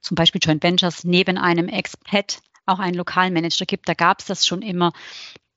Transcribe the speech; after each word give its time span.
zum 0.00 0.14
Beispiel 0.14 0.40
Joint 0.42 0.62
Ventures 0.62 1.04
neben 1.04 1.38
einem 1.38 1.68
Expat 1.68 2.40
auch 2.66 2.78
einen 2.78 2.96
Lokalmanager 2.96 3.66
gibt. 3.66 3.88
Da 3.88 3.94
gab 3.94 4.20
es 4.20 4.26
das 4.26 4.46
schon 4.46 4.62
immer. 4.62 4.92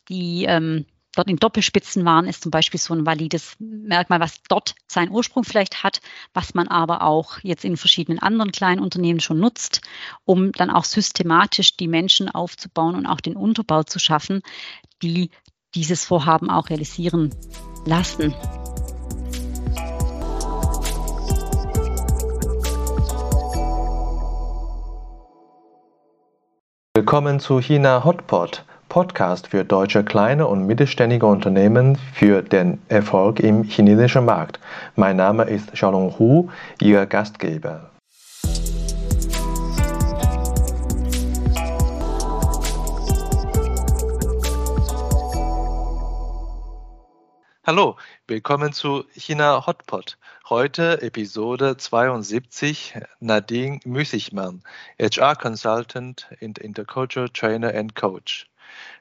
Die 0.10 0.46
ähm, 0.46 0.86
dort 1.16 1.30
in 1.30 1.38
Doppelspitzen 1.38 2.04
waren, 2.06 2.26
ist 2.26 2.44
zum 2.44 2.52
Beispiel 2.52 2.80
so 2.80 2.94
ein 2.94 3.06
valides 3.06 3.56
Merkmal, 3.60 4.20
was 4.20 4.42
dort 4.50 4.76
seinen 4.88 5.12
Ursprung 5.12 5.44
vielleicht 5.44 5.84
hat, 5.84 6.02
was 6.34 6.54
man 6.54 6.68
aber 6.68 7.04
auch 7.04 7.40
jetzt 7.44 7.64
in 7.64 7.78
verschiedenen 7.78 8.20
anderen 8.20 8.52
kleinen 8.52 8.82
Unternehmen 8.82 9.20
schon 9.20 9.40
nutzt, 9.40 9.82
um 10.26 10.52
dann 10.52 10.70
auch 10.70 10.86
systematisch 10.86 11.78
die 11.78 11.88
Menschen 11.88 12.30
aufzubauen 12.30 12.96
und 12.96 13.06
auch 13.06 13.22
den 13.22 13.36
Unterbau 13.36 13.84
zu 13.84 14.00
schaffen, 14.00 14.42
die 15.02 15.30
dieses 15.76 16.06
Vorhaben 16.06 16.50
auch 16.50 16.70
realisieren 16.70 17.34
lassen. 17.86 18.34
Willkommen 26.96 27.40
zu 27.40 27.60
China 27.60 28.04
Hotpot, 28.04 28.64
Podcast 28.88 29.48
für 29.48 29.66
deutsche 29.66 30.04
kleine 30.04 30.46
und 30.46 30.68
mittelständige 30.68 31.26
Unternehmen 31.26 31.98
für 32.14 32.44
den 32.44 32.80
Erfolg 32.88 33.40
im 33.40 33.64
chinesischen 33.64 34.26
Markt. 34.26 34.60
Mein 34.96 35.16
Name 35.16 35.46
ist 35.46 35.74
Xiaolong 35.74 36.20
Hu, 36.20 36.52
Ihr 36.80 37.08
Gastgeber. 37.08 37.90
Hallo, 47.66 47.98
willkommen 48.28 48.72
zu 48.72 49.06
China 49.16 49.66
Hotpot. 49.66 50.20
Heute 50.56 51.02
Episode 51.02 51.78
72, 51.78 52.94
Nadine 53.20 53.80
Müßigmann, 53.86 54.62
HR 55.00 55.36
Consultant 55.36 56.28
und 56.42 56.60
Intercultural 56.60 57.28
Trainer 57.30 57.74
and 57.74 57.96
Coach. 57.96 58.48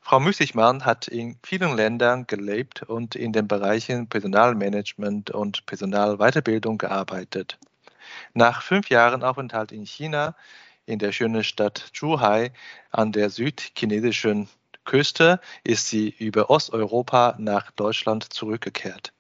Frau 0.01 0.19
Müßigmann 0.19 0.87
hat 0.87 1.09
in 1.09 1.37
vielen 1.43 1.77
Ländern 1.77 2.27
gelebt 2.27 2.85
und 2.85 3.17
in 3.17 3.35
den 3.35 3.49
Bereichen 3.49 4.09
Personalmanagement 4.09 5.31
und 5.33 5.67
Personalweiterbildung 5.67 6.79
gearbeitet. 6.79 7.59
Nach 8.33 8.63
fünf 8.63 8.89
Jahren 8.89 9.23
Aufenthalt 9.23 9.73
in 9.73 9.85
China, 9.85 10.35
in 10.87 10.99
der 10.99 11.13
schönen 11.13 11.45
Stadt 11.45 11.91
Zhuhai 11.93 12.53
an 12.93 13.13
der 13.13 13.29
südchinesischen 13.29 14.49
Küste 14.87 15.39
ist 15.65 15.87
sie 15.89 16.15
über 16.19 16.49
Osteuropa 16.49 17.35
nach 17.39 17.73
Deutschland 17.73 18.33
zurückgekehrt. 18.33 19.13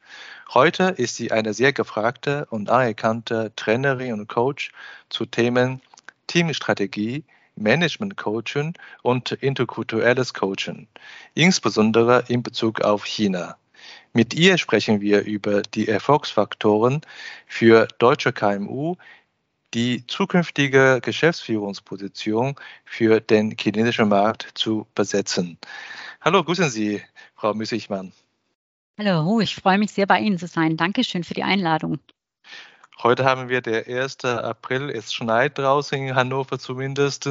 Heute 0.54 0.84
ist 0.84 1.16
sie 1.16 1.32
eine 1.32 1.54
sehr 1.54 1.72
gefragte 1.72 2.46
und 2.50 2.68
anerkannte 2.68 3.52
Trainerin 3.56 4.12
und 4.12 4.28
Coach 4.28 4.70
zu 5.08 5.24
Themen 5.24 5.80
Teamstrategie, 6.26 7.24
Management 7.56 8.16
Coaching 8.16 8.74
und 9.02 9.32
interkulturelles 9.32 10.34
Coaching, 10.34 10.88
insbesondere 11.34 12.24
in 12.28 12.42
Bezug 12.42 12.80
auf 12.80 13.04
China. 13.04 13.56
Mit 14.12 14.34
ihr 14.34 14.58
sprechen 14.58 15.00
wir 15.00 15.22
über 15.22 15.62
die 15.62 15.88
Erfolgsfaktoren 15.88 17.00
für 17.46 17.88
deutsche 17.98 18.32
KMU 18.32 18.96
die 19.74 20.06
zukünftige 20.06 21.00
Geschäftsführungsposition 21.02 22.56
für 22.84 23.20
den 23.20 23.56
chinesischen 23.58 24.08
Markt 24.08 24.50
zu 24.54 24.86
besetzen. 24.94 25.58
Hallo, 26.20 26.44
grüßen 26.44 26.68
Sie, 26.68 27.02
Frau 27.34 27.54
Müßigmann. 27.54 28.12
Hallo, 29.04 29.40
ich 29.40 29.56
freue 29.56 29.78
mich 29.78 29.90
sehr, 29.90 30.06
bei 30.06 30.20
Ihnen 30.20 30.38
zu 30.38 30.46
sein. 30.46 30.76
Dankeschön 30.76 31.24
für 31.24 31.34
die 31.34 31.42
Einladung. 31.42 31.98
Heute 33.02 33.24
haben 33.24 33.48
wir 33.48 33.60
der 33.60 33.88
1. 33.88 34.24
April. 34.24 34.90
Es 34.90 35.12
schneit 35.12 35.58
draußen 35.58 35.98
in 35.98 36.14
Hannover 36.14 36.60
zumindest. 36.60 37.28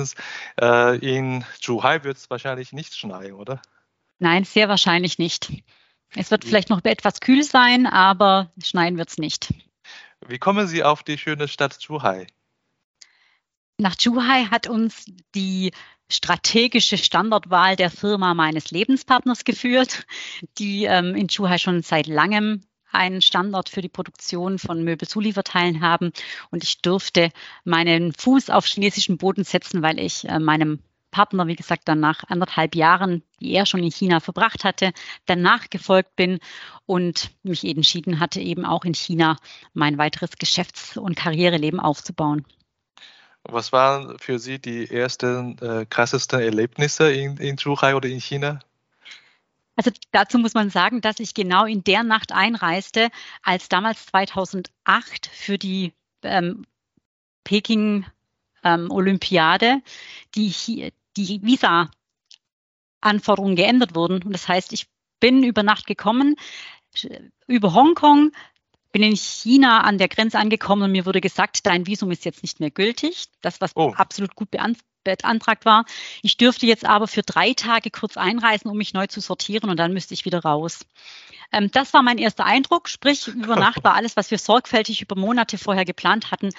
Äh, 0.59 0.97
in 0.97 1.45
Zhuhai 1.61 2.03
wird 2.03 2.17
es 2.17 2.29
wahrscheinlich 2.29 2.73
nicht 2.73 2.93
schneien, 2.93 3.35
oder? 3.35 3.61
Nein, 4.19 4.43
sehr 4.43 4.67
wahrscheinlich 4.67 5.17
nicht. 5.17 5.49
Es 6.13 6.29
wird 6.29 6.43
vielleicht 6.43 6.69
noch 6.69 6.83
etwas 6.83 7.21
kühl 7.21 7.43
sein, 7.43 7.87
aber 7.87 8.51
schneien 8.61 8.97
wird 8.97 9.09
es 9.09 9.17
nicht. 9.17 9.53
Wie 10.27 10.39
kommen 10.39 10.67
Sie 10.67 10.83
auf 10.83 11.03
die 11.03 11.17
schöne 11.17 11.47
Stadt 11.47 11.71
Zhuhai? 11.71 12.27
Nach 13.77 13.95
Zhuhai 13.95 14.47
hat 14.51 14.67
uns 14.67 15.05
die 15.33 15.71
strategische 16.11 16.97
Standortwahl 16.97 17.75
der 17.75 17.89
Firma 17.89 18.33
meines 18.33 18.71
Lebenspartners 18.71 19.43
geführt, 19.43 20.05
die 20.57 20.85
ähm, 20.85 21.15
in 21.15 21.29
Zhuhai 21.29 21.57
schon 21.57 21.81
seit 21.81 22.07
langem 22.07 22.61
einen 22.91 23.21
Standort 23.21 23.69
für 23.69 23.81
die 23.81 23.89
Produktion 23.89 24.59
von 24.59 24.83
Möbelzulieferteilen 24.83 25.81
haben. 25.81 26.11
Und 26.49 26.63
ich 26.63 26.81
durfte 26.81 27.29
meinen 27.63 28.13
Fuß 28.13 28.49
auf 28.49 28.65
chinesischen 28.65 29.17
Boden 29.17 29.43
setzen, 29.43 29.81
weil 29.81 29.99
ich 29.99 30.27
äh, 30.27 30.39
meinem 30.39 30.79
Partner, 31.11 31.45
wie 31.47 31.55
gesagt, 31.55 31.87
dann 31.87 31.99
nach 31.99 32.23
anderthalb 32.27 32.73
Jahren, 32.73 33.21
die 33.39 33.51
er 33.51 33.65
schon 33.65 33.83
in 33.83 33.91
China 33.91 34.21
verbracht 34.21 34.63
hatte, 34.63 34.93
danach 35.25 35.69
gefolgt 35.69 36.15
bin 36.15 36.39
und 36.85 37.31
mich 37.43 37.65
entschieden 37.65 38.19
hatte, 38.19 38.39
eben 38.39 38.65
auch 38.65 38.85
in 38.85 38.93
China 38.93 39.35
mein 39.73 39.97
weiteres 39.97 40.31
Geschäfts- 40.37 40.97
und 40.97 41.15
Karriereleben 41.15 41.79
aufzubauen. 41.79 42.45
Was 43.43 43.71
waren 43.71 44.17
für 44.19 44.39
Sie 44.39 44.59
die 44.59 44.89
ersten 44.89 45.57
äh, 45.59 45.85
krassesten 45.89 46.41
Erlebnisse 46.41 47.11
in, 47.11 47.37
in 47.37 47.57
Zhuhai 47.57 47.95
oder 47.95 48.07
in 48.07 48.19
China? 48.19 48.59
Also 49.75 49.91
dazu 50.11 50.37
muss 50.37 50.53
man 50.53 50.69
sagen, 50.69 51.01
dass 51.01 51.19
ich 51.19 51.33
genau 51.33 51.65
in 51.65 51.83
der 51.83 52.03
Nacht 52.03 52.31
einreiste, 52.31 53.09
als 53.41 53.67
damals 53.67 54.05
2008 54.07 55.27
für 55.27 55.57
die 55.57 55.93
ähm, 56.23 56.65
Peking 57.43 58.05
ähm, 58.63 58.91
Olympiade 58.91 59.81
die, 60.35 60.93
die 61.17 61.41
Visa-Anforderungen 61.41 63.55
geändert 63.55 63.95
wurden. 63.95 64.21
Und 64.21 64.33
das 64.33 64.47
heißt, 64.47 64.71
ich 64.73 64.85
bin 65.19 65.43
über 65.43 65.63
Nacht 65.63 65.87
gekommen, 65.87 66.35
über 67.47 67.73
Hongkong, 67.73 68.33
bin 68.91 69.03
in 69.03 69.15
China 69.15 69.81
an 69.81 69.97
der 69.97 70.07
Grenze 70.07 70.39
angekommen 70.39 70.83
und 70.83 70.91
mir 70.91 71.05
wurde 71.05 71.21
gesagt, 71.21 71.65
dein 71.65 71.87
Visum 71.87 72.11
ist 72.11 72.25
jetzt 72.25 72.43
nicht 72.43 72.59
mehr 72.59 72.71
gültig. 72.71 73.25
Das, 73.41 73.61
was 73.61 73.71
oh. 73.75 73.93
absolut 73.95 74.35
gut 74.35 74.49
beantragt 74.51 75.65
war. 75.65 75.85
Ich 76.21 76.37
dürfte 76.37 76.65
jetzt 76.65 76.85
aber 76.85 77.07
für 77.07 77.23
drei 77.23 77.53
Tage 77.53 77.89
kurz 77.89 78.17
einreisen, 78.17 78.69
um 78.69 78.77
mich 78.77 78.93
neu 78.93 79.07
zu 79.07 79.21
sortieren 79.21 79.69
und 79.69 79.77
dann 79.77 79.93
müsste 79.93 80.13
ich 80.13 80.25
wieder 80.25 80.39
raus. 80.43 80.85
Ähm, 81.51 81.69
das 81.71 81.93
war 81.93 82.01
mein 82.01 82.17
erster 82.17 82.45
Eindruck, 82.45 82.87
sprich 82.89 83.27
über 83.27 83.55
Nacht 83.57 83.83
war 83.83 83.95
alles, 83.95 84.15
was 84.15 84.31
wir 84.31 84.37
sorgfältig 84.37 85.01
über 85.01 85.15
Monate 85.15 85.57
vorher 85.57 85.85
geplant 85.85 86.31
hatten, 86.31 86.49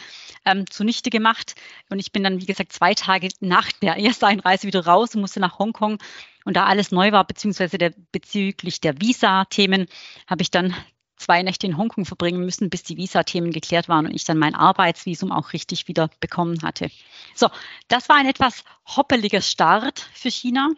ähm, 0.44 0.68
zunichte 0.70 1.10
gemacht. 1.10 1.54
Und 1.88 1.98
ich 1.98 2.12
bin 2.12 2.22
dann, 2.22 2.40
wie 2.40 2.46
gesagt, 2.46 2.72
zwei 2.72 2.94
Tage 2.94 3.28
nach 3.40 3.72
der 3.72 3.96
ersten 3.96 4.26
Einreise 4.26 4.66
wieder 4.66 4.84
raus 4.84 5.14
und 5.14 5.20
musste 5.22 5.40
nach 5.40 5.58
Hongkong. 5.58 5.98
Und 6.44 6.56
da 6.56 6.64
alles 6.64 6.90
neu 6.90 7.12
war, 7.12 7.24
beziehungsweise 7.24 7.78
der, 7.78 7.92
bezüglich 8.10 8.80
der 8.80 9.00
Visa-Themen, 9.00 9.86
habe 10.26 10.42
ich 10.42 10.50
dann 10.50 10.74
zwei 11.22 11.42
Nächte 11.42 11.66
in 11.66 11.76
Hongkong 11.76 12.04
verbringen 12.04 12.44
müssen, 12.44 12.68
bis 12.68 12.82
die 12.82 12.96
Visa-Themen 12.96 13.52
geklärt 13.52 13.88
waren 13.88 14.06
und 14.06 14.14
ich 14.14 14.24
dann 14.24 14.38
mein 14.38 14.54
Arbeitsvisum 14.54 15.32
auch 15.32 15.52
richtig 15.52 15.88
wieder 15.88 16.10
bekommen 16.20 16.62
hatte. 16.62 16.90
So, 17.34 17.48
das 17.88 18.08
war 18.08 18.16
ein 18.16 18.26
etwas 18.26 18.64
hoppeliger 18.96 19.40
Start 19.40 20.00
für 20.12 20.30
China. 20.30 20.70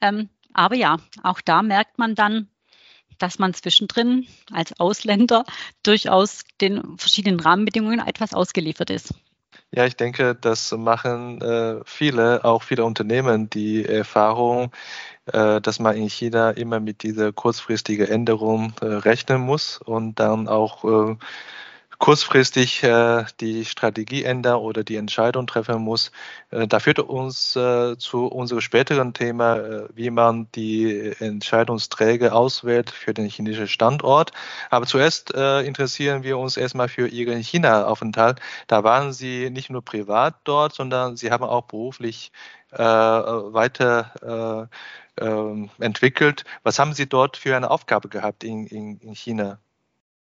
Ähm, 0.00 0.28
aber 0.52 0.74
ja, 0.74 0.98
auch 1.22 1.40
da 1.40 1.62
merkt 1.62 1.98
man 1.98 2.14
dann, 2.14 2.48
dass 3.18 3.38
man 3.38 3.54
zwischendrin 3.54 4.26
als 4.52 4.78
Ausländer 4.80 5.44
durchaus 5.82 6.44
den 6.60 6.98
verschiedenen 6.98 7.40
Rahmenbedingungen 7.40 8.00
etwas 8.00 8.34
ausgeliefert 8.34 8.90
ist. 8.90 9.14
Ja, 9.76 9.86
ich 9.86 9.96
denke, 9.96 10.36
das 10.36 10.70
machen 10.70 11.40
äh, 11.42 11.80
viele, 11.84 12.44
auch 12.44 12.62
viele 12.62 12.84
Unternehmen, 12.84 13.50
die 13.50 13.84
Erfahrung, 13.84 14.70
äh, 15.26 15.60
dass 15.60 15.80
man 15.80 15.96
in 15.96 16.08
China 16.08 16.50
immer 16.50 16.78
mit 16.78 17.02
dieser 17.02 17.32
kurzfristigen 17.32 18.06
Änderung 18.06 18.72
äh, 18.80 18.86
rechnen 18.86 19.40
muss 19.40 19.78
und 19.78 20.20
dann 20.20 20.46
auch 20.48 20.84
äh, 20.84 21.16
kurzfristig 21.98 22.82
äh, 22.82 23.24
die 23.40 23.64
Strategie 23.64 24.24
ändern 24.24 24.56
oder 24.56 24.84
die 24.84 24.96
Entscheidung 24.96 25.46
treffen 25.46 25.80
muss. 25.82 26.12
Äh, 26.50 26.66
da 26.66 26.80
führt 26.80 26.98
uns 26.98 27.56
äh, 27.56 27.96
zu 27.98 28.26
unserem 28.26 28.60
späteren 28.60 29.14
Thema, 29.14 29.56
äh, 29.56 29.88
wie 29.94 30.10
man 30.10 30.48
die 30.54 31.12
Entscheidungsträger 31.18 32.34
auswählt 32.34 32.90
für 32.90 33.14
den 33.14 33.28
chinesischen 33.28 33.68
Standort. 33.68 34.32
Aber 34.70 34.86
zuerst 34.86 35.34
äh, 35.34 35.62
interessieren 35.62 36.22
wir 36.22 36.38
uns 36.38 36.56
erstmal 36.56 36.88
für 36.88 37.08
Ihren 37.08 37.42
China-Aufenthalt. 37.42 38.40
Da 38.66 38.84
waren 38.84 39.12
Sie 39.12 39.50
nicht 39.50 39.70
nur 39.70 39.84
privat 39.84 40.36
dort, 40.44 40.74
sondern 40.74 41.16
Sie 41.16 41.30
haben 41.30 41.44
auch 41.44 41.62
beruflich 41.62 42.32
äh, 42.72 42.78
weiter 42.78 44.68
ähm, 45.20 45.70
entwickelt. 45.78 46.44
Was 46.62 46.78
haben 46.78 46.92
Sie 46.92 47.08
dort 47.08 47.36
für 47.36 47.56
eine 47.56 47.70
Aufgabe 47.70 48.08
gehabt 48.08 48.44
in, 48.44 48.66
in, 48.66 48.98
in 48.98 49.14
China? 49.14 49.58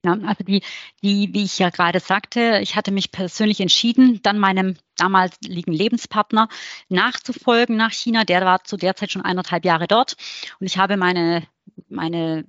Ja, 0.05 0.19
also 0.27 0.45
die, 0.45 0.63
die, 1.03 1.33
wie 1.33 1.45
ich 1.45 1.59
ja 1.59 1.71
gerade 1.71 1.99
sagte, 1.99 2.61
ich 2.63 2.77
hatte 2.77 2.93
mich 2.93 3.11
persönlich 3.11 3.61
entschieden, 3.61 4.21
dann 4.23 4.39
meinem 4.39 4.77
damaligen 4.97 5.73
Lebenspartner 5.73 6.49
nachzufolgen 6.91 7.77
nach 7.77 7.93
China. 7.93 8.25
Der 8.25 8.45
war 8.45 8.63
zu 8.65 8.77
der 8.77 8.97
Zeit 8.97 9.13
schon 9.13 9.23
eineinhalb 9.23 9.65
Jahre 9.65 9.87
dort 9.87 10.17
und 10.61 10.67
ich 10.67 10.77
habe 10.77 10.97
meine, 10.99 11.47
meine 11.89 12.45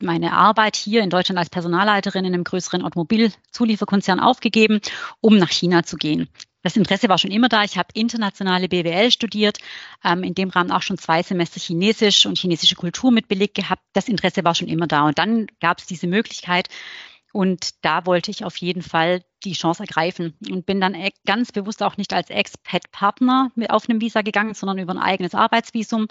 meine 0.00 0.32
Arbeit 0.32 0.76
hier 0.76 1.02
in 1.02 1.10
Deutschland 1.10 1.38
als 1.38 1.50
Personalleiterin 1.50 2.24
in 2.24 2.34
einem 2.34 2.44
größeren 2.44 2.82
Automobilzulieferkonzern 2.82 4.20
aufgegeben, 4.20 4.80
um 5.20 5.36
nach 5.38 5.50
China 5.50 5.84
zu 5.84 5.96
gehen. 5.96 6.28
Das 6.64 6.76
Interesse 6.76 7.08
war 7.08 7.18
schon 7.18 7.30
immer 7.30 7.48
da. 7.48 7.62
Ich 7.62 7.78
habe 7.78 7.88
internationale 7.94 8.68
BWL 8.68 9.12
studiert, 9.12 9.58
ähm, 10.02 10.24
in 10.24 10.34
dem 10.34 10.50
Rahmen 10.50 10.72
auch 10.72 10.82
schon 10.82 10.98
zwei 10.98 11.22
Semester 11.22 11.60
Chinesisch 11.60 12.26
und 12.26 12.38
chinesische 12.38 12.74
Kultur 12.74 13.12
mit 13.12 13.28
belegt 13.28 13.54
gehabt. 13.54 13.82
Das 13.92 14.08
Interesse 14.08 14.42
war 14.42 14.56
schon 14.56 14.68
immer 14.68 14.88
da. 14.88 15.06
Und 15.06 15.18
dann 15.18 15.46
gab 15.60 15.78
es 15.78 15.86
diese 15.86 16.08
Möglichkeit, 16.08 16.68
und 17.34 17.84
da 17.84 18.06
wollte 18.06 18.30
ich 18.30 18.44
auf 18.44 18.56
jeden 18.58 18.80
Fall 18.80 19.24
die 19.42 19.54
Chance 19.54 19.82
ergreifen 19.82 20.34
und 20.48 20.66
bin 20.66 20.80
dann 20.80 20.94
e-, 20.94 21.10
ganz 21.26 21.50
bewusst 21.50 21.82
auch 21.82 21.96
nicht 21.96 22.12
als 22.12 22.30
Expat-Partner 22.30 23.50
auf 23.70 23.88
einem 23.88 24.00
Visa 24.00 24.22
gegangen, 24.22 24.54
sondern 24.54 24.78
über 24.78 24.92
ein 24.92 25.02
eigenes 25.02 25.34
Arbeitsvisum, 25.34 26.06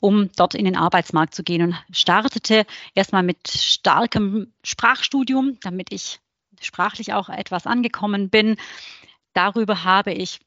um 0.00 0.30
dort 0.34 0.54
in 0.54 0.64
den 0.64 0.78
Arbeitsmarkt 0.78 1.34
zu 1.34 1.42
gehen 1.42 1.60
und 1.60 1.76
startete 1.92 2.64
erstmal 2.94 3.22
mit 3.22 3.48
starkem 3.48 4.50
Sprachstudium, 4.64 5.58
damit 5.60 5.92
ich 5.92 6.20
sprachlich 6.58 7.12
auch 7.12 7.28
etwas 7.28 7.66
angekommen 7.66 8.30
bin. 8.30 8.56
Darüber 9.32 9.84
habe 9.84 10.12
ich 10.12 10.40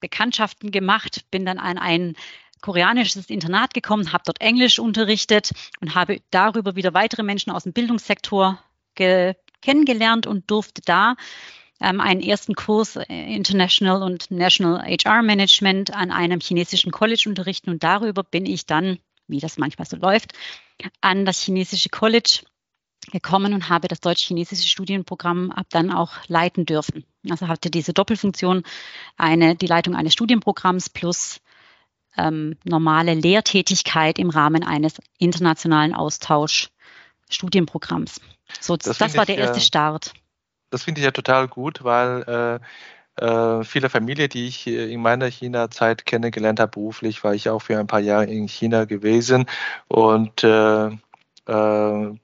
Bekanntschaften 0.00 0.70
gemacht, 0.70 1.24
bin 1.30 1.44
dann 1.44 1.58
an 1.58 1.78
ein 1.78 2.14
koreanisches 2.60 3.30
Internat 3.30 3.74
gekommen, 3.74 4.12
habe 4.12 4.24
dort 4.26 4.40
Englisch 4.40 4.78
unterrichtet 4.78 5.52
und 5.80 5.94
habe 5.94 6.20
darüber 6.30 6.76
wieder 6.76 6.94
weitere 6.94 7.22
Menschen 7.22 7.52
aus 7.52 7.64
dem 7.64 7.72
Bildungssektor 7.72 8.62
kennengelernt 8.94 10.26
und 10.26 10.50
durfte 10.50 10.82
da 10.84 11.14
ähm, 11.80 12.00
einen 12.00 12.20
ersten 12.20 12.54
Kurs 12.54 12.96
äh, 12.96 13.04
International 13.08 14.02
und 14.02 14.30
National 14.30 14.82
HR 14.82 15.22
Management 15.22 15.94
an 15.94 16.10
einem 16.10 16.40
chinesischen 16.40 16.90
College 16.90 17.24
unterrichten 17.28 17.70
und 17.70 17.84
darüber 17.84 18.24
bin 18.24 18.46
ich 18.46 18.66
dann, 18.66 18.98
wie 19.28 19.38
das 19.38 19.58
manchmal 19.58 19.86
so 19.86 19.96
läuft, 19.96 20.32
an 21.00 21.24
das 21.24 21.40
chinesische 21.40 21.90
College 21.90 22.40
gekommen 23.10 23.54
und 23.54 23.68
habe 23.68 23.88
das 23.88 24.00
deutsch-chinesische 24.00 24.68
Studienprogramm 24.68 25.50
ab 25.50 25.66
dann 25.70 25.90
auch 25.90 26.12
leiten 26.28 26.64
dürfen. 26.66 27.04
Also 27.28 27.48
hatte 27.48 27.70
diese 27.70 27.92
Doppelfunktion, 27.92 28.62
eine, 29.16 29.56
die 29.56 29.66
Leitung 29.66 29.96
eines 29.96 30.12
Studienprogramms 30.12 30.90
plus 30.90 31.40
ähm, 32.16 32.56
normale 32.64 33.14
Lehrtätigkeit 33.14 34.18
im 34.18 34.30
Rahmen 34.30 34.64
eines 34.64 34.94
internationalen 35.18 35.94
Austausch-Studienprogramms. 35.94 38.20
So, 38.60 38.76
das, 38.76 38.98
das 38.98 39.16
war 39.16 39.26
der 39.26 39.38
erste 39.38 39.60
Start. 39.60 40.12
Das 40.70 40.84
finde 40.84 41.00
ich 41.00 41.04
ja 41.04 41.12
total 41.12 41.48
gut, 41.48 41.84
weil 41.84 42.60
äh, 43.18 43.24
äh, 43.24 43.64
viele 43.64 43.88
Familien, 43.88 44.28
die 44.28 44.46
ich 44.46 44.66
in 44.66 45.00
meiner 45.00 45.26
China-Zeit 45.26 46.06
kennengelernt 46.06 46.60
habe, 46.60 46.72
beruflich, 46.72 47.24
war 47.24 47.34
ich 47.34 47.48
auch 47.48 47.60
für 47.60 47.78
ein 47.78 47.86
paar 47.86 48.00
Jahre 48.00 48.26
in 48.26 48.48
China 48.48 48.84
gewesen 48.84 49.46
und 49.88 50.44
äh, 50.44 50.90
äh 51.46 52.14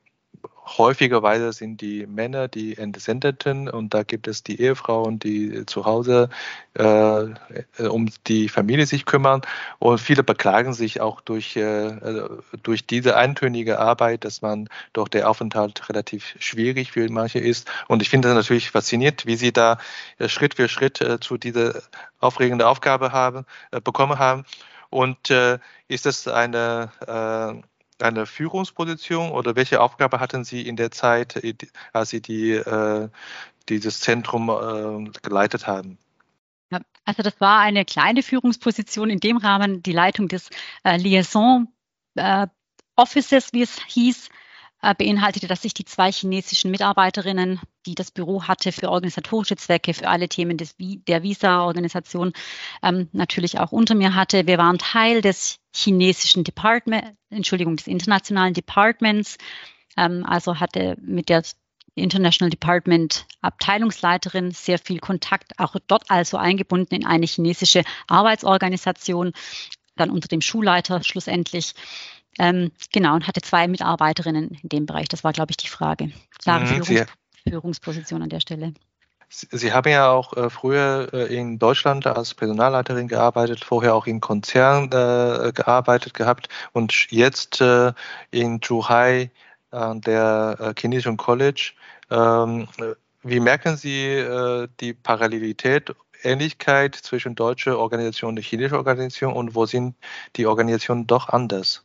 häufigerweise 0.65 1.53
sind 1.53 1.81
die 1.81 2.07
Männer 2.07 2.49
die 2.49 2.77
Entsendeten 2.77 3.69
und 3.69 3.93
da 3.95 4.03
gibt 4.03 4.29
es 4.29 4.43
die 4.43 4.61
Ehefrauen, 4.61 5.19
die 5.19 5.67
zu 5.67 5.85
Hause 5.85 6.31
äh, 6.75 7.25
um 7.87 8.09
die 8.27 8.49
Familie 8.49 8.87
sich 8.87 9.05
kümmern. 9.05 9.43
Und 9.79 10.01
viele 10.01 10.23
beklagen 10.23 10.73
sich 10.73 11.01
auch 11.01 11.21
durch, 11.21 11.57
äh, 11.57 11.97
durch 12.63 12.87
diese 12.87 13.17
eintönige 13.17 13.79
Arbeit, 13.79 14.25
dass 14.25 14.43
man 14.43 14.69
doch 14.93 15.09
der 15.09 15.29
Aufenthalt 15.29 15.89
relativ 15.89 16.35
schwierig 16.39 16.93
für 16.93 17.09
manche 17.11 17.39
ist. 17.39 17.71
Und 17.89 18.03
ich 18.03 18.09
finde 18.09 18.29
das 18.29 18.37
natürlich 18.37 18.71
fasziniert, 18.71 19.27
wie 19.27 19.37
sie 19.37 19.53
da 19.53 19.79
äh, 20.19 20.29
Schritt 20.29 20.55
für 20.55 20.69
Schritt 20.69 21.01
äh, 21.01 21.21
zu 21.21 21.37
dieser 21.37 21.83
aufregenden 22.21 22.67
Aufgabe 22.67 23.13
haben, 23.13 23.45
äh, 23.71 23.81
bekommen 23.81 24.19
haben. 24.19 24.45
Und 24.91 25.31
äh, 25.31 25.59
ist 25.89 26.07
das 26.07 26.29
eine 26.29 26.91
eine 28.05 28.27
Führungsposition 28.27 29.31
oder 29.33 29.57
welche 29.57 29.81
Aufgabe 29.81 30.21
hatten 30.21 30.45
Sie 30.45 30.67
in 30.67 30.77
der 30.77 30.91
Zeit, 30.91 31.37
äh, 31.37 31.55
als 31.93 32.11
Sie 32.11 32.21
die, 32.21 32.53
äh, 32.53 33.09
dieses 33.69 34.01
Zentrum 34.01 34.49
äh, 34.49 35.11
geleitet 35.23 35.67
haben? 35.67 35.99
Also 37.05 37.23
das 37.23 37.41
war 37.41 37.61
eine 37.61 37.85
kleine 37.85 38.23
Führungsposition 38.23 39.11
in 39.11 39.21
dem 39.21 39.37
Rahmen, 39.37 39.83
die 39.83 39.93
Leitung 39.93 40.29
des 40.29 40.51
äh, 40.85 40.97
Liaison 40.97 41.69
äh, 42.15 42.47
Offices, 42.97 43.53
wie 43.53 43.63
es 43.63 43.79
hieß, 43.87 44.29
äh, 44.85 44.95
beinhaltete, 44.95 45.47
dass 45.47 45.65
ich 45.65 45.73
die 45.73 45.87
zwei 45.87 46.13
chinesischen 46.13 46.71
Mitarbeiterinnen, 46.71 47.61
die 47.87 47.95
das 47.95 48.11
Büro 48.11 48.43
hatte 48.43 48.71
für 48.71 48.91
organisatorische 48.91 49.57
Zwecke, 49.57 49.95
für 49.95 50.09
alle 50.09 50.29
Themen 50.29 50.59
des, 50.59 50.75
der 50.79 51.23
Visa-Organisation, 51.23 52.33
ähm, 52.83 53.09
natürlich 53.13 53.59
auch 53.59 53.73
unter 53.73 53.95
mir 53.95 54.15
hatte. 54.15 54.47
Wir 54.47 54.59
waren 54.59 54.79
Teil 54.79 55.23
des 55.23 55.59
chinesischen 55.75 56.45
Department, 56.45 57.17
Entschuldigung, 57.31 57.77
des 57.77 57.87
internationalen 57.87 58.53
Departments, 58.53 59.39
ähm, 59.97 60.25
also 60.27 60.61
hatte 60.61 60.97
mit 61.01 61.31
der 61.31 61.43
International 61.95 62.51
Department 62.51 63.27
Abteilungsleiterin 63.41 64.51
sehr 64.51 64.79
viel 64.79 64.99
Kontakt, 64.99 65.59
auch 65.59 65.77
dort 65.87 66.11
also 66.11 66.37
eingebunden 66.37 66.95
in 66.95 67.07
eine 67.07 67.27
chinesische 67.27 67.85
Arbeitsorganisation, 68.09 69.33
dann 69.97 70.11
unter 70.11 70.29
dem 70.29 70.41
Schulleiter 70.41 71.03
schlussendlich. 71.03 71.75
Ähm, 72.39 72.73
genau, 72.93 73.15
und 73.15 73.27
hatte 73.27 73.41
zwei 73.41 73.69
Mitarbeiterinnen 73.69 74.59
in 74.63 74.69
dem 74.69 74.87
Bereich. 74.87 75.09
Das 75.09 75.25
war, 75.25 75.33
glaube 75.33 75.51
ich, 75.51 75.57
die 75.57 75.69
Frage. 75.69 76.11
Klare 76.39 76.65
mhm, 76.65 76.85
Führungs 76.85 77.13
Führungsposition 77.47 78.23
an 78.23 78.31
der 78.31 78.41
Stelle. 78.41 78.73
Sie 79.29 79.73
haben 79.73 79.91
ja 79.91 80.11
auch 80.11 80.33
äh, 80.37 80.49
früher 80.49 81.09
äh, 81.13 81.37
in 81.37 81.59
Deutschland 81.59 82.07
als 82.07 82.35
Personalleiterin 82.35 83.09
gearbeitet, 83.09 83.65
vorher 83.65 83.95
auch 83.95 84.07
in 84.07 84.21
Konzernen 84.21 84.87
äh, 84.93 85.53
gearbeitet 85.53 86.15
gehabt 86.15 86.49
und 86.73 87.11
jetzt 87.11 87.61
äh, 87.61 87.93
in 88.31 88.63
Zhuhai 88.63 89.31
an 89.71 90.01
der 90.03 90.57
äh, 90.61 90.81
chinesischen 90.81 91.17
College. 91.17 91.73
Ähm, 92.11 92.69
wie 93.23 93.41
merken 93.41 93.77
Sie 93.77 94.05
äh, 94.05 94.69
die 94.81 94.93
Parallelität, 94.93 95.95
Ähnlichkeit 96.23 96.95
zwischen 96.95 97.35
deutscher 97.35 97.79
Organisation 97.79 98.37
und 98.37 98.41
chinesischer 98.43 98.79
Organisation 98.79 99.33
und 99.33 99.55
wo 99.55 99.67
sind 99.67 99.97
die 100.37 100.47
Organisationen 100.47 101.07
doch 101.07 101.29
anders? 101.29 101.85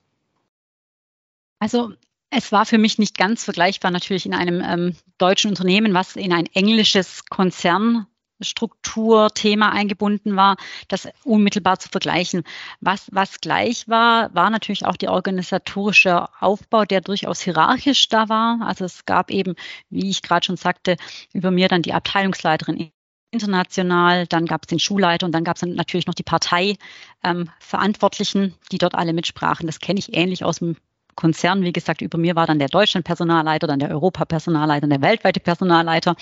Also 1.60 1.94
es 2.30 2.52
war 2.52 2.66
für 2.66 2.78
mich 2.78 3.00
nicht 3.00 3.18
ganz 3.18 3.44
vergleichbar, 3.44 3.92
natürlich 3.92 4.26
in 4.26 4.34
einem 4.34 4.62
ähm, 4.62 4.96
deutschen 5.18 5.50
Unternehmen, 5.50 5.94
was 5.94 6.16
in 6.16 6.32
ein 6.32 6.46
englisches 6.54 7.26
Konzernstrukturthema 7.26 9.70
eingebunden 9.70 10.36
war, 10.36 10.58
das 10.88 11.08
unmittelbar 11.24 11.80
zu 11.80 11.90
vergleichen. 11.90 12.44
Was, 12.82 13.08
was 13.12 13.42
gleich 13.42 13.88
war, 13.88 14.34
war 14.36 14.52
natürlich 14.52 14.86
auch 14.86 14.96
der 14.96 15.12
organisatorische 15.12 16.28
Aufbau, 16.40 16.86
der 16.86 17.02
durchaus 17.02 17.42
hierarchisch 17.42 18.10
da 18.10 18.30
war. 18.30 18.60
Also 18.62 18.86
es 18.86 19.06
gab 19.06 19.32
eben, 19.32 19.56
wie 19.90 20.10
ich 20.10 20.22
gerade 20.22 20.46
schon 20.46 20.58
sagte, 20.58 20.98
über 21.34 21.50
mir 21.52 21.68
dann 21.68 21.82
die 21.82 21.94
Abteilungsleiterin 21.94 22.92
international, 23.32 24.28
dann 24.28 24.46
gab 24.46 24.64
es 24.64 24.68
den 24.68 24.80
Schulleiter 24.80 25.26
und 25.26 25.34
dann 25.34 25.44
gab 25.44 25.58
es 25.58 25.64
natürlich 25.64 26.08
noch 26.08 26.16
die 26.16 26.24
Parteiverantwortlichen, 26.24 28.44
ähm, 28.44 28.54
die 28.72 28.78
dort 28.78 28.96
alle 28.96 29.12
mitsprachen. 29.14 29.68
Das 29.68 29.80
kenne 29.80 30.00
ich 30.00 30.16
ähnlich 30.16 30.44
aus 30.44 30.60
dem 30.60 30.78
Konzern, 31.20 31.64
wie 31.64 31.74
gesagt, 31.74 32.02
über 32.02 32.18
mir 32.18 32.38
war 32.38 32.48
dann 32.48 32.60
der 32.60 32.70
Deutschland-Personalleiter, 32.70 33.68
dann 33.68 33.80
der 33.80 33.90
Europa-Personalleiter, 33.90 34.88
der 34.88 35.02
weltweite 35.02 35.42
Personalleiter 35.42 36.16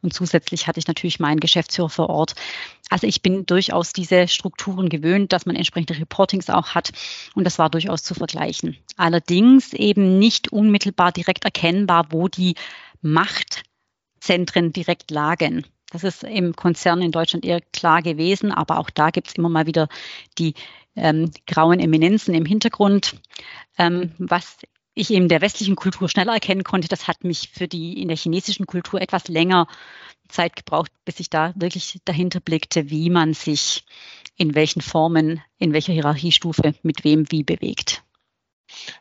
und 0.00 0.14
zusätzlich 0.14 0.68
hatte 0.68 0.78
ich 0.78 0.86
natürlich 0.86 1.18
meinen 1.18 1.40
Geschäftsführer 1.40 1.88
vor 1.90 2.08
Ort. 2.08 2.36
Also 2.88 3.08
ich 3.08 3.20
bin 3.20 3.46
durchaus 3.46 3.92
diese 3.92 4.28
Strukturen 4.28 4.88
gewöhnt, 4.90 5.32
dass 5.32 5.44
man 5.44 5.56
entsprechende 5.56 5.98
Reportings 5.98 6.50
auch 6.50 6.68
hat 6.68 6.92
und 7.34 7.42
das 7.42 7.58
war 7.58 7.68
durchaus 7.68 8.04
zu 8.04 8.14
vergleichen. 8.14 8.76
Allerdings 8.96 9.72
eben 9.72 10.20
nicht 10.20 10.52
unmittelbar 10.52 11.10
direkt 11.10 11.44
erkennbar, 11.44 12.06
wo 12.10 12.28
die 12.28 12.54
Machtzentren 13.02 14.72
direkt 14.72 15.10
lagen. 15.10 15.66
Das 15.90 16.04
ist 16.04 16.22
im 16.22 16.54
Konzern 16.54 17.02
in 17.02 17.10
Deutschland 17.10 17.44
eher 17.44 17.60
klar 17.60 18.02
gewesen, 18.02 18.52
aber 18.52 18.78
auch 18.78 18.90
da 18.90 19.10
gibt 19.10 19.26
es 19.26 19.34
immer 19.34 19.48
mal 19.48 19.66
wieder 19.66 19.88
die 20.38 20.54
ähm, 20.96 21.30
grauen 21.46 21.80
Eminenzen 21.80 22.34
im 22.34 22.44
Hintergrund. 22.44 23.16
Ähm, 23.78 24.12
was 24.18 24.58
ich 24.94 25.10
in 25.10 25.28
der 25.28 25.40
westlichen 25.40 25.76
Kultur 25.76 26.08
schneller 26.08 26.34
erkennen 26.34 26.62
konnte, 26.62 26.88
das 26.88 27.08
hat 27.08 27.24
mich 27.24 27.50
für 27.52 27.66
die 27.66 28.00
in 28.00 28.08
der 28.08 28.16
chinesischen 28.16 28.66
Kultur 28.66 29.00
etwas 29.00 29.28
länger 29.28 29.66
Zeit 30.28 30.56
gebraucht, 30.56 30.92
bis 31.04 31.20
ich 31.20 31.30
da 31.30 31.52
wirklich 31.56 32.00
dahinter 32.04 32.40
blickte, 32.40 32.90
wie 32.90 33.10
man 33.10 33.34
sich 33.34 33.84
in 34.36 34.54
welchen 34.54 34.80
Formen, 34.80 35.42
in 35.58 35.72
welcher 35.72 35.92
Hierarchiestufe 35.92 36.74
mit 36.82 37.04
wem 37.04 37.30
wie 37.30 37.42
bewegt. 37.42 38.02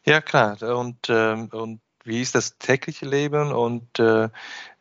Ja, 0.05 0.21
klar. 0.21 0.61
Und, 0.61 1.09
ähm, 1.09 1.49
und 1.51 1.81
wie 2.03 2.21
ist 2.21 2.35
das 2.35 2.57
tägliche 2.57 3.05
Leben 3.05 3.51
und 3.51 3.99
äh, 3.99 4.29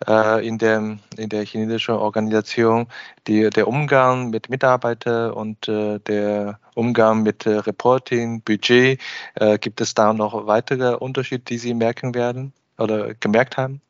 äh, 0.06 0.46
in, 0.46 0.58
der, 0.58 0.98
in 1.16 1.28
der 1.28 1.44
chinesischen 1.44 1.94
Organisation 1.94 2.88
die, 3.26 3.48
der 3.50 3.68
Umgang 3.68 4.30
mit 4.30 4.50
Mitarbeitern 4.50 5.32
und 5.32 5.68
äh, 5.68 5.98
der 6.00 6.58
Umgang 6.74 7.22
mit 7.22 7.46
äh, 7.46 7.58
Reporting, 7.58 8.42
Budget. 8.42 9.00
Äh, 9.34 9.58
gibt 9.58 9.80
es 9.80 9.94
da 9.94 10.12
noch 10.12 10.46
weitere 10.46 10.96
Unterschiede, 10.96 11.44
die 11.44 11.58
Sie 11.58 11.74
merken 11.74 12.14
werden 12.14 12.52
oder 12.78 13.14
gemerkt 13.14 13.56
haben? 13.56 13.80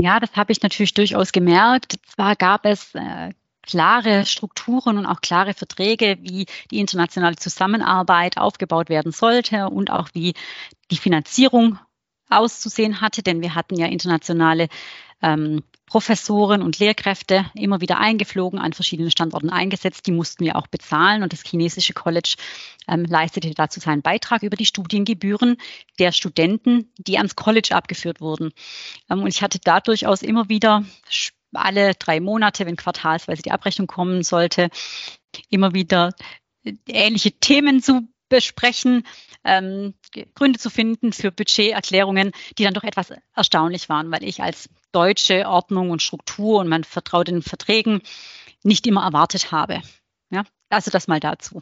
Ja, 0.00 0.20
das 0.20 0.36
habe 0.36 0.52
ich 0.52 0.62
natürlich 0.62 0.94
durchaus 0.94 1.32
gemerkt. 1.32 1.98
Zwar 2.06 2.36
gab 2.36 2.66
es 2.66 2.94
äh, 2.94 3.30
klare 3.62 4.26
Strukturen 4.26 4.98
und 4.98 5.06
auch 5.06 5.20
klare 5.20 5.54
Verträge, 5.54 6.18
wie 6.20 6.46
die 6.70 6.80
internationale 6.80 7.36
Zusammenarbeit 7.36 8.36
aufgebaut 8.36 8.88
werden 8.88 9.12
sollte 9.12 9.68
und 9.68 9.90
auch 9.90 10.08
wie 10.12 10.34
die 10.90 10.96
Finanzierung 10.96 11.78
auszusehen 12.28 13.00
hatte, 13.00 13.22
denn 13.22 13.40
wir 13.40 13.54
hatten 13.54 13.76
ja 13.76 13.86
internationale 13.86 14.68
ähm, 15.22 15.62
Professoren 15.86 16.62
und 16.62 16.80
Lehrkräfte 16.80 17.46
immer 17.54 17.80
wieder 17.80 17.98
eingeflogen, 17.98 18.58
an 18.58 18.72
verschiedenen 18.72 19.10
Standorten 19.10 19.50
eingesetzt. 19.50 20.06
Die 20.06 20.12
mussten 20.12 20.44
wir 20.44 20.56
auch 20.56 20.66
bezahlen 20.66 21.22
und 21.22 21.32
das 21.32 21.44
chinesische 21.44 21.92
College 21.92 22.34
ähm, 22.88 23.04
leistete 23.04 23.50
dazu 23.54 23.78
seinen 23.78 24.02
Beitrag 24.02 24.42
über 24.42 24.56
die 24.56 24.66
Studiengebühren 24.66 25.56
der 26.00 26.10
Studenten, 26.10 26.92
die 26.98 27.18
ans 27.18 27.36
College 27.36 27.70
abgeführt 27.74 28.20
wurden. 28.20 28.52
Ähm, 29.08 29.22
und 29.22 29.28
ich 29.28 29.42
hatte 29.42 29.60
da 29.62 29.80
durchaus 29.80 30.22
immer 30.22 30.48
wieder 30.48 30.84
alle 31.52 31.94
drei 31.94 32.20
Monate, 32.20 32.66
wenn 32.66 32.76
quartalsweise 32.76 33.42
die 33.42 33.52
Abrechnung 33.52 33.86
kommen 33.86 34.24
sollte, 34.24 34.70
immer 35.50 35.72
wieder 35.72 36.14
äh, 36.64 36.74
ähnliche 36.88 37.30
Themen 37.30 37.80
zu 37.80 38.08
besprechen, 38.28 39.04
ähm, 39.44 39.94
Gründe 40.34 40.58
zu 40.58 40.70
finden 40.70 41.12
für 41.12 41.30
Budgeterklärungen, 41.30 42.32
die 42.58 42.64
dann 42.64 42.74
doch 42.74 42.84
etwas 42.84 43.12
erstaunlich 43.34 43.88
waren, 43.88 44.10
weil 44.10 44.24
ich 44.24 44.42
als 44.42 44.68
deutsche 44.92 45.46
Ordnung 45.48 45.90
und 45.90 46.02
Struktur 46.02 46.60
und 46.60 46.68
man 46.68 46.84
vertraut 46.84 47.28
den 47.28 47.42
Verträgen 47.42 48.02
nicht 48.62 48.86
immer 48.86 49.04
erwartet 49.04 49.52
habe. 49.52 49.82
Ja, 50.30 50.44
also 50.70 50.90
das 50.90 51.08
mal 51.08 51.20
dazu. 51.20 51.60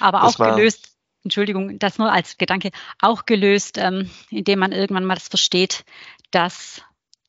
Aber 0.00 0.20
das 0.20 0.40
auch 0.40 0.44
gelöst, 0.44 0.96
Entschuldigung, 1.24 1.78
das 1.78 1.98
nur 1.98 2.12
als 2.12 2.36
Gedanke, 2.36 2.70
auch 3.00 3.24
gelöst, 3.26 3.78
ähm, 3.78 4.10
indem 4.30 4.58
man 4.58 4.72
irgendwann 4.72 5.04
mal 5.04 5.14
das 5.14 5.28
versteht, 5.28 5.84
dass 6.30 6.82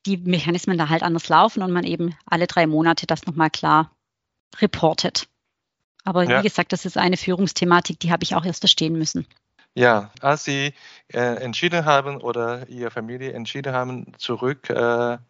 die 0.06 0.18
Mechanismen 0.18 0.78
da 0.78 0.90
halt 0.90 1.04
anders 1.04 1.30
laufen 1.30 1.64
und 1.64 1.72
man 1.72 1.86
eben 1.86 2.16
alle 2.26 2.48
drei 2.48 2.68
Monate 2.68 3.08
das 3.08 3.26
nochmal 3.26 3.50
klar 3.50 3.96
reportet. 4.58 5.28
Aber 6.04 6.24
ja. 6.24 6.40
wie 6.40 6.44
gesagt, 6.44 6.74
das 6.74 6.86
ist 6.86 6.98
eine 6.98 7.18
Führungsthematik, 7.18 8.00
die 8.00 8.12
habe 8.12 8.24
ich 8.24 8.36
auch 8.36 8.46
erst 8.46 8.62
verstehen 8.62 8.94
müssen. 8.94 9.26
Ja, 9.76 10.12
als 10.22 10.44
Sie 10.44 10.74
äh, 11.08 11.20
entschieden 11.20 11.86
haben 11.86 12.22
oder 12.22 12.70
Ihre 12.70 12.92
Familie 12.92 13.34
entschieden 13.34 13.74
haben, 13.74 14.14
zurück 14.18 14.70
äh, 14.70 14.74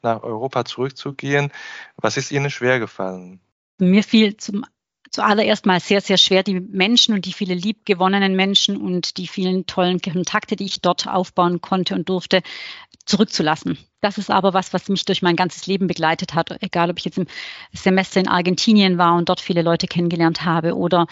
nach 0.02 0.24
Europa 0.24 0.66
zurückzugehen, 0.66 1.52
was 1.96 2.18
ist 2.18 2.32
Ihnen 2.32 2.50
schwer 2.50 2.80
gefallen? 2.80 3.40
Mir 3.80 4.04
fiel 4.04 4.36
zum 4.38 4.66
zuallererst 5.14 5.66
mal 5.66 5.80
sehr, 5.80 6.02
sehr 6.02 6.18
schwer, 6.18 6.44
die 6.44 6.60
Menschen 6.60 7.14
und 7.14 7.26
die 7.26 7.34
viele 7.34 7.54
liebgewonnenen 7.54 8.36
Menschen 8.36 8.78
und 8.78 9.18
die 9.18 9.28
vielen 9.28 9.66
tollen 9.66 10.02
Kontakte, 10.02 10.56
die 10.56 10.66
ich 10.66 10.82
dort 10.82 11.08
aufbauen 11.08 11.62
konnte 11.62 11.94
und 11.94 12.10
durfte, 12.10 12.42
zurückzulassen. 13.06 13.78
Das 14.04 14.18
ist 14.18 14.30
aber 14.30 14.54
was, 14.54 14.74
was 14.74 14.90
mich 14.90 15.06
durch 15.06 15.22
mein 15.22 15.38
ganzes 15.38 15.66
Leben 15.66 15.88
begleitet 15.88 16.34
hat, 16.34 16.62
egal 16.62 16.90
ob 16.90 16.98
ich 16.98 17.06
jetzt 17.06 17.18
im 17.18 17.26
Semester 17.72 18.20
in 18.20 18.28
Argentinien 18.28 18.98
war 18.98 19.16
und 19.16 19.30
dort 19.30 19.40
viele 19.40 19.62
Leute 19.62 19.88
kennengelernt 19.88 20.44
habe 20.44 20.76
oder 20.76 21.08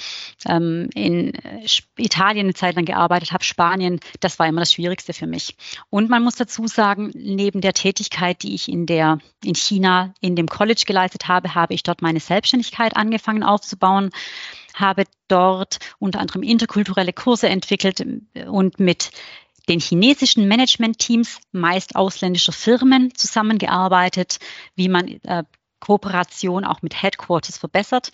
ähm, 0.46 0.90
in 0.94 1.34
äh, 1.36 1.66
Italien 1.98 2.48
eine 2.48 2.54
Zeit 2.54 2.76
lang 2.76 2.84
gearbeitet 2.84 3.32
habe, 3.32 3.46
Spanien, 3.46 4.02
das 4.20 4.40
war 4.40 4.48
immer 4.48 4.60
das 4.60 4.74
Schwierigste 4.74 5.14
für 5.14 5.26
mich. 5.26 5.56
Und 5.90 6.10
man 6.10 6.22
muss 6.22 6.36
dazu 6.36 6.68
sagen, 6.68 7.12
neben 7.16 7.62
der 7.62 7.72
Tätigkeit, 7.72 8.44
die 8.44 8.56
ich 8.56 8.68
in 8.68 8.86
der 8.86 9.20
in 9.42 9.56
China 9.56 10.14
in 10.20 10.36
dem 10.36 10.48
College 10.48 10.84
geleistet 10.86 11.30
habe, 11.30 11.56
habe 11.56 11.74
ich 11.74 11.84
dort 11.84 12.02
meine 12.02 12.20
Selbstständigkeit 12.20 12.98
angefangen 12.98 13.44
aufzubauen 13.44 14.12
habe 14.74 15.04
dort 15.28 15.80
unter 16.00 16.20
anderem 16.20 16.44
interkulturelle 16.44 17.12
Kurse 17.12 17.50
entwickelt 17.50 18.06
und 18.48 18.80
mit 18.80 19.12
den 19.72 19.80
chinesischen 19.80 20.50
Management-Teams 20.50 21.40
meist 21.54 21.96
ausländischer 21.96 22.52
Firmen 22.52 23.16
zusammengearbeitet, 23.16 24.40
wie 24.76 24.90
man 24.90 25.08
äh, 25.24 25.44
Kooperation 25.80 26.66
auch 26.66 26.82
mit 26.82 27.02
Headquarters 27.02 27.58
verbessert. 27.58 28.12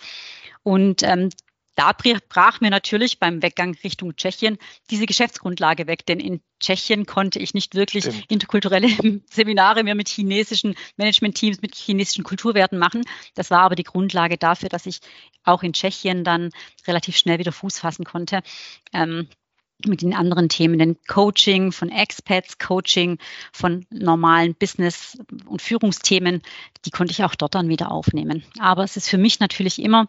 Und 0.62 1.02
ähm, 1.02 1.30
da 1.74 1.92
brach 2.28 2.60
mir 2.60 2.70
natürlich 2.70 3.18
beim 3.18 3.42
Weggang 3.42 3.76
Richtung 3.82 4.14
Tschechien 4.14 4.58
diese 4.90 5.06
Geschäftsgrundlage 5.06 5.88
weg, 5.88 6.06
denn 6.06 6.20
in 6.20 6.40
Tschechien 6.60 7.06
konnte 7.06 7.40
ich 7.40 7.54
nicht 7.54 7.74
wirklich 7.74 8.04
Stimmt. 8.04 8.24
interkulturelle 8.28 8.88
Seminare 9.30 9.82
mehr 9.82 9.96
mit 9.96 10.08
chinesischen 10.08 10.76
Management-Teams, 10.96 11.60
mit 11.60 11.74
chinesischen 11.74 12.24
Kulturwerten 12.24 12.78
machen. 12.78 13.02
Das 13.34 13.50
war 13.50 13.60
aber 13.60 13.74
die 13.74 13.84
Grundlage 13.84 14.38
dafür, 14.38 14.68
dass 14.68 14.86
ich 14.86 15.00
auch 15.42 15.64
in 15.64 15.72
Tschechien 15.72 16.22
dann 16.22 16.50
relativ 16.86 17.16
schnell 17.16 17.40
wieder 17.40 17.52
Fuß 17.52 17.80
fassen 17.80 18.04
konnte. 18.04 18.42
Ähm, 18.92 19.28
mit 19.86 20.02
den 20.02 20.14
anderen 20.14 20.48
Themen, 20.48 20.78
denn 20.78 20.96
Coaching 21.06 21.70
von 21.72 21.90
Expats, 21.90 22.58
Coaching 22.58 23.18
von 23.52 23.86
normalen 23.90 24.54
Business- 24.54 25.18
und 25.46 25.62
Führungsthemen, 25.62 26.42
die 26.84 26.90
konnte 26.90 27.12
ich 27.12 27.22
auch 27.24 27.34
dort 27.34 27.54
dann 27.54 27.68
wieder 27.68 27.92
aufnehmen. 27.92 28.42
Aber 28.58 28.82
es 28.82 28.96
ist 28.96 29.08
für 29.08 29.18
mich 29.18 29.40
natürlich 29.40 29.80
immer 29.80 30.08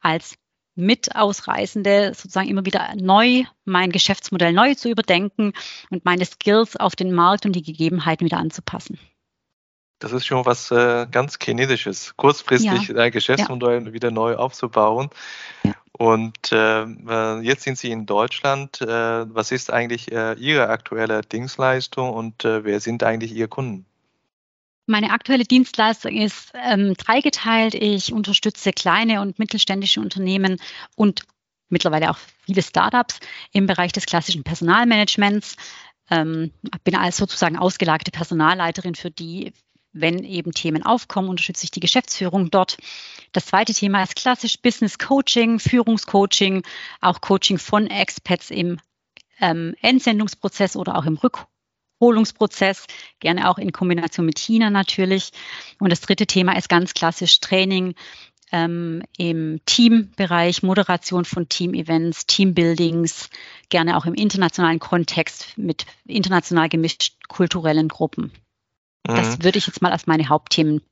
als 0.00 0.36
Mitausreisende 0.76 2.14
sozusagen 2.14 2.48
immer 2.48 2.66
wieder 2.66 2.94
neu 2.96 3.44
mein 3.64 3.92
Geschäftsmodell 3.92 4.52
neu 4.52 4.74
zu 4.74 4.90
überdenken 4.90 5.52
und 5.90 6.04
meine 6.04 6.24
Skills 6.24 6.76
auf 6.76 6.96
den 6.96 7.12
Markt 7.12 7.46
und 7.46 7.52
die 7.52 7.62
Gegebenheiten 7.62 8.24
wieder 8.24 8.38
anzupassen. 8.38 8.98
Das 10.00 10.12
ist 10.12 10.26
schon 10.26 10.44
was 10.44 10.70
äh, 10.72 11.06
ganz 11.10 11.38
Chinesisches, 11.40 12.16
kurzfristig 12.16 12.88
ja. 12.88 12.96
ein 12.96 13.12
Geschäftsmodell 13.12 13.86
ja. 13.86 13.92
wieder 13.92 14.10
neu 14.10 14.34
aufzubauen. 14.34 15.10
Ja. 15.62 15.74
Und 15.96 16.50
ähm, 16.50 17.06
äh, 17.08 17.40
jetzt 17.40 17.62
sind 17.62 17.78
Sie 17.78 17.90
in 17.90 18.04
Deutschland. 18.04 18.80
Äh, 18.80 18.86
was 18.86 19.52
ist 19.52 19.72
eigentlich 19.72 20.10
äh, 20.10 20.34
Ihre 20.34 20.68
aktuelle 20.68 21.20
Dienstleistung 21.22 22.12
und 22.12 22.44
äh, 22.44 22.64
wer 22.64 22.80
sind 22.80 23.04
eigentlich 23.04 23.32
Ihre 23.32 23.48
Kunden? 23.48 23.86
Meine 24.86 25.12
aktuelle 25.12 25.44
Dienstleistung 25.44 26.16
ist 26.16 26.52
ähm, 26.54 26.94
dreigeteilt. 26.94 27.74
Ich 27.74 28.12
unterstütze 28.12 28.72
kleine 28.72 29.20
und 29.20 29.38
mittelständische 29.38 30.00
Unternehmen 30.00 30.60
und 30.96 31.22
mittlerweile 31.68 32.10
auch 32.10 32.18
viele 32.44 32.62
Startups 32.62 33.20
im 33.52 33.66
Bereich 33.66 33.92
des 33.92 34.04
klassischen 34.04 34.42
Personalmanagements. 34.42 35.56
Ähm, 36.10 36.50
bin 36.82 36.96
als 36.96 37.16
sozusagen 37.16 37.56
ausgelagerte 37.56 38.10
Personalleiterin 38.10 38.94
für 38.94 39.10
die 39.10 39.52
wenn 39.94 40.24
eben 40.24 40.52
Themen 40.52 40.82
aufkommen, 40.82 41.28
unterstütze 41.28 41.64
ich 41.64 41.70
die 41.70 41.80
Geschäftsführung 41.80 42.50
dort. 42.50 42.76
Das 43.32 43.46
zweite 43.46 43.72
Thema 43.72 44.02
ist 44.02 44.16
klassisch 44.16 44.58
Business 44.60 44.98
Coaching, 44.98 45.58
Führungscoaching, 45.58 46.62
auch 47.00 47.20
Coaching 47.20 47.58
von 47.58 47.86
Expats 47.86 48.50
im 48.50 48.78
ähm, 49.40 49.74
Entsendungsprozess 49.80 50.76
oder 50.76 50.96
auch 50.96 51.06
im 51.06 51.16
Rückholungsprozess, 51.16 52.86
gerne 53.20 53.48
auch 53.48 53.58
in 53.58 53.72
Kombination 53.72 54.26
mit 54.26 54.38
China 54.38 54.70
natürlich. 54.70 55.30
Und 55.78 55.90
das 55.90 56.00
dritte 56.00 56.26
Thema 56.26 56.56
ist 56.56 56.68
ganz 56.68 56.92
klassisch 56.94 57.40
Training 57.40 57.94
ähm, 58.52 59.02
im 59.16 59.60
Teambereich, 59.66 60.62
Moderation 60.62 61.24
von 61.24 61.48
Team-Events, 61.48 62.26
Teambuildings, 62.26 63.30
gerne 63.68 63.96
auch 63.96 64.06
im 64.06 64.14
internationalen 64.14 64.78
Kontext 64.78 65.56
mit 65.56 65.86
international 66.04 66.68
gemischt 66.68 67.14
kulturellen 67.28 67.88
Gruppen. 67.88 68.32
Das 69.04 69.38
mhm. 69.38 69.44
würde 69.44 69.58
ich 69.58 69.66
jetzt 69.66 69.82
mal 69.82 69.92
als 69.92 70.06
meine 70.06 70.28
Hauptthemen 70.28 70.82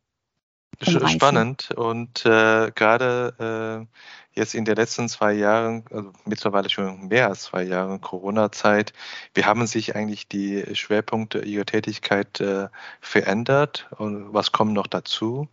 umreißen. 0.81 1.11
Spannend 1.11 1.71
und 1.73 2.25
äh, 2.27 2.71
gerade 2.75 3.87
äh, 3.89 4.39
jetzt 4.39 4.55
in 4.55 4.65
den 4.65 4.77
letzten 4.77 5.09
zwei 5.09 5.33
Jahren, 5.33 5.85
also 5.91 6.13
mittlerweile 6.25 6.71
schon 6.71 7.09
mehr 7.09 7.29
als 7.29 7.43
zwei 7.43 7.63
Jahre 7.63 7.99
Corona-Zeit, 7.99 8.93
wie 9.35 9.45
haben 9.45 9.67
sich 9.67 9.95
eigentlich 9.95 10.29
die 10.29 10.65
Schwerpunkte 10.75 11.41
Ihrer 11.41 11.67
Tätigkeit 11.67 12.41
äh, 12.41 12.69
verändert 13.01 13.89
und 13.99 14.33
was 14.33 14.53
kommt 14.53 14.73
noch 14.73 14.87
dazu? 14.87 15.49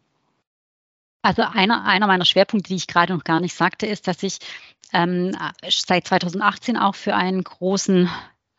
Also 1.21 1.43
einer, 1.43 1.85
einer 1.85 2.07
meiner 2.07 2.25
Schwerpunkte, 2.25 2.69
die 2.69 2.77
ich 2.77 2.87
gerade 2.87 3.13
noch 3.13 3.25
gar 3.25 3.41
nicht 3.41 3.53
sagte, 3.53 3.85
ist, 3.85 4.07
dass 4.07 4.23
ich 4.23 4.39
ähm, 4.93 5.35
seit 5.67 6.07
2018 6.07 6.77
auch 6.77 6.95
für 6.95 7.15
einen 7.15 7.43
großen 7.43 8.09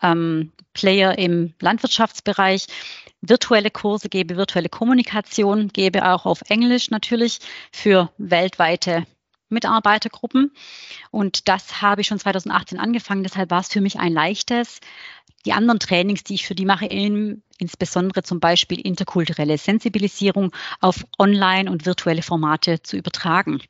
ähm, 0.02 0.52
Player 0.73 1.19
im 1.19 1.54
Landwirtschaftsbereich 1.61 2.66
virtuelle 3.21 3.71
Kurse 3.71 4.09
gebe, 4.09 4.37
virtuelle 4.37 4.69
Kommunikation 4.69 5.69
gebe, 5.69 6.09
auch 6.09 6.26
auf 6.26 6.42
Englisch 6.49 6.90
natürlich 6.90 7.38
für 7.73 8.11
weltweite 8.19 9.07
Mitarbeitergruppen. 9.50 10.52
Und 11.11 11.49
das 11.49 11.83
habe 11.83 12.00
ich 12.00 12.07
schon 12.07 12.19
2018 12.19 12.78
angefangen. 12.78 13.25
Deshalb 13.25 13.50
war 13.50 13.61
es 13.61 13.69
für 13.69 13.80
mich 13.80 13.99
ein 13.99 14.12
leichtes, 14.12 14.80
die 15.45 15.52
anderen 15.52 15.80
Trainings, 15.80 16.23
die 16.23 16.35
ich 16.35 16.47
für 16.47 16.54
die 16.54 16.64
mache, 16.64 16.87
in, 16.87 17.42
insbesondere 17.59 18.23
zum 18.23 18.40
Beispiel 18.40 18.80
interkulturelle 18.80 19.59
Sensibilisierung 19.59 20.52
auf 20.80 21.04
online 21.19 21.71
und 21.71 21.87
virtuelle 21.87 22.23
Formate 22.23 22.83
zu 22.83 22.97
übertragen. 22.97 23.61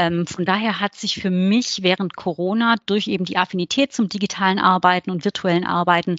Ähm, 0.00 0.26
von 0.26 0.46
daher 0.46 0.80
hat 0.80 0.94
sich 0.94 1.16
für 1.16 1.28
mich 1.28 1.82
während 1.82 2.16
Corona 2.16 2.76
durch 2.86 3.06
eben 3.06 3.26
die 3.26 3.36
Affinität 3.36 3.92
zum 3.92 4.08
digitalen 4.08 4.58
Arbeiten 4.58 5.10
und 5.10 5.26
virtuellen 5.26 5.66
Arbeiten 5.66 6.16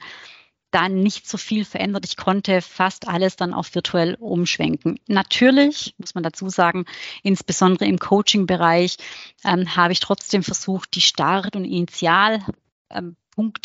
dann 0.69 1.01
nicht 1.01 1.27
so 1.27 1.39
viel 1.39 1.65
verändert. 1.65 2.05
Ich 2.05 2.15
konnte 2.15 2.61
fast 2.61 3.07
alles 3.07 3.37
dann 3.37 3.55
auf 3.55 3.73
virtuell 3.73 4.13
umschwenken. 4.19 4.99
Natürlich, 5.07 5.95
muss 5.97 6.13
man 6.13 6.23
dazu 6.23 6.47
sagen, 6.47 6.85
insbesondere 7.23 7.85
im 7.85 7.97
Coaching-Bereich 7.97 8.97
ähm, 9.43 9.75
habe 9.75 9.93
ich 9.93 9.99
trotzdem 9.99 10.43
versucht, 10.43 10.93
die 10.93 11.01
Start- 11.01 11.55
und 11.55 11.65
Initialpunkte 11.65 12.53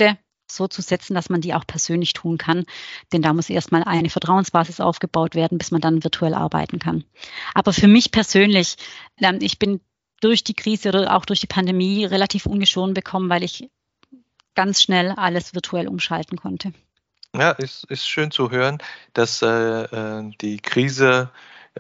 ähm, 0.07 0.17
so 0.51 0.67
zu 0.67 0.81
setzen, 0.81 1.13
dass 1.13 1.29
man 1.29 1.43
die 1.43 1.53
auch 1.53 1.67
persönlich 1.67 2.15
tun 2.15 2.39
kann. 2.39 2.65
Denn 3.13 3.21
da 3.21 3.35
muss 3.35 3.51
erstmal 3.51 3.85
eine 3.85 4.09
Vertrauensbasis 4.09 4.81
aufgebaut 4.81 5.35
werden, 5.35 5.59
bis 5.59 5.73
man 5.73 5.83
dann 5.83 6.05
virtuell 6.05 6.33
arbeiten 6.33 6.79
kann. 6.79 7.05
Aber 7.53 7.75
für 7.75 7.89
mich 7.89 8.13
persönlich, 8.13 8.77
ähm, 9.21 9.41
ich 9.43 9.59
bin 9.59 9.81
durch 10.21 10.45
die 10.45 10.55
Krise 10.55 10.89
oder 10.91 11.17
auch 11.17 11.25
durch 11.25 11.41
die 11.41 11.47
Pandemie 11.47 12.05
relativ 12.05 12.47
ungeschoren 12.47 12.95
bekommen, 12.95 13.29
weil 13.29 13.43
ich 13.43 13.69
ganz 14.55 14.83
schnell 14.83 15.13
alles 15.13 15.55
virtuell 15.55 15.89
umschalten 15.89 16.39
konnte. 16.39 16.73
Ja, 17.35 17.55
es 17.59 17.85
ist 17.85 18.09
schön 18.09 18.31
zu 18.31 18.51
hören, 18.51 18.79
dass 19.13 19.43
äh, 19.43 19.47
äh 19.49 20.33
die 20.41 20.59
Krise 20.59 21.31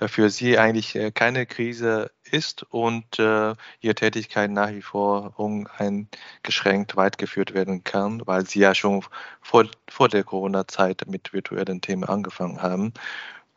äh, 0.00 0.09
für 0.09 0.31
Sie 0.31 0.59
eigentlich 0.59 0.95
äh, 0.95 1.11
keine 1.11 1.47
Krise 1.47 2.11
ist 2.31 2.62
und 2.64 3.19
äh, 3.19 3.55
Ihre 3.81 3.95
Tätigkeit 3.95 4.50
nach 4.50 4.71
wie 4.71 4.83
vor 4.83 5.38
uneingeschränkt 5.38 6.97
weitergeführt 6.97 7.55
werden 7.55 7.85
kann, 7.85 8.23
weil 8.26 8.47
Sie 8.47 8.61
ja 8.61 8.75
schon 8.75 9.05
vor, 9.40 9.66
vor 9.88 10.09
der 10.09 10.25
Corona-Zeit 10.25 11.05
mit 11.07 11.33
virtuellen 11.33 11.81
Themen 11.81 12.05
angefangen 12.05 12.62
haben. 12.62 12.93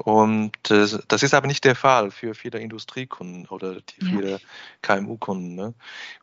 Und 0.04 0.72
äh, 0.72 0.88
das 1.10 1.24
ist 1.24 1.34
aber 1.34 1.48
nicht 1.48 1.66
der 1.66 1.76
Fall 1.76 2.10
für 2.10 2.34
viele 2.34 2.60
Industriekunden 2.60 3.48
oder 3.48 3.82
die 3.82 4.06
viele 4.06 4.32
ja. 4.32 4.38
KMU-Kunden. 4.82 5.56
Ne? 5.56 5.74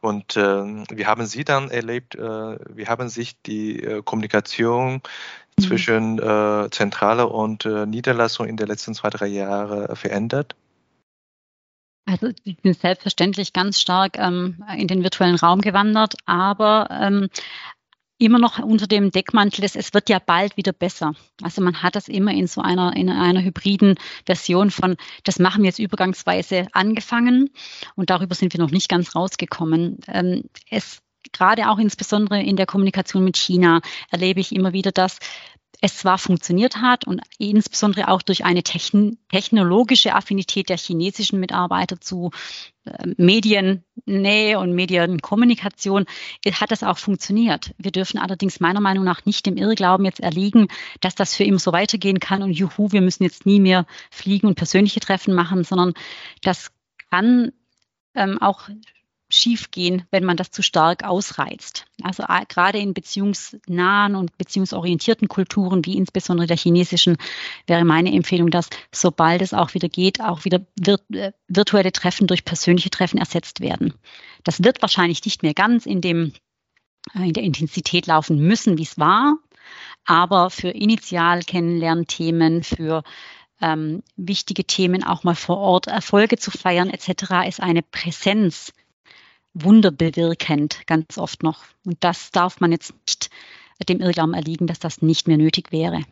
Und 0.01 0.37
äh, 0.37 0.65
wie 0.91 1.05
haben 1.05 1.27
Sie 1.27 1.45
dann 1.45 1.71
erlebt, 1.71 2.15
äh, 2.15 2.21
wie 2.21 2.87
haben 2.87 3.11
sich 3.11 3.41
die 3.43 3.83
äh, 3.83 4.03
Kommunikation 4.03 5.03
mhm. 5.59 5.63
zwischen 5.63 6.19
äh, 6.19 6.71
Zentrale 6.71 7.27
und 7.27 7.67
äh, 7.67 7.85
Niederlassung 7.85 8.47
in 8.47 8.57
den 8.57 8.67
letzten 8.67 8.95
zwei, 8.95 9.11
drei 9.11 9.27
Jahren 9.27 9.95
verändert? 9.95 10.57
Also 12.09 12.31
ich 12.45 12.57
bin 12.59 12.73
selbstverständlich 12.73 13.53
ganz 13.53 13.81
stark 13.81 14.17
ähm, 14.17 14.65
in 14.77 14.87
den 14.87 15.03
virtuellen 15.03 15.35
Raum 15.35 15.61
gewandert, 15.61 16.15
aber 16.25 16.89
ähm, 16.91 17.29
immer 18.19 18.39
noch 18.39 18.59
unter 18.59 18.87
dem 18.87 19.11
Deckmantel 19.11 19.61
des, 19.63 19.77
es 19.77 19.93
wird 19.93 20.09
ja 20.09 20.19
bald 20.19 20.57
wieder 20.57 20.73
besser. 20.73 21.13
Also 21.43 21.61
man 21.63 21.83
hat 21.83 21.97
das 21.97 22.09
immer 22.09 22.33
in 22.33 22.47
so 22.47 22.61
einer, 22.61 22.97
in 22.97 23.11
einer 23.11 23.43
hybriden 23.43 23.97
Version 24.25 24.71
von, 24.71 24.97
das 25.25 25.39
machen 25.39 25.63
wir 25.63 25.69
jetzt 25.69 25.79
übergangsweise 25.79 26.67
angefangen 26.73 27.51
und 27.95 28.11
darüber 28.11 28.35
sind 28.35 28.53
wir 28.55 28.61
noch 28.61 28.71
nicht 28.71 28.89
ganz 28.89 29.15
rausgekommen. 29.15 29.99
Ähm, 30.09 30.45
es 30.71 31.03
gerade 31.33 31.69
auch 31.69 31.79
insbesondere 31.79 32.43
in 32.43 32.57
der 32.57 32.67
Kommunikation 32.67 33.25
mit 33.25 33.37
China 33.37 33.81
erlebe 34.11 34.41
ich 34.41 34.55
immer 34.55 34.73
wieder, 34.73 34.93
dass 34.93 35.19
es 35.81 35.99
zwar 35.99 36.19
funktioniert 36.19 36.77
hat 36.77 37.07
und 37.07 37.21
insbesondere 37.39 38.09
auch 38.09 38.23
durch 38.23 38.45
eine 38.45 38.63
technologische 38.63 40.15
Affinität 40.15 40.69
der 40.69 40.79
chinesischen 40.79 41.41
Mitarbeiter 41.41 42.01
zu 42.01 42.31
äh, 42.85 43.15
Mediennähe 43.17 44.59
und 44.59 44.73
Medienkommunikation 44.73 46.07
hat 46.53 46.71
das 46.71 46.83
auch 46.83 46.99
funktioniert. 46.99 47.75
Wir 47.79 47.91
dürfen 47.91 48.19
allerdings 48.19 48.61
meiner 48.61 48.81
Meinung 48.81 49.05
nach 49.05 49.25
nicht 49.25 49.47
dem 49.47 49.57
Irrglauben 49.57 50.07
jetzt 50.07 50.21
erliegen, 50.21 50.69
dass 51.01 51.15
das 51.15 51.35
für 51.35 51.45
immer 51.45 51.59
so 51.59 51.73
weitergehen 51.73 52.21
kann 52.21 52.43
und 52.43 52.53
juhu, 52.53 52.93
wir 52.93 53.03
müssen 53.03 53.25
jetzt 53.25 53.47
nie 53.47 53.61
mehr 53.61 53.87
fliegen 54.11 54.47
und 54.47 54.55
persönliche 54.55 55.01
Treffen 55.01 55.35
machen, 55.35 55.65
sondern 55.65 55.95
das 56.43 56.71
kann 57.11 57.53
ähm, 58.15 58.41
auch 58.41 58.69
schiefgehen, 59.29 60.05
wenn 60.11 60.25
man 60.25 60.37
das 60.37 60.51
zu 60.51 60.63
stark 60.63 61.05
ausreizt. 61.05 61.87
Also 62.03 62.23
äh, 62.23 62.45
gerade 62.49 62.79
in 62.79 62.95
beziehungsnahen 62.95 64.15
und 64.15 64.37
beziehungsorientierten 64.39 65.29
Kulturen, 65.29 65.85
wie 65.85 65.97
insbesondere 65.97 66.47
der 66.47 66.57
chinesischen, 66.57 67.17
wäre 67.67 67.85
meine 67.85 68.13
Empfehlung, 68.13 68.51
dass 68.51 68.69
sobald 68.93 69.43
es 69.43 69.53
auch 69.53 69.75
wieder 69.75 69.89
geht, 69.89 70.21
auch 70.21 70.45
wieder 70.45 70.61
äh, 71.13 71.33
virtuelle 71.49 71.93
Treffen 71.93 72.27
durch 72.29 72.45
persönliche 72.45 72.91
Treffen 72.91 73.19
ersetzt 73.19 73.61
werden. 73.61 73.95
Das 74.45 74.63
wird 74.63 74.81
wahrscheinlich 74.83 75.25
nicht 75.25 75.43
mehr 75.43 75.55
ganz 75.55 75.87
in 75.87 76.01
dem 76.01 76.33
äh, 77.15 77.27
in 77.27 77.33
der 77.33 77.43
Intensität 77.43 78.07
laufen 78.07 78.39
müssen, 78.39 78.79
wie 78.79 78.85
es 78.85 78.97
war, 78.97 79.39
aber 80.05 80.51
für 80.51 80.69
initial 80.69 81.43
Kennenlernthemen, 81.43 82.63
für 82.63 83.03
ähm, 83.61 84.05
wichtige 84.17 84.65
Themen 84.65 85.03
auch 85.03 85.25
mal 85.25 85.35
vor 85.35 85.57
Ort 85.57 85.89
Erfolge 85.89 86.37
zu 86.37 86.51
feiern 86.53 86.91
etc. 86.91 87.49
ist 87.49 87.61
eine 87.61 87.83
Präsenz 87.83 88.73
Wunder 89.59 89.91
bewirkend, 89.91 90.87
ganz 90.87 91.17
oft 91.17 91.43
noch. 91.43 91.65
Und 91.85 91.97
das 92.01 92.31
darf 92.31 92.61
man 92.61 92.73
jetzt 92.73 92.93
nicht 93.07 93.31
dem 93.89 94.01
Irrglauben 94.01 94.35
erliegen, 94.35 94.67
dass 94.67 94.79
das 94.79 95.03
nicht 95.03 95.29
mehr 95.29 95.39
nötig 95.39 95.73
wäre. 95.73 96.03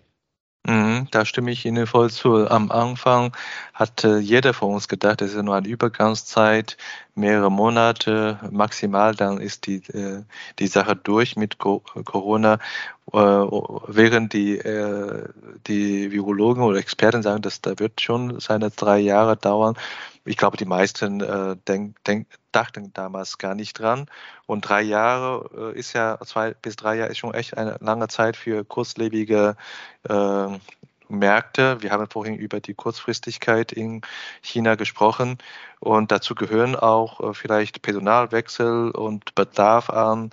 Mhm, 0.67 1.09
da 1.11 1.27
stimme 1.27 1.51
ich 1.51 1.67
Ihnen 1.67 1.87
voll 1.87 2.11
zu. 2.11 2.49
Am 2.49 2.71
Anfang 2.71 3.37
hatte 3.75 4.17
jeder 4.19 4.55
von 4.55 4.73
uns 4.73 4.89
gedacht, 4.89 5.21
das 5.21 5.35
ist 5.35 5.43
nur 5.43 5.55
eine 5.55 5.69
Übergangszeit, 5.69 6.79
mehrere 7.15 7.51
Monate 7.51 8.41
maximal, 8.51 9.15
dann 9.15 9.41
ist 9.41 9.67
die, 9.67 9.83
äh, 9.93 10.25
die 10.59 10.67
Sache 10.67 10.97
durch 10.97 11.37
mit 11.37 11.59
Corona. 11.59 12.59
Äh, 13.13 13.17
während 13.17 14.33
die, 14.33 14.59
äh, 14.59 15.29
die 15.67 16.11
Virologen 16.13 16.63
oder 16.63 16.79
Experten 16.79 17.23
sagen, 17.23 17.43
dass 17.43 17.61
da 17.61 17.79
wird 17.79 18.01
schon 18.01 18.41
seine 18.41 18.71
drei 18.71 18.99
Jahre 18.99 19.37
dauern. 19.37 19.77
Ich 20.25 20.37
glaube, 20.39 20.57
die 20.57 20.65
meisten 20.65 21.19
denk, 21.69 22.03
denk, 22.05 22.27
dachten 22.51 22.95
damals 22.95 23.37
gar 23.37 23.55
nicht 23.55 23.79
dran. 23.79 24.07
Und 24.47 24.63
drei 24.63 24.81
Jahre 24.81 25.73
ist 25.75 25.93
ja, 25.93 26.19
zwei 26.25 26.55
bis 26.55 26.77
drei 26.77 26.97
Jahre 26.97 27.11
ist 27.11 27.19
schon 27.19 27.35
echt 27.35 27.59
eine 27.59 27.77
lange 27.81 28.09
Zeit 28.09 28.35
für 28.37 28.65
kurzlebige 28.65 29.55
äh, 30.09 30.49
Märkte. 31.09 31.83
Wir 31.83 31.91
haben 31.91 32.09
vorhin 32.09 32.37
über 32.37 32.61
die 32.61 32.75
Kurzfristigkeit 32.75 33.73
in 33.73 34.03
China 34.43 34.75
gesprochen 34.75 35.39
und 35.81 36.11
dazu 36.13 36.35
gehören 36.35 36.77
auch 36.77 37.21
äh, 37.21 37.35
vielleicht 37.35 37.83
Personalwechsel 37.83 38.91
und 38.91 39.35
Bedarf 39.35 39.91
an, 39.91 40.31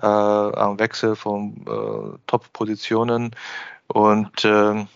äh, 0.00 0.06
an 0.06 0.78
Wechsel 0.78 1.16
von 1.16 1.64
äh, 1.66 2.18
Top-Positionen. 2.26 3.34
Und 3.88 4.44
ähm, 4.44 4.88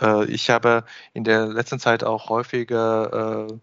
äh, 0.00 0.24
ich 0.26 0.50
habe 0.50 0.84
in 1.12 1.24
der 1.24 1.46
letzten 1.46 1.78
Zeit 1.78 2.04
auch 2.04 2.28
häufiger 2.28 3.46
äh, 3.48 3.58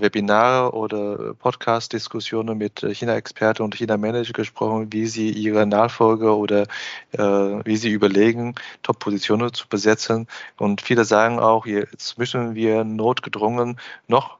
Webinare 0.00 0.72
oder 0.74 1.34
Podcast-Diskussionen 1.34 2.58
mit 2.58 2.80
China-Experten 2.80 3.62
und 3.62 3.74
China-Manager 3.74 4.32
gesprochen, 4.32 4.92
wie 4.92 5.06
sie 5.06 5.30
ihre 5.30 5.66
Nachfolger 5.66 6.36
oder 6.36 6.66
äh, 7.12 7.18
wie 7.18 7.76
sie 7.76 7.90
überlegen, 7.90 8.54
Top-Positionen 8.82 9.52
zu 9.54 9.68
besetzen. 9.68 10.26
Und 10.56 10.80
viele 10.80 11.04
sagen 11.04 11.38
auch, 11.38 11.66
jetzt 11.66 12.18
müssen 12.18 12.54
wir 12.54 12.84
notgedrungen 12.84 13.78
noch 14.08 14.38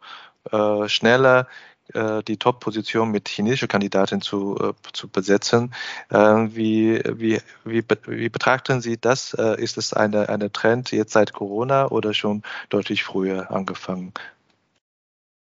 äh, 0.50 0.88
schneller 0.88 1.46
äh, 1.92 2.22
die 2.22 2.38
Top-Position 2.38 3.10
mit 3.10 3.28
chinesischen 3.28 3.68
Kandidaten 3.68 4.22
zu, 4.22 4.56
äh, 4.58 4.72
zu 4.92 5.08
besetzen. 5.08 5.74
Äh, 6.10 6.16
wie, 6.16 7.02
wie, 7.06 7.40
wie, 7.64 7.84
wie 8.06 8.28
betrachten 8.30 8.80
Sie 8.80 8.96
das? 8.98 9.34
Ist 9.34 9.76
es 9.76 9.92
eine, 9.92 10.28
eine 10.28 10.50
Trend 10.50 10.92
jetzt 10.92 11.12
seit 11.12 11.32
Corona 11.32 11.88
oder 11.88 12.14
schon 12.14 12.42
deutlich 12.70 13.04
früher 13.04 13.50
angefangen? 13.50 14.12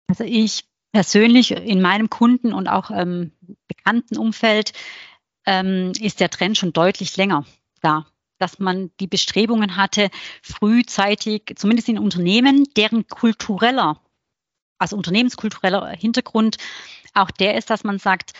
Also 0.08 0.24
ich 0.24 0.64
persönlich 0.92 1.52
in 1.52 1.80
meinem 1.80 2.10
Kunden 2.10 2.52
und 2.52 2.66
auch 2.66 2.90
ähm, 2.90 3.32
bekannten 3.68 4.16
Umfeld 4.16 4.72
ähm, 5.46 5.92
ist 6.00 6.20
der 6.20 6.30
Trend 6.30 6.56
schon 6.58 6.72
deutlich 6.72 7.16
länger 7.16 7.44
da, 7.80 8.06
dass 8.38 8.58
man 8.58 8.90
die 8.98 9.06
Bestrebungen 9.06 9.76
hatte, 9.76 10.10
frühzeitig, 10.42 11.54
zumindest 11.56 11.88
in 11.88 11.98
Unternehmen, 11.98 12.64
deren 12.76 13.06
kultureller, 13.06 14.00
also 14.78 14.96
unternehmenskultureller 14.96 15.88
Hintergrund 15.90 16.56
auch 17.14 17.30
der 17.30 17.56
ist, 17.56 17.70
dass 17.70 17.84
man 17.84 17.98
sagt, 17.98 18.32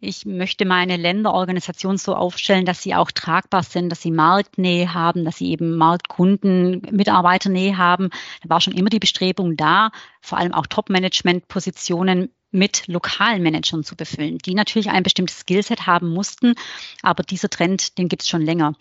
ich 0.00 0.24
möchte 0.24 0.64
meine 0.64 0.96
Länderorganisation 0.96 1.98
so 1.98 2.14
aufstellen, 2.14 2.64
dass 2.64 2.82
sie 2.82 2.94
auch 2.94 3.10
tragbar 3.10 3.62
sind, 3.62 3.90
dass 3.90 4.00
sie 4.00 4.10
Marktnähe 4.10 4.94
haben, 4.94 5.26
dass 5.26 5.36
sie 5.36 5.50
eben 5.50 5.76
Marktkunden, 5.76 6.80
Mitarbeiternähe 6.90 7.76
haben. 7.76 8.08
Da 8.42 8.48
war 8.48 8.62
schon 8.62 8.72
immer 8.72 8.88
die 8.88 8.98
Bestrebung 8.98 9.56
da, 9.56 9.90
vor 10.22 10.38
allem 10.38 10.54
auch 10.54 10.66
Top-Management-Positionen 10.66 12.30
mit 12.52 12.86
lokalen 12.86 13.42
Managern 13.42 13.82
zu 13.82 13.96
befüllen, 13.96 14.38
die 14.38 14.54
natürlich 14.54 14.90
ein 14.90 15.02
bestimmtes 15.02 15.40
Skillset 15.40 15.86
haben 15.86 16.10
mussten, 16.10 16.54
aber 17.02 17.22
dieser 17.22 17.48
Trend, 17.48 17.98
den 17.98 18.08
gibt 18.08 18.22
es 18.22 18.28
schon 18.28 18.42
länger. 18.42 18.74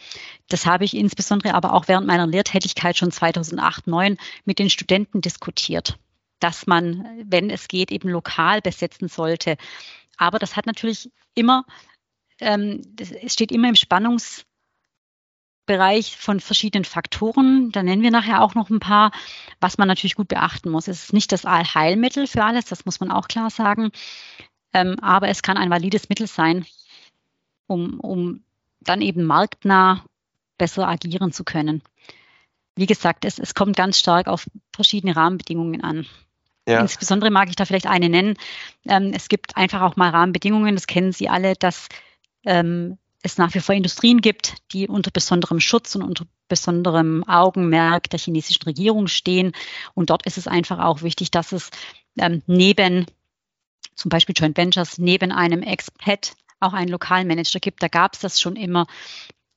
Das 0.49 0.65
habe 0.65 0.84
ich 0.84 0.95
insbesondere 0.95 1.53
aber 1.53 1.73
auch 1.73 1.88
während 1.88 2.05
meiner 2.05 2.27
Lehrtätigkeit 2.27 2.97
schon 2.97 3.12
2008, 3.12 3.86
2009 3.86 4.17
mit 4.45 4.60
den 4.60 4.69
Studenten 4.69 5.21
diskutiert, 5.21 5.97
dass 6.39 6.67
man, 6.67 7.07
wenn 7.25 7.49
es 7.49 7.69
geht, 7.69 7.91
eben 7.91 8.10
lokal 8.10 8.62
besetzen 8.62 9.07
sollte. 9.07 9.55
Aber 10.21 10.38
das 10.38 10.55
hat 10.55 10.67
natürlich 10.67 11.12
immer, 11.34 11.65
ähm, 12.39 12.84
es 12.99 13.34
steht 13.34 13.51
immer 13.51 13.69
im 13.69 13.75
Spannungsbereich 13.75 14.45
von 16.15 16.39
verschiedenen 16.39 16.86
Faktoren. 16.86 17.71
Da 17.71 17.81
nennen 17.81 18.03
wir 18.03 18.12
nachher 18.12 18.43
auch 18.43 18.53
noch 18.53 18.69
ein 18.69 18.79
paar, 18.79 19.12
was 19.60 19.79
man 19.79 19.88
natürlich 19.88 20.13
gut 20.13 20.27
beachten 20.27 20.69
muss. 20.69 20.88
Es 20.88 21.05
ist 21.05 21.13
nicht 21.13 21.31
das 21.31 21.43
Allheilmittel 21.45 22.27
für 22.27 22.43
alles, 22.43 22.65
das 22.65 22.86
muss 22.86 22.99
man 22.99 23.10
auch 23.10 23.27
klar 23.27 23.49
sagen. 23.49 23.91
Ähm, 24.73 24.99
aber 25.01 25.29
es 25.29 25.41
kann 25.41 25.57
ein 25.57 25.71
valides 25.71 26.07
Mittel 26.07 26.27
sein, 26.27 26.67
um, 27.65 27.99
um 27.99 28.43
dann 28.79 29.01
eben 29.01 29.23
marktnah 29.23 30.05
besser 30.60 30.88
agieren 30.88 31.31
zu 31.31 31.43
können. 31.43 31.81
Wie 32.75 32.86
gesagt, 32.86 33.25
es, 33.25 33.39
es 33.39 33.55
kommt 33.55 33.75
ganz 33.75 33.97
stark 33.97 34.27
auf 34.27 34.47
verschiedene 34.71 35.15
Rahmenbedingungen 35.15 35.84
an. 35.84 36.05
Ja. 36.71 36.81
Insbesondere 36.81 37.31
mag 37.31 37.49
ich 37.49 37.55
da 37.55 37.65
vielleicht 37.65 37.88
eine 37.88 38.10
nennen. 38.10 38.36
Ähm, 38.88 39.12
es 39.13 39.27
gibt 39.29 39.57
einfach 39.57 39.81
auch 39.81 39.95
mal 39.95 40.10
Rahmenbedingungen, 40.10 40.75
das 40.75 40.88
kennen 40.88 41.12
Sie 41.12 41.29
alle, 41.29 41.55
dass 41.55 41.88
ähm, 42.45 42.97
es 43.23 43.38
nach 43.38 43.53
wie 43.53 43.60
vor 43.60 43.75
Industrien 43.75 44.21
gibt, 44.21 44.55
die 44.73 44.88
unter 44.88 45.12
besonderem 45.12 45.60
Schutz 45.60 45.95
und 45.95 46.01
unter 46.01 46.25
besonderem 46.47 47.23
Augenmerk 47.27 48.10
der 48.10 48.19
chinesischen 48.19 48.63
Regierung 48.63 49.07
stehen. 49.07 49.53
Und 49.93 50.10
dort 50.10 50.25
ist 50.25 50.38
es 50.38 50.47
einfach 50.47 50.79
auch 50.79 51.01
wichtig, 51.01 51.31
dass 51.31 51.51
es 51.51 51.69
ähm, 52.17 52.41
neben 52.47 53.05
zum 53.95 54.10
Beispiel 54.10 54.36
Joint 54.38 54.57
Ventures, 54.57 54.97
neben 54.97 55.31
einem 55.31 55.62
Expat 55.62 56.34
auch 56.60 56.73
einen 56.73 56.89
Lokalmanager 56.89 57.60
gibt. 57.60 57.84
Da 57.84 57.88
gab 57.88 58.13
es 58.13 58.19
das 58.19 58.41
schon 58.41 58.55
immer. 58.55 58.88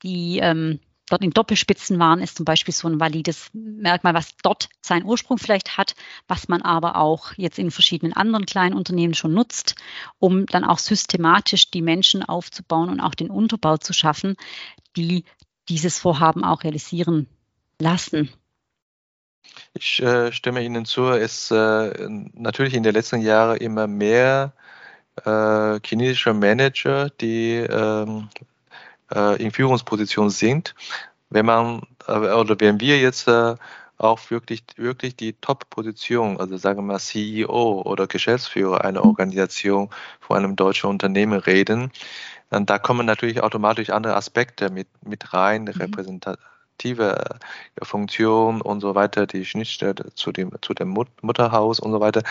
Die 0.03 0.39
ähm, 0.39 0.81
dort 1.09 1.23
in 1.23 1.31
Doppelspitzen 1.31 1.99
waren, 1.99 2.21
ist 2.21 2.37
zum 2.37 2.45
Beispiel 2.45 2.73
so 2.73 2.89
ein 2.89 3.01
valides 3.01 3.51
Merkmal, 3.53 4.15
was 4.15 4.37
dort 4.43 4.69
seinen 4.81 5.05
Ursprung 5.05 5.39
vielleicht 5.39 5.77
hat, 5.77 5.95
was 6.29 6.49
man 6.49 6.63
aber 6.63 6.97
auch 6.97 7.33
jetzt 7.37 7.59
in 7.59 7.71
verschiedenen 7.71 8.13
anderen 8.13 8.47
kleinen 8.47 8.75
Unternehmen 8.75 9.15
schon 9.15 9.35
nutzt, 9.35 9.75
um 10.19 10.47
dann 10.47 10.65
auch 10.65 10.79
systematisch 10.79 11.71
die 11.71 11.83
Menschen 11.83 12.23
aufzubauen 12.23 12.89
und 12.89 13.01
auch 13.01 13.15
den 13.15 13.31
Unterbau 13.31 13.77
zu 13.77 13.93
schaffen, 13.93 14.37
die 14.97 15.25
dieses 15.69 15.99
Vorhaben 15.99 16.45
auch 16.45 16.65
realisieren 16.65 17.27
lassen. 17.79 18.31
Ich 19.75 20.01
äh, 20.03 20.33
stimme 20.33 20.63
Ihnen 20.63 20.85
zu. 20.85 21.09
Es 21.09 21.51
äh, 21.51 22.09
natürlich 22.33 22.75
in 22.75 22.83
den 22.83 22.95
letzten 22.95 23.21
Jahren 23.21 23.59
immer 23.59 23.87
mehr 23.87 24.53
äh, 25.25 25.79
chinesische 25.85 26.35
Manager, 26.35 27.11
die 27.11 27.57
ähm, 27.57 28.29
äh, 29.15 29.43
in 29.43 29.51
Führungsposition 29.51 30.31
sind. 30.31 30.75
Wenn 31.31 31.47
man 31.47 31.83
äh, 32.07 32.13
oder 32.13 32.59
wenn 32.61 32.81
wir 32.81 32.99
jetzt 32.99 33.29
äh, 33.29 33.55
auch 33.97 34.31
wirklich, 34.31 34.65
wirklich 34.77 35.17
die 35.17 35.35
Top-Position, 35.35 36.39
also 36.41 36.57
sagen 36.57 36.79
wir 36.79 36.83
mal 36.83 36.99
CEO 36.99 37.83
oder 37.83 38.07
Geschäftsführer 38.07 38.85
einer 38.85 39.05
Organisation 39.05 39.91
von 40.21 40.39
einem 40.39 40.57
deutschen 40.57 40.91
Unternehmen 40.91 41.39
reden, 41.39 41.91
dann 42.51 42.67
da 42.67 42.79
kommen 42.79 43.07
natürlich 43.07 43.43
automatisch 43.43 43.91
andere 43.91 44.17
Aspekte 44.17 44.71
mit, 44.71 44.89
mit 45.05 45.33
rein, 45.33 45.63
mhm. 45.63 45.93
Aktive 46.75 47.39
äh, 47.81 47.85
Funktion 47.85 48.61
und 48.61 48.81
so 48.81 48.95
weiter, 48.95 49.27
die 49.27 49.45
Schnittstelle 49.45 49.95
zu 50.15 50.33
dem, 50.33 50.51
zu 50.61 50.75
dem 50.75 50.89
Mutterhaus 51.23 51.79
und 51.79 51.93
so 51.93 52.01
weiter. 52.01 52.23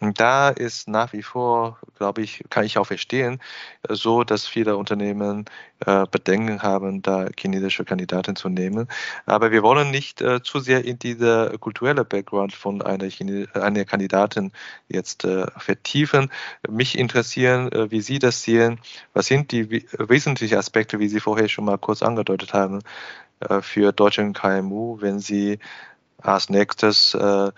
Und 0.00 0.18
da 0.20 0.48
ist 0.50 0.88
nach 0.88 1.12
wie 1.12 1.22
vor, 1.22 1.78
glaube 1.96 2.22
ich, 2.22 2.44
kann 2.50 2.64
ich 2.64 2.78
auch 2.78 2.86
verstehen, 2.86 3.40
so, 3.88 4.24
dass 4.24 4.46
viele 4.46 4.76
Unternehmen 4.76 5.44
äh, 5.84 6.06
Bedenken 6.10 6.62
haben, 6.62 7.02
da 7.02 7.28
chinesische 7.38 7.84
Kandidaten 7.84 8.34
zu 8.34 8.48
nehmen. 8.48 8.88
Aber 9.24 9.50
wir 9.50 9.62
wollen 9.62 9.90
nicht 9.90 10.20
äh, 10.20 10.42
zu 10.42 10.58
sehr 10.58 10.84
in 10.84 10.98
diese 10.98 11.56
kulturelle 11.60 12.04
Background 12.04 12.54
von 12.54 12.82
einer, 12.82 13.08
Chine 13.08 13.46
einer 13.54 13.84
Kandidatin 13.84 14.52
jetzt 14.88 15.24
äh, 15.24 15.46
vertiefen. 15.56 16.30
Mich 16.68 16.98
interessieren, 16.98 17.70
äh, 17.72 17.90
wie 17.90 18.00
Sie 18.00 18.18
das 18.18 18.42
sehen. 18.42 18.80
Was 19.14 19.26
sind 19.26 19.52
die 19.52 19.70
wesentlichen 19.70 20.58
Aspekte, 20.58 20.98
wie 20.98 21.08
Sie 21.08 21.20
vorher 21.20 21.48
schon 21.48 21.64
mal 21.64 21.78
kurz 21.78 22.02
angedeutet 22.02 22.52
haben, 22.52 22.80
für 23.60 23.92
deutsche 23.92 24.32
KMU, 24.32 25.00
wenn 25.00 25.18
sie 25.18 25.58
als 26.18 26.48
nächstes 26.48 27.14
äh, 27.14 27.50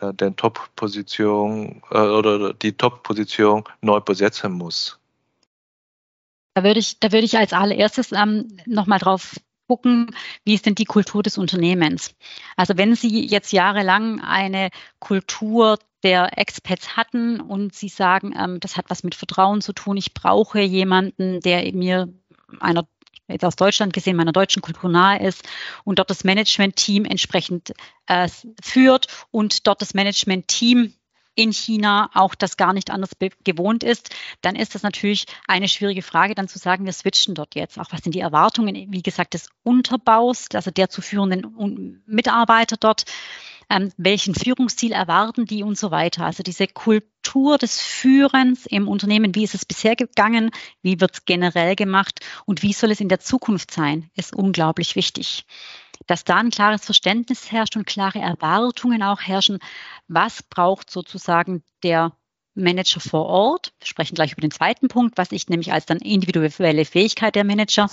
äh, 0.00 0.14
den 0.14 0.36
Top-Position 0.36 1.82
oder 1.90 2.54
die 2.54 2.72
Top-Position 2.72 3.64
neu 3.80 4.00
besetzen 4.00 4.52
muss? 4.52 4.98
Da 6.54 6.64
würde 6.64 6.80
ich, 6.80 6.98
da 7.00 7.12
würde 7.12 7.26
ich 7.26 7.36
als 7.36 7.52
allererstes 7.52 8.12
ähm, 8.12 8.48
nochmal 8.64 8.98
drauf 8.98 9.36
gucken, 9.68 10.14
wie 10.44 10.54
ist 10.54 10.64
denn 10.64 10.74
die 10.74 10.84
Kultur 10.84 11.22
des 11.22 11.38
Unternehmens? 11.38 12.14
Also 12.56 12.76
wenn 12.76 12.94
Sie 12.94 13.26
jetzt 13.26 13.52
jahrelang 13.52 14.20
eine 14.20 14.70
Kultur 14.98 15.78
der 16.02 16.38
Expats 16.38 16.96
hatten 16.96 17.40
und 17.40 17.74
Sie 17.74 17.88
sagen, 17.88 18.34
ähm, 18.38 18.60
das 18.60 18.76
hat 18.76 18.86
was 18.88 19.02
mit 19.02 19.14
Vertrauen 19.14 19.60
zu 19.60 19.72
tun, 19.72 19.96
ich 19.96 20.14
brauche 20.14 20.60
jemanden, 20.60 21.40
der 21.40 21.70
mir 21.74 22.08
einer 22.60 22.86
jetzt 23.28 23.44
aus 23.44 23.56
Deutschland 23.56 23.92
gesehen, 23.92 24.16
meiner 24.16 24.32
deutschen 24.32 24.62
Kultur 24.62 24.90
nahe 24.90 25.20
ist 25.20 25.42
und 25.84 25.98
dort 25.98 26.10
das 26.10 26.24
Management-Team 26.24 27.04
entsprechend 27.04 27.72
äh, 28.06 28.28
führt 28.62 29.08
und 29.30 29.66
dort 29.66 29.82
das 29.82 29.94
Management-Team 29.94 30.92
in 31.36 31.52
China 31.52 32.10
auch 32.14 32.34
das 32.34 32.56
gar 32.56 32.72
nicht 32.72 32.90
anders 32.90 33.10
gewohnt 33.44 33.84
ist, 33.84 34.08
dann 34.40 34.56
ist 34.56 34.74
das 34.74 34.82
natürlich 34.82 35.26
eine 35.46 35.68
schwierige 35.68 36.02
Frage, 36.02 36.34
dann 36.34 36.48
zu 36.48 36.58
sagen, 36.58 36.86
wir 36.86 36.92
switchen 36.92 37.34
dort 37.34 37.54
jetzt. 37.54 37.78
Auch 37.78 37.92
was 37.92 38.00
sind 38.00 38.14
die 38.14 38.20
Erwartungen, 38.20 38.74
wie 38.90 39.02
gesagt, 39.02 39.34
des 39.34 39.50
Unterbaus, 39.62 40.46
also 40.54 40.70
der 40.70 40.88
zu 40.88 41.02
führenden 41.02 42.02
Mitarbeiter 42.06 42.76
dort 42.78 43.04
ähm, 43.68 43.92
welchen 43.96 44.34
Führungsstil 44.34 44.92
erwarten 44.92 45.46
die 45.46 45.62
und 45.62 45.76
so 45.76 45.90
weiter. 45.90 46.24
Also 46.24 46.42
diese 46.42 46.66
Kultur 46.66 47.58
des 47.58 47.80
Führens 47.80 48.66
im 48.66 48.88
Unternehmen, 48.88 49.34
wie 49.34 49.44
ist 49.44 49.54
es 49.54 49.64
bisher 49.64 49.96
gegangen, 49.96 50.50
wie 50.82 51.00
wird 51.00 51.14
es 51.14 51.24
generell 51.24 51.74
gemacht 51.74 52.20
und 52.44 52.62
wie 52.62 52.72
soll 52.72 52.90
es 52.90 53.00
in 53.00 53.08
der 53.08 53.20
Zukunft 53.20 53.70
sein, 53.70 54.10
ist 54.14 54.34
unglaublich 54.34 54.94
wichtig. 54.94 55.44
Dass 56.06 56.24
da 56.24 56.36
ein 56.36 56.50
klares 56.50 56.84
Verständnis 56.84 57.50
herrscht 57.50 57.76
und 57.76 57.86
klare 57.86 58.20
Erwartungen 58.20 59.02
auch 59.02 59.20
herrschen, 59.20 59.58
was 60.06 60.42
braucht 60.42 60.90
sozusagen 60.90 61.64
der 61.82 62.12
Manager 62.54 63.00
vor 63.00 63.26
Ort. 63.26 63.72
Wir 63.80 63.86
sprechen 63.86 64.14
gleich 64.14 64.32
über 64.32 64.40
den 64.40 64.50
zweiten 64.50 64.88
Punkt, 64.88 65.18
was 65.18 65.32
ich 65.32 65.48
nämlich 65.48 65.72
als 65.72 65.86
dann 65.86 65.98
individuelle 65.98 66.84
Fähigkeit 66.84 67.34
der 67.34 67.44
Manager 67.44 67.88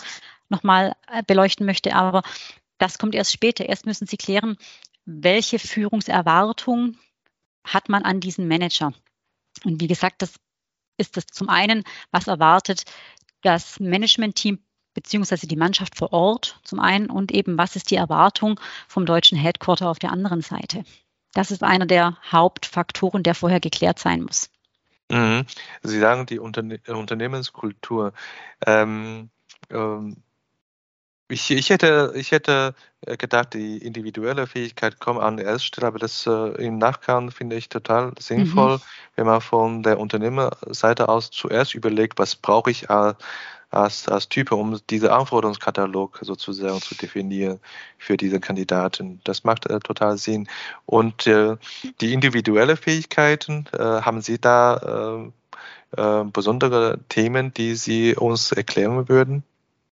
nochmal 0.49 0.95
äh, 1.12 1.23
beleuchten 1.25 1.65
möchte. 1.65 1.95
Aber 1.95 2.21
das 2.77 2.97
kommt 2.97 3.15
erst 3.15 3.31
später. 3.31 3.65
Erst 3.67 3.86
müssen 3.86 4.07
Sie 4.07 4.17
klären, 4.17 4.57
welche 5.05 5.59
Führungserwartung 5.59 6.97
hat 7.63 7.89
man 7.89 8.03
an 8.03 8.19
diesen 8.19 8.47
Manager? 8.47 8.93
Und 9.63 9.81
wie 9.81 9.87
gesagt, 9.87 10.21
das 10.21 10.35
ist 10.97 11.17
das 11.17 11.25
zum 11.27 11.49
einen, 11.49 11.83
was 12.11 12.27
erwartet 12.27 12.83
das 13.41 13.79
Management-Team 13.79 14.59
beziehungsweise 14.93 15.47
die 15.47 15.55
Mannschaft 15.55 15.97
vor 15.97 16.13
Ort 16.13 16.59
zum 16.63 16.79
einen 16.79 17.09
und 17.09 17.31
eben 17.31 17.57
was 17.57 17.75
ist 17.75 17.89
die 17.89 17.95
Erwartung 17.95 18.59
vom 18.87 19.05
deutschen 19.05 19.37
Headquarter 19.37 19.89
auf 19.89 19.99
der 19.99 20.11
anderen 20.11 20.41
Seite. 20.41 20.83
Das 21.33 21.49
ist 21.49 21.63
einer 21.63 21.87
der 21.87 22.17
Hauptfaktoren, 22.31 23.23
der 23.23 23.33
vorher 23.33 23.59
geklärt 23.59 23.97
sein 23.97 24.21
muss. 24.21 24.51
Mhm. 25.09 25.45
Sie 25.81 25.99
sagen 25.99 26.25
die 26.27 26.39
Unterne 26.39 26.79
Unternehmenskultur. 26.87 28.13
Ähm, 28.65 29.29
ähm, 29.69 30.17
ich, 31.33 31.51
ich, 31.51 31.69
hätte, 31.69 32.13
ich 32.15 32.31
hätte 32.31 32.75
äh, 33.01 33.17
gedacht, 33.17 33.53
die 33.53 33.77
individuelle 33.77 34.47
Fähigkeit 34.47 34.99
kommt 34.99 35.19
an 35.19 35.37
erster 35.37 35.59
Stelle, 35.59 35.87
aber 35.87 35.99
das 35.99 36.25
äh, 36.27 36.65
im 36.65 36.77
Nachgang 36.77 37.31
finde 37.31 37.55
ich 37.55 37.69
total 37.69 38.13
sinnvoll, 38.19 38.77
mhm. 38.77 38.81
wenn 39.15 39.25
man 39.25 39.41
von 39.41 39.83
der 39.83 39.99
Unternehmerseite 39.99 41.09
aus 41.09 41.31
zuerst 41.31 41.75
überlegt, 41.75 42.19
was 42.19 42.35
brauche 42.35 42.71
ich 42.71 42.89
als, 42.89 43.17
als, 43.71 44.07
als 44.07 44.29
Typ, 44.29 44.51
um 44.51 44.79
diesen 44.89 45.09
Anforderungskatalog 45.09 46.19
sozusagen 46.21 46.79
zu 46.81 46.95
definieren 46.95 47.59
für 47.97 48.15
diese 48.15 48.39
Kandidaten. 48.39 49.19
Das 49.23 49.43
macht 49.43 49.65
äh, 49.65 49.79
total 49.79 50.17
Sinn. 50.17 50.47
Und 50.85 51.27
äh, 51.27 51.57
die 51.99 52.13
individuelle 52.13 52.77
Fähigkeiten, 52.77 53.65
äh, 53.73 53.79
haben 53.79 54.21
Sie 54.21 54.39
da 54.39 55.31
äh, 55.95 56.23
besondere 56.25 56.99
Themen, 57.09 57.53
die 57.53 57.75
Sie 57.75 58.15
uns 58.15 58.51
erklären 58.51 59.09
würden? 59.09 59.43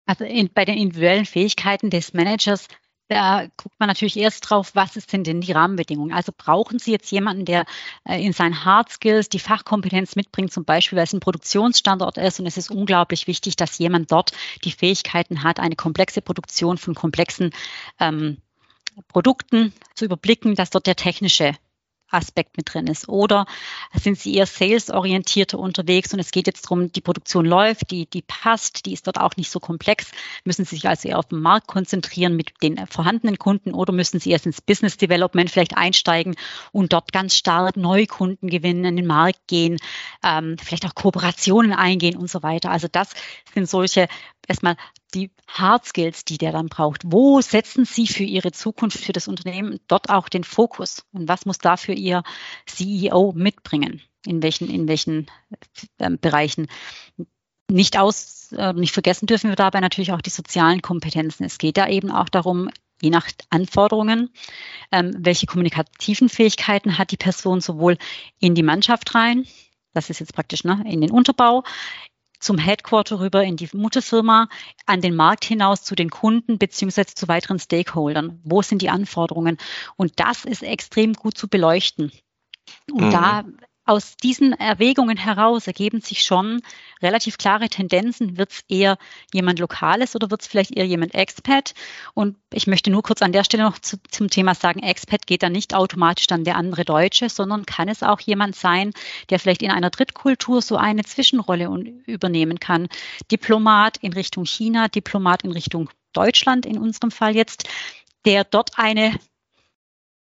Also 0.06 0.24
in, 0.24 0.50
bei 0.52 0.64
den 0.64 0.76
individuellen 0.76 1.26
Fähigkeiten 1.26 1.90
des 1.90 2.12
Managers, 2.12 2.68
da 3.08 3.46
guckt 3.56 3.78
man 3.78 3.88
natürlich 3.88 4.16
erst 4.16 4.48
drauf, 4.48 4.70
was 4.74 4.94
sind 4.94 5.26
denn 5.26 5.40
die 5.40 5.52
Rahmenbedingungen. 5.52 6.14
Also 6.14 6.32
brauchen 6.36 6.78
Sie 6.78 6.90
jetzt 6.90 7.10
jemanden, 7.10 7.44
der 7.44 7.66
äh, 8.04 8.24
in 8.24 8.32
seinen 8.32 8.64
Hard 8.64 8.90
Skills 8.90 9.28
die 9.28 9.38
Fachkompetenz 9.38 10.16
mitbringt, 10.16 10.52
zum 10.52 10.64
Beispiel, 10.64 10.96
weil 10.96 11.04
es 11.04 11.12
ein 11.12 11.20
Produktionsstandort 11.20 12.16
ist 12.16 12.40
und 12.40 12.46
es 12.46 12.56
ist 12.56 12.70
unglaublich 12.70 13.26
wichtig, 13.26 13.56
dass 13.56 13.78
jemand 13.78 14.10
dort 14.10 14.32
die 14.64 14.72
Fähigkeiten 14.72 15.42
hat, 15.42 15.60
eine 15.60 15.76
komplexe 15.76 16.22
Produktion 16.22 16.78
von 16.78 16.94
komplexen 16.94 17.50
ähm, 18.00 18.38
Produkten 19.08 19.72
zu 19.94 20.06
überblicken, 20.06 20.54
dass 20.54 20.70
dort 20.70 20.86
der 20.86 20.96
technische 20.96 21.54
Aspekt 22.10 22.56
mit 22.56 22.72
drin 22.72 22.86
ist? 22.86 23.08
Oder 23.08 23.46
sind 23.94 24.18
Sie 24.18 24.34
eher 24.34 24.46
salesorientierter 24.46 25.58
unterwegs 25.58 26.12
und 26.12 26.20
es 26.20 26.30
geht 26.30 26.46
jetzt 26.46 26.64
darum, 26.64 26.92
die 26.92 27.00
Produktion 27.00 27.44
läuft, 27.44 27.90
die, 27.90 28.06
die 28.06 28.22
passt, 28.22 28.86
die 28.86 28.92
ist 28.92 29.06
dort 29.06 29.18
auch 29.18 29.36
nicht 29.36 29.50
so 29.50 29.60
komplex. 29.60 30.10
Müssen 30.44 30.64
Sie 30.64 30.76
sich 30.76 30.88
also 30.88 31.08
eher 31.08 31.18
auf 31.18 31.28
den 31.28 31.40
Markt 31.40 31.66
konzentrieren 31.66 32.36
mit 32.36 32.52
den 32.62 32.86
vorhandenen 32.86 33.38
Kunden 33.38 33.74
oder 33.74 33.92
müssen 33.92 34.20
Sie 34.20 34.30
erst 34.30 34.46
ins 34.46 34.60
Business 34.60 34.96
Development 34.96 35.50
vielleicht 35.50 35.76
einsteigen 35.76 36.36
und 36.72 36.92
dort 36.92 37.12
ganz 37.12 37.36
stark 37.36 37.76
Neukunden 37.76 38.48
gewinnen, 38.48 38.84
in 38.84 38.96
den 38.96 39.06
Markt 39.06 39.40
gehen, 39.46 39.78
ähm, 40.24 40.56
vielleicht 40.58 40.86
auch 40.86 40.94
Kooperationen 40.94 41.72
eingehen 41.72 42.16
und 42.16 42.30
so 42.30 42.42
weiter. 42.42 42.70
Also 42.70 42.88
das 42.90 43.10
sind 43.52 43.68
solche 43.68 44.08
erstmal 44.46 44.76
die 45.14 45.30
Hard 45.48 45.86
Skills, 45.86 46.24
die 46.24 46.38
der 46.38 46.52
dann 46.52 46.68
braucht. 46.68 47.02
Wo 47.04 47.40
setzen 47.40 47.84
Sie 47.84 48.06
für 48.06 48.24
Ihre 48.24 48.52
Zukunft, 48.52 48.98
für 48.98 49.12
das 49.12 49.28
Unternehmen 49.28 49.80
dort 49.88 50.10
auch 50.10 50.28
den 50.28 50.44
Fokus? 50.44 51.04
Und 51.12 51.28
was 51.28 51.46
muss 51.46 51.58
dafür 51.58 51.94
Ihr 51.94 52.22
CEO 52.66 53.32
mitbringen? 53.34 54.02
In 54.26 54.42
welchen, 54.42 54.68
in 54.68 54.88
welchen 54.88 55.26
äh, 55.98 56.10
Bereichen? 56.10 56.68
Nicht 57.70 57.98
aus, 57.98 58.52
äh, 58.52 58.72
nicht 58.72 58.92
vergessen 58.92 59.26
dürfen 59.26 59.50
wir 59.50 59.56
dabei 59.56 59.80
natürlich 59.80 60.12
auch 60.12 60.22
die 60.22 60.30
sozialen 60.30 60.82
Kompetenzen. 60.82 61.44
Es 61.44 61.58
geht 61.58 61.76
da 61.76 61.88
eben 61.88 62.10
auch 62.10 62.28
darum, 62.28 62.70
je 63.00 63.10
nach 63.10 63.28
Anforderungen, 63.50 64.30
ähm, 64.92 65.14
welche 65.18 65.46
kommunikativen 65.46 66.28
Fähigkeiten 66.28 66.98
hat 66.98 67.10
die 67.10 67.16
Person 67.16 67.60
sowohl 67.60 67.98
in 68.38 68.54
die 68.54 68.62
Mannschaft 68.62 69.14
rein, 69.14 69.46
das 69.92 70.10
ist 70.10 70.18
jetzt 70.18 70.34
praktisch 70.34 70.64
ne, 70.64 70.84
in 70.86 71.00
den 71.00 71.10
Unterbau, 71.10 71.64
zum 72.44 72.58
Headquarter 72.58 73.20
rüber 73.20 73.42
in 73.42 73.56
die 73.56 73.68
Mutterfirma, 73.72 74.48
an 74.86 75.00
den 75.00 75.16
Markt 75.16 75.44
hinaus 75.44 75.82
zu 75.82 75.94
den 75.94 76.10
Kunden 76.10 76.58
beziehungsweise 76.58 77.14
zu 77.14 77.26
weiteren 77.26 77.58
Stakeholdern. 77.58 78.40
Wo 78.44 78.62
sind 78.62 78.82
die 78.82 78.90
Anforderungen? 78.90 79.56
Und 79.96 80.20
das 80.20 80.44
ist 80.44 80.62
extrem 80.62 81.14
gut 81.14 81.38
zu 81.38 81.48
beleuchten. 81.48 82.12
Und 82.90 83.06
mhm. 83.06 83.10
da 83.10 83.44
aus 83.84 84.16
diesen 84.16 84.52
Erwägungen 84.54 85.16
heraus 85.16 85.66
ergeben 85.66 86.00
sich 86.00 86.22
schon 86.22 86.62
relativ 87.02 87.36
klare 87.36 87.68
Tendenzen. 87.68 88.38
Wird 88.38 88.52
es 88.52 88.64
eher 88.68 88.96
jemand 89.32 89.58
Lokales 89.58 90.16
oder 90.16 90.30
wird 90.30 90.40
es 90.40 90.46
vielleicht 90.46 90.74
eher 90.76 90.86
jemand 90.86 91.14
Expat? 91.14 91.74
Und 92.14 92.36
ich 92.52 92.66
möchte 92.66 92.90
nur 92.90 93.02
kurz 93.02 93.20
an 93.20 93.32
der 93.32 93.44
Stelle 93.44 93.64
noch 93.64 93.78
zu, 93.78 93.98
zum 94.10 94.30
Thema 94.30 94.54
sagen, 94.54 94.80
Expat 94.82 95.26
geht 95.26 95.42
da 95.42 95.50
nicht 95.50 95.74
automatisch 95.74 96.26
dann 96.26 96.44
der 96.44 96.56
andere 96.56 96.84
Deutsche, 96.84 97.28
sondern 97.28 97.66
kann 97.66 97.88
es 97.88 98.02
auch 98.02 98.20
jemand 98.20 98.56
sein, 98.56 98.92
der 99.28 99.38
vielleicht 99.38 99.62
in 99.62 99.70
einer 99.70 99.90
Drittkultur 99.90 100.62
so 100.62 100.76
eine 100.76 101.04
Zwischenrolle 101.04 101.66
übernehmen 102.06 102.60
kann. 102.60 102.88
Diplomat 103.30 103.98
in 103.98 104.14
Richtung 104.14 104.46
China, 104.46 104.88
Diplomat 104.88 105.44
in 105.44 105.52
Richtung 105.52 105.90
Deutschland 106.14 106.64
in 106.64 106.78
unserem 106.78 107.10
Fall 107.10 107.36
jetzt, 107.36 107.68
der 108.24 108.44
dort 108.44 108.78
eine 108.78 109.14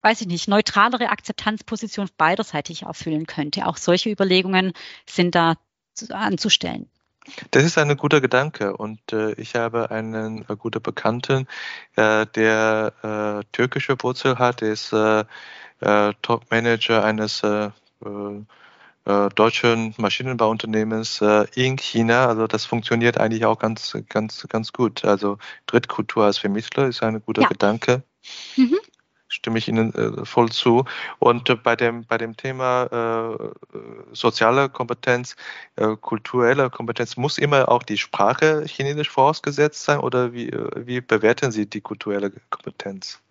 weiß 0.02 0.22
ich 0.22 0.28
nicht, 0.28 0.48
neutralere 0.48 1.10
Akzeptanzposition 1.10 2.10
beiderseitig 2.18 2.84
erfüllen 2.84 3.28
könnte. 3.28 3.68
Auch 3.68 3.78
solche 3.78 4.10
Überlegungen 4.10 4.74
sind 5.08 5.36
da 5.36 5.56
anzustellen. 6.10 6.90
Das 7.52 7.64
ist 7.64 7.78
ein 7.78 7.96
guter 7.98 8.20
Gedanke 8.20 8.76
und 8.76 9.14
äh, 9.14 9.34
ich 9.34 9.56
habe 9.56 9.92
einen 9.92 10.44
äh, 10.50 10.56
guten 10.58 10.82
Bekannten, 10.82 11.48
äh, 11.96 12.26
der 12.26 12.94
äh, 13.04 13.46
türkische 13.52 13.96
Wurzel 14.02 14.40
hat, 14.40 14.62
der 14.62 14.72
ist 14.72 14.92
äh, 14.92 15.24
äh, 15.82 16.14
Top-Manager 16.22 17.04
eines 17.04 17.42
deutschen 19.36 19.94
Maschinenbauunternehmens 19.98 21.22
in 21.56 21.76
China. 21.76 22.28
Also 22.28 22.48
das 22.48 22.66
funktioniert 22.66 23.20
eigentlich 23.20 23.46
auch 23.46 23.58
ganz, 23.60 23.98
ganz, 24.10 24.48
ganz 24.48 24.74
gut. 24.74 25.06
Also 25.06 25.38
Drittkultur 25.68 26.26
als 26.26 26.40
Vermittler 26.40 26.88
ist 26.88 27.04
ein 27.04 27.22
guter 27.24 27.44
ja. 27.44 27.48
Gedanke. 27.48 28.04
Mhm 28.56 28.80
stimme 29.32 29.58
ich 29.58 29.68
Ihnen 29.68 29.94
äh, 29.96 30.26
voll 30.26 30.52
zu. 30.52 30.86
Und 31.20 31.50
äh, 31.50 31.56
bei, 31.56 31.76
dem, 31.76 32.06
bei 32.06 32.18
dem 32.18 32.38
Thema 32.38 33.32
äh, 33.34 33.76
soziale 34.14 34.70
Kompetenz, 34.70 35.36
äh, 35.78 35.96
kulturelle 35.96 36.70
Kompetenz, 36.70 37.18
muss 37.18 37.38
immer 37.38 37.70
auch 37.70 37.84
die 37.84 37.98
Sprache 37.98 38.66
chinesisch 38.68 39.10
vorausgesetzt 39.10 39.84
sein 39.84 40.00
oder 40.00 40.34
wie, 40.34 40.50
äh, 40.50 40.86
wie 40.86 41.02
bewerten 41.02 41.52
Sie 41.52 41.70
die 41.70 41.82
kulturelle 41.82 42.32
Kompetenz? 42.50 43.22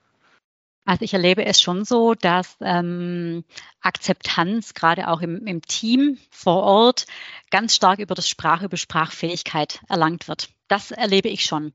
Also 0.87 1.05
ich 1.05 1.13
erlebe 1.13 1.45
es 1.45 1.61
schon 1.61 1.85
so, 1.85 2.15
dass 2.15 2.57
ähm, 2.61 3.45
Akzeptanz 3.81 4.75
gerade 4.75 5.09
auch 5.09 5.21
im, 5.21 5.47
im 5.47 5.63
Team 5.63 6.19
vor 6.31 6.63
Ort 6.63 7.07
ganz 7.51 7.77
stark 7.77 7.99
über 7.99 8.15
das 8.15 8.29
Sprache, 8.29 8.65
über 8.65 8.79
Sprachfähigkeit 8.79 9.83
erlangt 9.89 10.27
wird. 10.27 10.49
Das 10.69 10.91
erlebe 10.91 11.29
ich 11.29 11.45
schon 11.45 11.75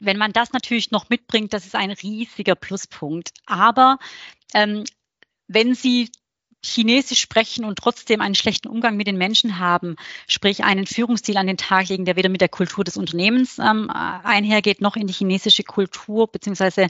wenn 0.00 0.16
man 0.16 0.32
das 0.32 0.52
natürlich 0.52 0.90
noch 0.90 1.08
mitbringt, 1.08 1.52
das 1.52 1.66
ist 1.66 1.74
ein 1.74 1.90
riesiger 1.90 2.54
Pluspunkt. 2.54 3.32
Aber 3.46 3.98
ähm, 4.54 4.84
wenn 5.46 5.74
Sie 5.74 6.10
Chinesisch 6.64 7.20
sprechen 7.20 7.64
und 7.64 7.78
trotzdem 7.78 8.20
einen 8.20 8.34
schlechten 8.34 8.68
Umgang 8.68 8.96
mit 8.96 9.06
den 9.06 9.16
Menschen 9.16 9.60
haben, 9.60 9.94
sprich 10.26 10.64
einen 10.64 10.86
Führungsstil 10.86 11.36
an 11.36 11.46
den 11.46 11.56
Tag 11.56 11.88
legen, 11.88 12.04
der 12.04 12.16
weder 12.16 12.28
mit 12.28 12.40
der 12.40 12.48
Kultur 12.48 12.82
des 12.82 12.96
Unternehmens 12.96 13.58
ähm, 13.60 13.88
einhergeht, 13.90 14.80
noch 14.80 14.96
in 14.96 15.06
die 15.06 15.12
chinesische 15.12 15.62
Kultur 15.62 16.26
beziehungsweise 16.26 16.88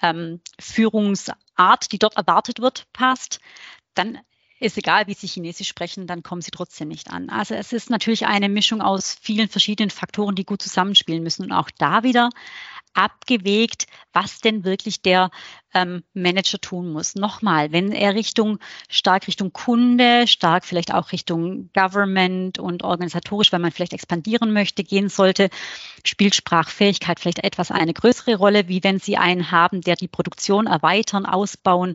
ähm, 0.00 0.40
Führungsart, 0.58 1.92
die 1.92 1.98
dort 1.98 2.16
erwartet 2.16 2.60
wird, 2.60 2.86
passt, 2.94 3.40
dann 3.94 4.18
ist 4.62 4.78
egal, 4.78 5.06
wie 5.06 5.14
Sie 5.14 5.26
Chinesisch 5.26 5.68
sprechen, 5.68 6.06
dann 6.06 6.22
kommen 6.22 6.42
Sie 6.42 6.50
trotzdem 6.50 6.88
nicht 6.88 7.10
an. 7.10 7.28
Also 7.28 7.54
es 7.54 7.72
ist 7.72 7.90
natürlich 7.90 8.26
eine 8.26 8.48
Mischung 8.48 8.80
aus 8.80 9.16
vielen 9.20 9.48
verschiedenen 9.48 9.90
Faktoren, 9.90 10.34
die 10.34 10.44
gut 10.44 10.62
zusammenspielen 10.62 11.22
müssen. 11.22 11.44
Und 11.44 11.52
auch 11.52 11.70
da 11.78 12.02
wieder 12.02 12.30
abgewegt, 12.94 13.86
was 14.12 14.40
denn 14.40 14.64
wirklich 14.64 15.02
der 15.02 15.30
ähm, 15.74 16.02
Manager 16.12 16.60
tun 16.60 16.92
muss. 16.92 17.14
Nochmal, 17.14 17.72
wenn 17.72 17.92
er 17.92 18.14
Richtung, 18.14 18.58
stark 18.88 19.26
Richtung 19.26 19.52
Kunde, 19.52 20.26
stark 20.26 20.64
vielleicht 20.64 20.92
auch 20.92 21.12
Richtung 21.12 21.70
Government 21.72 22.58
und 22.58 22.82
organisatorisch, 22.82 23.52
weil 23.52 23.60
man 23.60 23.72
vielleicht 23.72 23.94
expandieren 23.94 24.52
möchte, 24.52 24.84
gehen 24.84 25.08
sollte, 25.08 25.48
spielt 26.04 26.34
Sprachfähigkeit 26.34 27.20
vielleicht 27.20 27.42
etwas 27.44 27.70
eine 27.70 27.94
größere 27.94 28.36
Rolle, 28.36 28.68
wie 28.68 28.84
wenn 28.84 28.98
Sie 28.98 29.16
einen 29.16 29.50
haben, 29.50 29.80
der 29.80 29.96
die 29.96 30.08
Produktion 30.08 30.66
erweitern, 30.66 31.26
ausbauen, 31.26 31.94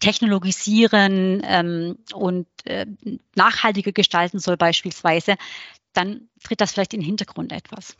technologisieren 0.00 1.42
ähm, 1.44 1.98
und 2.12 2.46
äh, 2.64 2.86
nachhaltiger 3.34 3.92
gestalten 3.92 4.38
soll 4.38 4.56
beispielsweise, 4.56 5.36
dann 5.94 6.28
tritt 6.42 6.60
das 6.60 6.72
vielleicht 6.72 6.92
in 6.92 7.00
den 7.00 7.06
Hintergrund 7.06 7.52
etwas. 7.52 7.96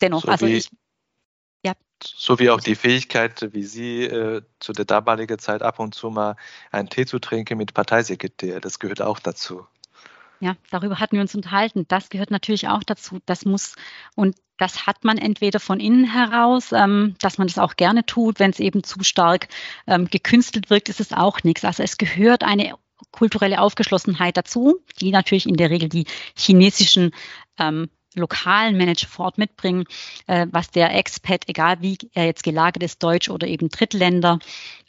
Dennoch, 0.00 0.22
so 0.22 0.28
also 0.28 0.46
ich 0.46 0.68
ja. 1.66 1.74
So 2.02 2.38
wie 2.38 2.50
auch 2.50 2.60
die 2.60 2.74
Fähigkeit, 2.74 3.48
wie 3.52 3.64
Sie 3.64 4.04
äh, 4.04 4.42
zu 4.60 4.72
der 4.72 4.84
damaligen 4.84 5.38
Zeit 5.38 5.62
ab 5.62 5.78
und 5.78 5.94
zu 5.94 6.10
mal 6.10 6.36
einen 6.70 6.88
Tee 6.88 7.06
zu 7.06 7.18
trinken 7.18 7.58
mit 7.58 7.74
Parteisekretär, 7.74 8.60
das 8.60 8.78
gehört 8.78 9.02
auch 9.02 9.18
dazu. 9.18 9.66
Ja, 10.40 10.56
darüber 10.70 11.00
hatten 11.00 11.16
wir 11.16 11.22
uns 11.22 11.34
unterhalten. 11.34 11.86
Das 11.88 12.10
gehört 12.10 12.30
natürlich 12.30 12.68
auch 12.68 12.82
dazu. 12.84 13.20
Das 13.24 13.46
muss 13.46 13.74
und 14.14 14.36
das 14.58 14.86
hat 14.86 15.04
man 15.04 15.18
entweder 15.18 15.58
von 15.58 15.80
innen 15.80 16.04
heraus, 16.04 16.72
ähm, 16.72 17.14
dass 17.20 17.38
man 17.38 17.46
das 17.46 17.58
auch 17.58 17.76
gerne 17.76 18.04
tut. 18.04 18.38
Wenn 18.38 18.50
es 18.50 18.60
eben 18.60 18.84
zu 18.84 19.02
stark 19.02 19.48
ähm, 19.86 20.06
gekünstelt 20.08 20.70
wirkt, 20.70 20.88
ist 20.90 21.00
es 21.00 21.12
auch 21.12 21.42
nichts. 21.42 21.64
Also 21.64 21.82
es 21.82 21.96
gehört 21.96 22.44
eine 22.44 22.74
kulturelle 23.10 23.60
Aufgeschlossenheit 23.60 24.36
dazu, 24.36 24.82
die 25.00 25.10
natürlich 25.10 25.46
in 25.46 25.56
der 25.56 25.70
Regel 25.70 25.88
die 25.88 26.06
chinesischen 26.36 27.12
ähm, 27.58 27.88
lokalen 28.16 28.76
Manager 28.76 29.08
vor 29.08 29.26
Ort 29.26 29.38
mitbringen, 29.38 29.84
äh, 30.26 30.46
was 30.50 30.70
der 30.70 30.94
Expat, 30.94 31.48
egal 31.48 31.80
wie 31.80 31.98
er 32.14 32.26
jetzt 32.26 32.42
gelagert 32.42 32.82
ist, 32.82 33.02
Deutsch 33.02 33.28
oder 33.28 33.46
eben 33.46 33.68
Drittländer, 33.68 34.38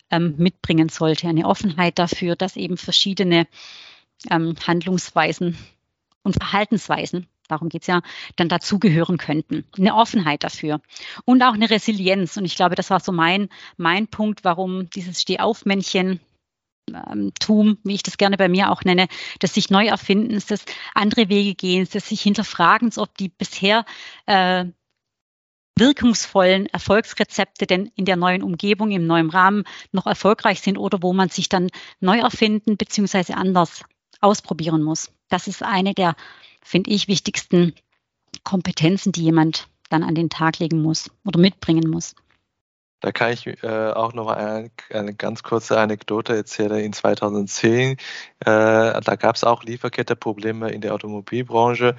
ähm, 0.10 0.36
mitbringen 0.38 0.90
sollte. 0.90 1.28
Eine 1.28 1.46
Offenheit 1.46 2.00
dafür, 2.00 2.36
dass 2.36 2.56
eben 2.56 2.78
verschiedene 2.78 3.48
ähm, 4.30 4.56
Handlungsweisen 4.66 5.58
und 6.24 6.36
Verhaltensweisen, 6.36 7.28
darum 7.48 7.70
geht's 7.70 7.88
ja, 7.88 8.02
dann 8.36 8.50
dazugehören 8.50 9.18
könnten. 9.18 9.66
Eine 9.78 9.96
Offenheit 9.96 10.44
dafür 10.44 10.82
und 11.26 11.42
auch 11.44 11.54
eine 11.54 11.70
Resilienz. 11.70 12.38
Und 12.38 12.46
ich 12.46 12.56
glaube, 12.56 12.76
das 12.76 12.90
war 12.90 13.00
so 13.00 13.12
mein, 13.12 13.50
mein 13.78 14.08
Punkt, 14.08 14.44
warum 14.44 14.90
dieses 14.90 15.22
Stehaufmännchen 15.22 16.20
ähm, 16.94 17.32
Tum, 17.40 17.78
wie 17.84 17.96
ich 17.96 18.04
das 18.04 18.18
gerne 18.18 18.38
bei 18.38 18.50
mir 18.50 18.72
auch 18.72 18.84
nenne, 18.84 19.08
des 19.42 19.54
sich 19.54 19.70
neu 19.70 19.88
erfindens, 19.88 20.46
des 20.46 20.66
andere 20.94 21.30
Wege 21.30 21.56
gehens, 21.56 21.90
des 21.90 22.08
sich 22.08 22.22
hinterfragens, 22.22 22.98
ob 22.98 23.18
die 23.18 23.30
bisher 23.30 23.86
äh, 24.26 24.66
wirkungsvollen 25.78 26.66
Erfolgsrezepte 26.68 27.68
denn 27.68 27.92
in 27.96 28.06
der 28.06 28.16
neuen 28.16 28.42
Umgebung, 28.42 28.92
im 28.92 29.06
neuen 29.06 29.30
Rahmen 29.30 29.64
noch 29.92 30.08
erfolgreich 30.08 30.62
sind 30.62 30.78
oder 30.78 31.04
wo 31.04 31.14
man 31.14 31.30
sich 31.30 31.50
dann 31.50 31.70
neu 32.00 32.20
erfinden 32.20 32.78
bzw. 32.78 33.34
anders 33.34 33.84
ausprobieren 34.20 34.82
muss. 34.82 35.12
Das 35.30 35.48
ist 35.48 35.62
eine 35.62 35.94
der, 35.94 36.16
finde 36.64 36.90
ich, 36.90 37.08
wichtigsten 37.08 37.74
Kompetenzen, 38.44 39.12
die 39.12 39.24
jemand 39.24 39.68
dann 39.90 40.04
an 40.04 40.16
den 40.16 40.30
Tag 40.30 40.60
legen 40.60 40.82
muss 40.82 41.12
oder 41.24 41.40
mitbringen 41.40 41.90
muss. 41.90 42.16
Da 43.00 43.12
kann 43.12 43.32
ich 43.32 43.46
äh, 43.64 43.92
auch 43.92 44.14
noch 44.14 44.28
eine, 44.28 44.72
eine, 44.92 45.14
ganz 45.14 45.44
kurze 45.44 45.80
Anekdote 45.80 46.36
erzählen. 46.36 46.80
In 46.80 46.94
2010, 46.94 47.92
äh, 47.92 47.96
da 48.46 49.16
gab 49.16 49.36
es 49.36 49.44
auch 49.44 49.64
Lieferkettenprobleme 49.64 50.72
in 50.72 50.82
der 50.82 50.96
Automobilbranche 50.96 51.96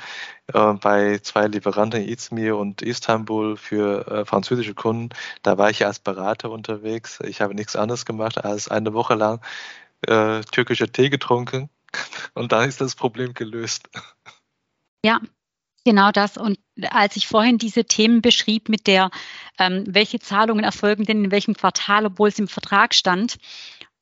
äh, 0.53 0.73
bei 0.75 1.19
zwei 1.19 1.47
Lieferanten, 1.47 2.03
Izmir 2.03 2.57
und 2.57 2.83
Istanbul, 2.83 3.57
für 3.57 4.07
äh, 4.09 4.25
französische 4.25 4.75
Kunden. 4.75 5.11
Da 5.43 5.57
war 5.57 5.71
ich 5.71 5.87
als 5.87 6.01
Berater 6.01 6.51
unterwegs. 6.51 7.21
Ich 7.21 7.41
habe 7.41 7.55
nichts 7.55 7.77
anderes 7.77 8.05
gemacht, 8.05 8.45
als 8.45 8.69
eine 8.69 8.93
Woche 8.93 9.15
lang 9.15 9.41
äh, 10.03 10.41
türkischer 10.41 10.91
Tee 10.91 11.11
getrunken. 11.11 11.71
Und 12.35 12.51
da 12.53 12.65
ist 12.65 12.81
das 12.81 12.97
Problem 12.97 13.35
gelöst. 13.35 13.89
Ja, 15.05 15.21
Genau 15.89 16.13
das. 16.13 16.37
Und 16.37 16.59
als 16.91 17.17
ich 17.17 17.27
vorhin 17.27 17.57
diese 17.57 17.87
Themen 17.87 18.21
beschrieb 18.21 18.69
mit 18.69 18.87
der, 18.87 19.11
ähm, 19.59 19.85
welche 19.89 20.19
Zahlungen 20.19 20.63
erfolgen 20.63 21.07
denn 21.07 21.25
in 21.25 21.31
welchem 21.31 21.55
Quartal, 21.55 22.05
obwohl 22.05 22.29
es 22.29 22.39
im 22.39 22.47
Vertrag 22.47 22.93
stand, 22.93 23.39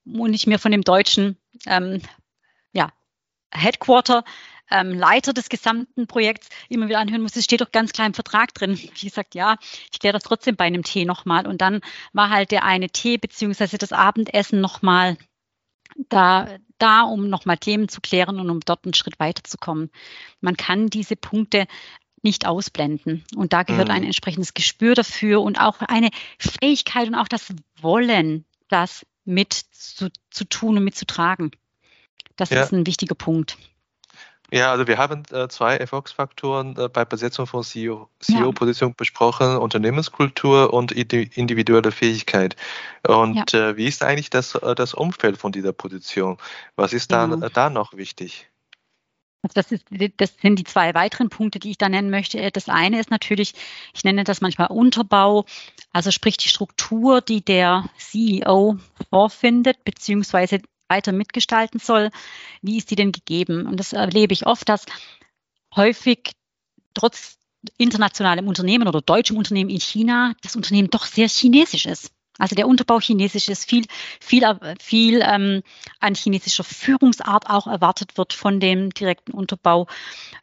und 0.04 0.34
ich 0.34 0.48
mir 0.48 0.58
von 0.58 0.72
dem 0.72 0.82
deutschen 0.82 1.36
ähm, 1.64 2.02
ja, 2.72 2.90
Headquarter 3.52 4.24
ähm, 4.68 4.94
Leiter 4.94 5.32
des 5.32 5.48
gesamten 5.48 6.08
Projekts 6.08 6.48
immer 6.68 6.88
wieder 6.88 6.98
anhören 6.98 7.22
muss, 7.22 7.36
es 7.36 7.44
steht 7.44 7.60
doch 7.60 7.70
ganz 7.70 7.92
klar 7.92 8.08
im 8.08 8.14
Vertrag 8.14 8.52
drin. 8.52 8.72
Ich 8.96 9.02
gesagt, 9.02 9.36
ja, 9.36 9.54
ich 9.92 10.00
kläre 10.00 10.14
das 10.14 10.24
trotzdem 10.24 10.56
bei 10.56 10.64
einem 10.64 10.82
Tee 10.82 11.04
nochmal. 11.04 11.46
Und 11.46 11.60
dann 11.60 11.82
war 12.12 12.30
halt 12.30 12.50
der 12.50 12.64
eine 12.64 12.90
Tee 12.90 13.16
beziehungsweise 13.16 13.78
das 13.78 13.92
Abendessen 13.92 14.60
nochmal 14.60 15.16
da, 16.08 16.48
da, 16.78 17.02
um 17.02 17.28
nochmal 17.28 17.58
Themen 17.58 17.88
zu 17.88 18.00
klären 18.00 18.40
und 18.40 18.50
um 18.50 18.60
dort 18.60 18.84
einen 18.84 18.94
Schritt 18.94 19.18
weiterzukommen. 19.18 19.90
Man 20.40 20.56
kann 20.56 20.88
diese 20.88 21.16
Punkte 21.16 21.66
nicht 22.22 22.46
ausblenden. 22.46 23.24
Und 23.36 23.52
da 23.52 23.62
gehört 23.62 23.88
mhm. 23.88 23.94
ein 23.94 24.04
entsprechendes 24.04 24.54
Gespür 24.54 24.94
dafür 24.94 25.42
und 25.42 25.60
auch 25.60 25.80
eine 25.80 26.10
Fähigkeit 26.38 27.08
und 27.08 27.14
auch 27.14 27.28
das 27.28 27.52
Wollen, 27.80 28.44
das 28.68 29.06
mit 29.24 29.52
zu, 29.52 30.10
zu 30.30 30.44
tun 30.44 30.76
und 30.76 30.84
mitzutragen. 30.84 31.50
Das 32.36 32.50
ja. 32.50 32.62
ist 32.62 32.72
ein 32.72 32.86
wichtiger 32.86 33.14
Punkt. 33.14 33.56
Ja, 34.52 34.70
also 34.70 34.86
wir 34.86 34.98
haben 34.98 35.24
äh, 35.32 35.48
zwei 35.48 35.76
Erfolgsfaktoren 35.76 36.76
äh, 36.76 36.88
bei 36.88 37.04
Besetzung 37.04 37.46
von 37.46 37.64
CEO-Positionen 37.64 38.92
ja. 38.92 38.96
besprochen, 38.96 39.56
Unternehmenskultur 39.56 40.72
und 40.72 40.92
individuelle 40.92 41.90
Fähigkeit. 41.90 42.54
Und 43.06 43.52
ja. 43.52 43.70
äh, 43.70 43.76
wie 43.76 43.86
ist 43.86 44.04
eigentlich 44.04 44.30
das, 44.30 44.54
äh, 44.54 44.74
das 44.74 44.94
Umfeld 44.94 45.36
von 45.36 45.50
dieser 45.50 45.72
Position? 45.72 46.38
Was 46.76 46.92
ist 46.92 47.10
da, 47.10 47.26
genau. 47.26 47.48
da 47.48 47.70
noch 47.70 47.96
wichtig? 47.96 48.48
Also 49.42 49.54
das, 49.54 49.72
ist, 49.72 49.84
das 50.16 50.34
sind 50.40 50.58
die 50.58 50.64
zwei 50.64 50.94
weiteren 50.94 51.28
Punkte, 51.28 51.58
die 51.58 51.70
ich 51.70 51.78
da 51.78 51.88
nennen 51.88 52.10
möchte. 52.10 52.50
Das 52.50 52.68
eine 52.68 52.98
ist 52.98 53.10
natürlich, 53.10 53.54
ich 53.94 54.02
nenne 54.02 54.24
das 54.24 54.40
manchmal 54.40 54.68
Unterbau, 54.68 55.44
also 55.92 56.10
sprich 56.10 56.36
die 56.36 56.48
Struktur, 56.48 57.20
die 57.20 57.44
der 57.44 57.88
CEO 57.96 58.78
vorfindet, 59.10 59.84
beziehungsweise 59.84 60.60
weiter 60.88 61.12
mitgestalten 61.12 61.80
soll. 61.80 62.10
Wie 62.62 62.78
ist 62.78 62.90
die 62.90 62.96
denn 62.96 63.12
gegeben? 63.12 63.66
Und 63.66 63.78
das 63.78 63.92
erlebe 63.92 64.32
ich 64.32 64.46
oft, 64.46 64.68
dass 64.68 64.86
häufig 65.74 66.32
trotz 66.94 67.38
internationalem 67.78 68.48
Unternehmen 68.48 68.88
oder 68.88 69.02
deutschem 69.02 69.36
Unternehmen 69.36 69.70
in 69.70 69.80
China 69.80 70.34
das 70.42 70.56
Unternehmen 70.56 70.90
doch 70.90 71.04
sehr 71.04 71.28
chinesisch 71.28 71.86
ist. 71.86 72.12
Also 72.38 72.54
der 72.54 72.68
Unterbau 72.68 73.00
chinesisch 73.00 73.48
ist, 73.48 73.68
viel, 73.68 73.86
viel, 74.20 74.44
viel 74.78 75.22
ähm, 75.22 75.62
an 76.00 76.14
chinesischer 76.14 76.64
Führungsart 76.64 77.48
auch 77.48 77.66
erwartet 77.66 78.18
wird 78.18 78.32
von 78.34 78.60
dem 78.60 78.90
direkten 78.90 79.32
Unterbau. 79.32 79.86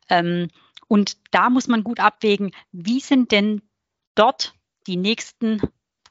Ähm, 0.10 0.50
und 0.88 1.18
da 1.32 1.50
muss 1.50 1.68
man 1.68 1.84
gut 1.84 2.00
abwägen, 2.00 2.52
wie 2.72 3.00
sind 3.00 3.32
denn 3.32 3.62
dort 4.16 4.56
die 4.88 4.98
nächsten 4.98 5.62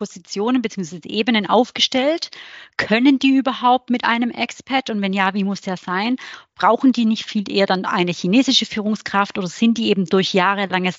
Positionen 0.03 0.63
bzw. 0.63 0.99
Ebenen 1.05 1.47
aufgestellt? 1.47 2.31
Können 2.77 3.21
die 3.21 3.37
überhaupt 3.37 3.89
mit 3.89 4.03
einem 4.03 4.33
Expat? 4.33 4.91
Und 4.91 5.01
wenn 5.01 5.13
ja, 5.13 5.33
wie 5.33 5.45
muss 5.45 5.61
der 5.61 5.77
sein? 5.77 6.17
Brauchen 6.57 6.91
die 6.91 7.05
nicht 7.05 7.25
viel 7.25 7.49
eher 7.49 7.67
dann 7.67 7.85
eine 7.85 8.11
chinesische 8.11 8.67
Führungskraft 8.67 9.39
oder 9.39 9.47
sind 9.47 9.79
die 9.79 9.91
eben 9.91 10.07
durch 10.07 10.35
jahrelanges 10.35 10.99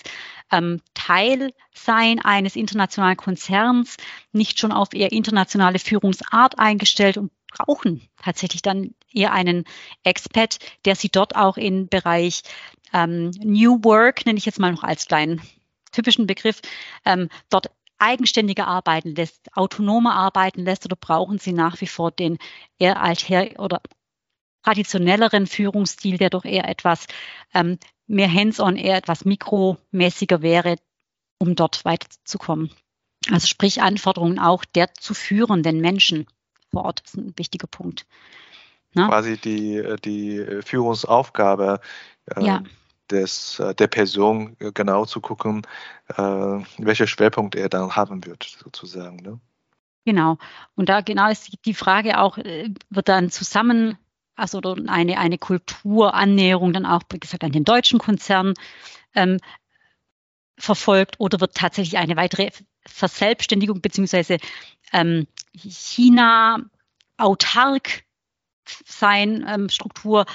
ähm, 0.53 0.79
Teilsein 0.93 2.21
eines 2.23 2.55
internationalen 2.55 3.17
Konzerns 3.17 3.97
nicht 4.31 4.57
schon 4.57 4.71
auf 4.71 4.93
eher 4.93 5.11
internationale 5.11 5.79
Führungsart 5.79 6.57
eingestellt 6.57 7.17
und 7.17 7.29
brauchen 7.51 8.07
tatsächlich 8.23 8.61
dann 8.61 8.95
eher 9.11 9.33
einen 9.33 9.65
Expat, 10.03 10.59
der 10.85 10.95
sie 10.95 11.09
dort 11.09 11.35
auch 11.35 11.57
im 11.57 11.89
Bereich 11.89 12.43
ähm, 12.93 13.31
New 13.43 13.83
Work, 13.83 14.25
nenne 14.25 14.37
ich 14.37 14.45
jetzt 14.45 14.59
mal 14.59 14.71
noch 14.71 14.83
als 14.83 15.07
kleinen 15.07 15.41
typischen 15.91 16.25
Begriff, 16.25 16.61
ähm, 17.05 17.27
dort 17.49 17.69
eigenständiger 18.03 18.67
arbeiten 18.67 19.15
lässt, 19.15 19.55
autonomer 19.55 20.15
arbeiten 20.15 20.65
lässt 20.65 20.85
oder 20.85 20.95
brauchen 20.95 21.39
Sie 21.39 21.53
nach 21.53 21.79
wie 21.81 21.87
vor 21.87 22.11
den 22.11 22.37
eher 22.77 23.01
alther 23.01 23.59
oder 23.59 23.81
traditionelleren 24.63 25.47
Führungsstil, 25.47 26.17
der 26.17 26.29
doch 26.29 26.45
eher 26.45 26.67
etwas 26.69 27.07
ähm, 27.53 27.79
mehr 28.07 28.31
hands-on, 28.31 28.75
eher 28.75 28.97
etwas 28.97 29.25
mikromäßiger 29.25 30.41
wäre, 30.41 30.75
um 31.39 31.55
dort 31.55 31.85
weiterzukommen. 31.85 32.71
Also 33.31 33.47
sprich 33.47 33.81
Anforderungen 33.81 34.39
auch 34.39 34.65
der 34.65 34.93
zu 34.93 35.13
führenden 35.13 35.79
Menschen 35.79 36.27
vor 36.71 36.85
Ort 36.85 37.01
ist 37.05 37.15
ein 37.15 37.33
wichtiger 37.37 37.67
Punkt. 37.67 38.05
Ne? 38.93 39.07
Quasi 39.07 39.37
die, 39.37 39.77
äh, 39.77 39.97
die 39.97 40.61
Führungsaufgabe. 40.61 41.79
Äh, 42.35 42.45
ja 42.45 42.63
des, 43.13 43.59
äh, 43.59 43.73
der 43.75 43.87
Person 43.87 44.57
äh, 44.59 44.71
genau 44.73 45.05
zu 45.05 45.21
gucken, 45.21 45.61
äh, 46.09 46.21
welcher 46.77 47.07
Schwerpunkt 47.07 47.55
er 47.55 47.69
dann 47.69 47.95
haben 47.95 48.25
wird, 48.25 48.43
sozusagen. 48.43 49.17
Ne? 49.17 49.39
Genau. 50.05 50.37
Und 50.75 50.89
da 50.89 51.01
genau 51.01 51.29
ist 51.29 51.57
die 51.65 51.73
Frage 51.73 52.19
auch, 52.19 52.37
wird 52.37 53.07
dann 53.07 53.29
zusammen, 53.29 53.97
also 54.35 54.59
eine, 54.87 55.17
eine 55.17 55.37
Kulturannäherung 55.37 56.73
dann 56.73 56.85
auch, 56.85 57.03
wie 57.11 57.19
gesagt, 57.19 57.43
an 57.43 57.53
den 57.53 57.63
deutschen 57.63 57.99
Konzern 57.99 58.53
ähm, 59.15 59.37
verfolgt 60.57 61.15
oder 61.19 61.39
wird 61.39 61.55
tatsächlich 61.55 61.97
eine 61.97 62.17
weitere 62.17 62.49
Verselbstständigung 62.85 63.81
beziehungsweise 63.81 64.37
ähm, 64.91 65.27
China 65.53 66.57
autark 67.17 68.03
sein 68.85 69.45
ähm, 69.47 69.69
Struktur 69.69 70.25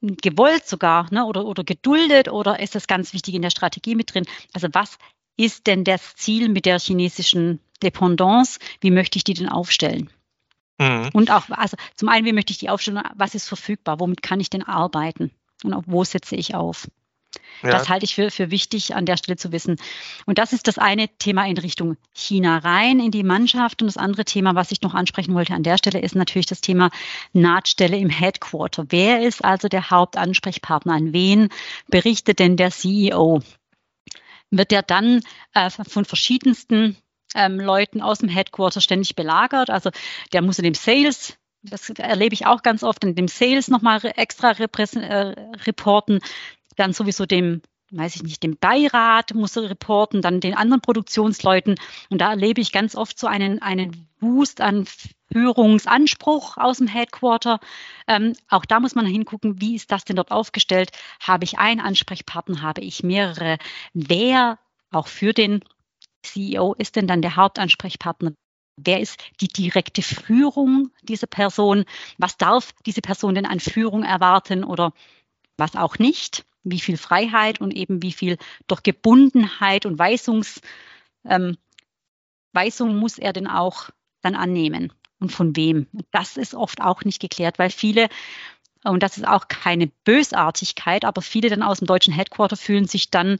gewollt 0.00 0.66
sogar 0.66 1.12
ne, 1.12 1.24
oder, 1.24 1.44
oder 1.44 1.64
geduldet 1.64 2.28
oder 2.28 2.60
ist 2.60 2.74
das 2.74 2.86
ganz 2.86 3.12
wichtig 3.12 3.34
in 3.34 3.42
der 3.42 3.50
Strategie 3.50 3.94
mit 3.94 4.14
drin? 4.14 4.24
Also 4.52 4.68
was 4.72 4.98
ist 5.36 5.66
denn 5.66 5.84
das 5.84 6.14
Ziel 6.16 6.48
mit 6.48 6.66
der 6.66 6.78
chinesischen 6.78 7.60
Dependance? 7.82 8.58
Wie 8.80 8.90
möchte 8.90 9.18
ich 9.18 9.24
die 9.24 9.34
denn 9.34 9.48
aufstellen? 9.48 10.10
Mhm. 10.78 11.10
Und 11.12 11.30
auch, 11.30 11.48
also 11.50 11.76
zum 11.96 12.08
einen, 12.08 12.26
wie 12.26 12.32
möchte 12.32 12.52
ich 12.52 12.58
die 12.58 12.70
aufstellen? 12.70 13.02
Was 13.14 13.34
ist 13.34 13.48
verfügbar? 13.48 14.00
Womit 14.00 14.22
kann 14.22 14.40
ich 14.40 14.50
denn 14.50 14.62
arbeiten? 14.62 15.30
Und 15.64 15.84
wo 15.86 16.04
setze 16.04 16.36
ich 16.36 16.54
auf? 16.54 16.88
Ja. 17.62 17.70
Das 17.70 17.88
halte 17.88 18.04
ich 18.04 18.14
für, 18.14 18.30
für 18.30 18.50
wichtig 18.50 18.94
an 18.94 19.06
der 19.06 19.16
Stelle 19.16 19.36
zu 19.36 19.52
wissen. 19.52 19.76
Und 20.26 20.38
das 20.38 20.52
ist 20.52 20.66
das 20.66 20.78
eine 20.78 21.08
Thema 21.18 21.46
in 21.46 21.56
Richtung 21.56 21.96
China 22.12 22.58
rein 22.58 22.98
in 22.98 23.10
die 23.10 23.22
Mannschaft. 23.22 23.82
Und 23.82 23.86
das 23.86 23.96
andere 23.96 24.24
Thema, 24.24 24.54
was 24.54 24.72
ich 24.72 24.82
noch 24.82 24.94
ansprechen 24.94 25.34
wollte 25.34 25.54
an 25.54 25.62
der 25.62 25.78
Stelle, 25.78 26.00
ist 26.00 26.14
natürlich 26.14 26.46
das 26.46 26.60
Thema 26.60 26.90
Nahtstelle 27.32 27.96
im 27.96 28.10
Headquarter. 28.10 28.86
Wer 28.88 29.22
ist 29.22 29.44
also 29.44 29.68
der 29.68 29.90
Hauptansprechpartner? 29.90 30.92
An 30.92 31.12
wen 31.12 31.48
berichtet 31.88 32.38
denn 32.38 32.56
der 32.56 32.70
CEO? 32.70 33.40
Wird 34.50 34.70
der 34.70 34.82
dann 34.82 35.20
äh, 35.54 35.70
von 35.70 36.04
verschiedensten 36.04 36.96
ähm, 37.34 37.58
Leuten 37.58 38.02
aus 38.02 38.18
dem 38.18 38.28
Headquarter 38.28 38.80
ständig 38.80 39.14
belagert? 39.14 39.70
Also 39.70 39.90
der 40.32 40.42
muss 40.42 40.58
in 40.58 40.64
dem 40.64 40.74
Sales 40.74 41.38
das 41.64 41.90
erlebe 41.90 42.34
ich 42.34 42.46
auch 42.46 42.62
ganz 42.62 42.82
oft 42.82 43.04
in 43.04 43.14
dem 43.14 43.28
Sales 43.28 43.68
nochmal 43.68 44.00
extra 44.16 44.50
äh, 44.50 45.34
reporten 45.64 46.18
dann 46.76 46.92
sowieso 46.92 47.26
dem 47.26 47.62
weiß 47.92 48.16
ich 48.16 48.22
nicht, 48.22 48.42
dem 48.42 48.56
Beirat 48.56 49.34
muss 49.34 49.56
reporten, 49.56 50.22
dann 50.22 50.40
den 50.40 50.54
anderen 50.56 50.80
Produktionsleuten. 50.80 51.76
Und 52.08 52.20
da 52.20 52.30
erlebe 52.30 52.60
ich 52.60 52.72
ganz 52.72 52.96
oft 52.96 53.18
so 53.18 53.26
einen, 53.26 53.60
einen 53.60 54.08
Boost 54.18 54.60
an 54.60 54.86
Führungsanspruch 55.30 56.56
aus 56.56 56.78
dem 56.78 56.86
Headquarter. 56.86 57.60
Ähm, 58.06 58.34
auch 58.48 58.64
da 58.64 58.80
muss 58.80 58.94
man 58.94 59.06
hingucken, 59.06 59.60
wie 59.60 59.76
ist 59.76 59.92
das 59.92 60.04
denn 60.04 60.16
dort 60.16 60.30
aufgestellt? 60.30 60.90
Habe 61.20 61.44
ich 61.44 61.58
einen 61.58 61.80
Ansprechpartner? 61.80 62.62
Habe 62.62 62.80
ich 62.80 63.02
mehrere? 63.02 63.58
Wer 63.92 64.58
auch 64.90 65.06
für 65.06 65.32
den 65.32 65.60
CEO 66.22 66.74
ist 66.74 66.96
denn 66.96 67.06
dann 67.06 67.22
der 67.22 67.36
Hauptansprechpartner? 67.36 68.32
Wer 68.76 69.00
ist 69.00 69.22
die 69.40 69.48
direkte 69.48 70.02
Führung 70.02 70.90
dieser 71.02 71.26
Person? 71.26 71.84
Was 72.16 72.38
darf 72.38 72.72
diese 72.86 73.02
Person 73.02 73.34
denn 73.34 73.46
an 73.46 73.60
Führung 73.60 74.02
erwarten 74.02 74.64
oder 74.64 74.92
was 75.58 75.76
auch 75.76 75.98
nicht? 75.98 76.46
Wie 76.64 76.80
viel 76.80 76.96
Freiheit 76.96 77.60
und 77.60 77.72
eben 77.72 78.02
wie 78.02 78.12
viel 78.12 78.38
durch 78.66 78.82
Gebundenheit 78.82 79.86
und 79.86 79.98
Weisungs, 79.98 80.60
ähm, 81.24 81.56
Weisung 82.52 82.96
muss 82.96 83.18
er 83.18 83.32
denn 83.32 83.46
auch 83.46 83.90
dann 84.20 84.34
annehmen 84.34 84.92
und 85.18 85.32
von 85.32 85.56
wem. 85.56 85.86
Das 86.10 86.36
ist 86.36 86.54
oft 86.54 86.80
auch 86.80 87.04
nicht 87.04 87.20
geklärt, 87.20 87.58
weil 87.58 87.70
viele, 87.70 88.08
und 88.84 89.02
das 89.02 89.16
ist 89.16 89.26
auch 89.26 89.48
keine 89.48 89.88
Bösartigkeit, 90.04 91.04
aber 91.04 91.22
viele 91.22 91.48
dann 91.48 91.62
aus 91.62 91.78
dem 91.78 91.86
deutschen 91.86 92.12
Headquarter 92.12 92.56
fühlen 92.56 92.86
sich 92.86 93.10
dann 93.10 93.38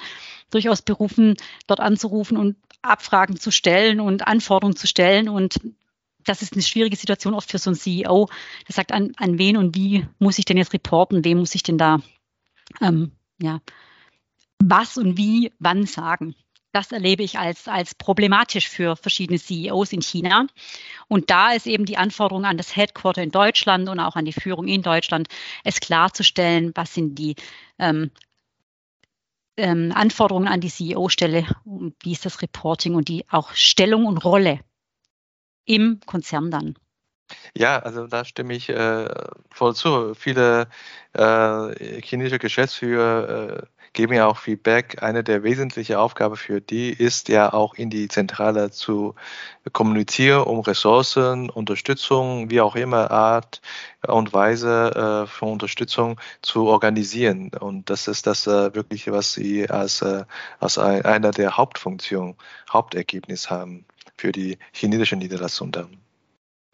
durchaus 0.51 0.83
berufen, 0.83 1.37
dort 1.67 1.81
anzurufen 1.81 2.37
und 2.37 2.57
Abfragen 2.83 3.37
zu 3.37 3.51
stellen 3.51 4.01
und 4.01 4.27
Anforderungen 4.27 4.77
zu 4.77 4.87
stellen 4.87 5.29
und 5.29 5.61
das 6.25 6.41
ist 6.41 6.53
eine 6.53 6.63
schwierige 6.63 6.97
Situation 6.97 7.35
oft 7.35 7.51
für 7.51 7.59
so 7.59 7.71
einen 7.71 7.77
CEO. 7.77 8.29
Der 8.69 8.75
sagt, 8.75 8.93
an, 8.93 9.13
an 9.17 9.39
wen 9.39 9.57
und 9.57 9.75
wie 9.75 10.07
muss 10.21 10.39
ich 10.39 10.45
denn 10.45 10.57
jetzt 10.57 10.73
reporten? 10.73 11.25
Wem 11.25 11.39
muss 11.39 11.57
ich 11.57 11.65
denn 11.65 11.79
da 11.79 11.99
ähm, 12.81 13.13
ja, 13.41 13.61
was 14.59 14.97
und 14.97 15.17
wie 15.17 15.53
wann 15.59 15.87
sagen. 15.87 16.35
Das 16.73 16.91
erlebe 16.91 17.23
ich 17.23 17.39
als, 17.39 17.69
als 17.69 17.95
problematisch 17.95 18.69
für 18.69 18.97
verschiedene 18.97 19.39
CEOs 19.39 19.93
in 19.93 20.01
China. 20.01 20.47
Und 21.07 21.29
da 21.29 21.53
ist 21.53 21.67
eben 21.67 21.85
die 21.85 21.99
Anforderung 21.99 22.47
an 22.47 22.57
das 22.57 22.75
Headquarter 22.75 23.23
in 23.23 23.31
Deutschland 23.31 23.91
und 23.91 24.01
auch 24.01 24.17
an 24.17 24.25
die 24.25 24.33
Führung 24.33 24.67
in 24.67 24.81
Deutschland, 24.81 25.29
es 25.65 25.81
klarzustellen, 25.81 26.73
was 26.75 26.95
sind 26.95 27.19
die 27.19 27.37
ähm, 27.79 28.11
ähm, 29.59 29.93
Anforderungen 29.95 30.49
an 30.49 30.63
die 30.63 30.71
CEO-Stelle 30.71 31.47
und 31.65 31.95
wie 32.01 32.13
ist 32.13 32.25
das 32.25 32.41
Reporting 32.41 32.95
und 32.95 33.09
die 33.09 33.29
auch 33.29 33.53
Stellung 33.53 34.07
und 34.07 34.25
Rolle 34.25 34.61
im 35.67 36.01
Konzern 36.07 36.51
dann. 36.51 36.75
Ja, 37.57 37.79
also 37.79 38.07
da 38.07 38.25
stimme 38.25 38.55
ich 38.55 38.69
äh, 38.69 39.09
voll 39.51 39.75
zu. 39.75 40.15
Viele 40.15 40.69
äh, 41.13 42.01
chinesische 42.03 42.39
Geschäftsführer 42.39 43.59
äh, 43.59 43.67
geben 43.93 44.15
ja 44.15 44.27
auch 44.27 44.39
Feedback. 44.39 45.03
Eine 45.03 45.23
der 45.23 45.43
wesentlichen 45.43 45.97
Aufgaben 45.97 46.37
für 46.37 46.61
die 46.61 46.91
ist 46.91 47.29
ja 47.29 47.53
auch 47.53 47.75
in 47.75 47.91
die 47.91 48.09
Zentrale 48.09 48.71
zu 48.71 49.15
kommunizieren, 49.73 50.43
um 50.45 50.61
Ressourcen, 50.61 51.51
Unterstützung, 51.51 52.51
wie 52.51 52.61
auch 52.61 52.75
immer 52.75 53.11
Art 53.11 53.61
und 54.07 54.33
Weise 54.33 55.25
äh, 55.25 55.27
von 55.27 55.53
Unterstützung 55.53 56.21
zu 56.41 56.67
organisieren. 56.67 57.51
Und 57.61 57.91
das 57.91 58.09
ist 58.09 58.27
das 58.27 58.47
äh, 58.47 58.75
wirklich, 58.75 59.11
was 59.11 59.35
sie 59.35 59.69
als, 59.69 60.03
äh, 60.03 60.25
als 60.59 60.79
ein, 60.79 61.05
einer 61.05 61.31
der 61.31 61.57
Hauptfunktionen, 61.57 62.37
Hauptergebnis 62.71 63.51
haben 63.51 63.85
für 64.17 64.33
die 64.33 64.59
chinesischen 64.73 65.19
Niederlassungen 65.19 65.73
dann. 65.73 65.99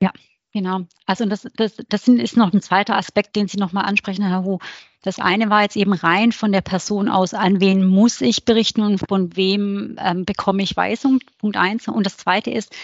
Ja, 0.01 0.13
Genau. 0.59 0.81
Also 1.07 1.25
das, 1.25 1.47
das, 1.55 1.77
das 1.89 2.09
ist 2.09 2.37
noch 2.37 2.53
ein 2.53 2.61
zweiter 2.61 2.97
Aspekt, 2.97 3.37
den 3.37 3.47
Sie 3.47 3.59
nochmal 3.59 3.85
ansprechen, 3.85 4.27
Herr 4.27 4.43
Hu. 4.43 4.59
Das 5.03 5.21
eine 5.21 5.51
war 5.51 5.63
jetzt 5.63 5.77
eben 5.77 5.93
rein 5.93 6.33
von 6.33 6.51
der 6.51 6.63
Person 6.63 7.09
aus, 7.09 7.33
an 7.33 7.61
wen 7.61 7.87
muss 7.87 8.21
ich 8.21 8.45
berichten 8.45 8.83
und 8.83 8.99
von 9.09 9.37
wem 9.37 9.95
ähm, 10.01 10.25
bekomme 10.25 10.65
ich 10.65 10.77
Weisung, 10.77 11.21
Punkt 11.39 11.57
eins. 11.57 11.87
Und 11.87 12.05
das 12.05 12.17
zweite 12.17 12.51
ist, 12.51 12.75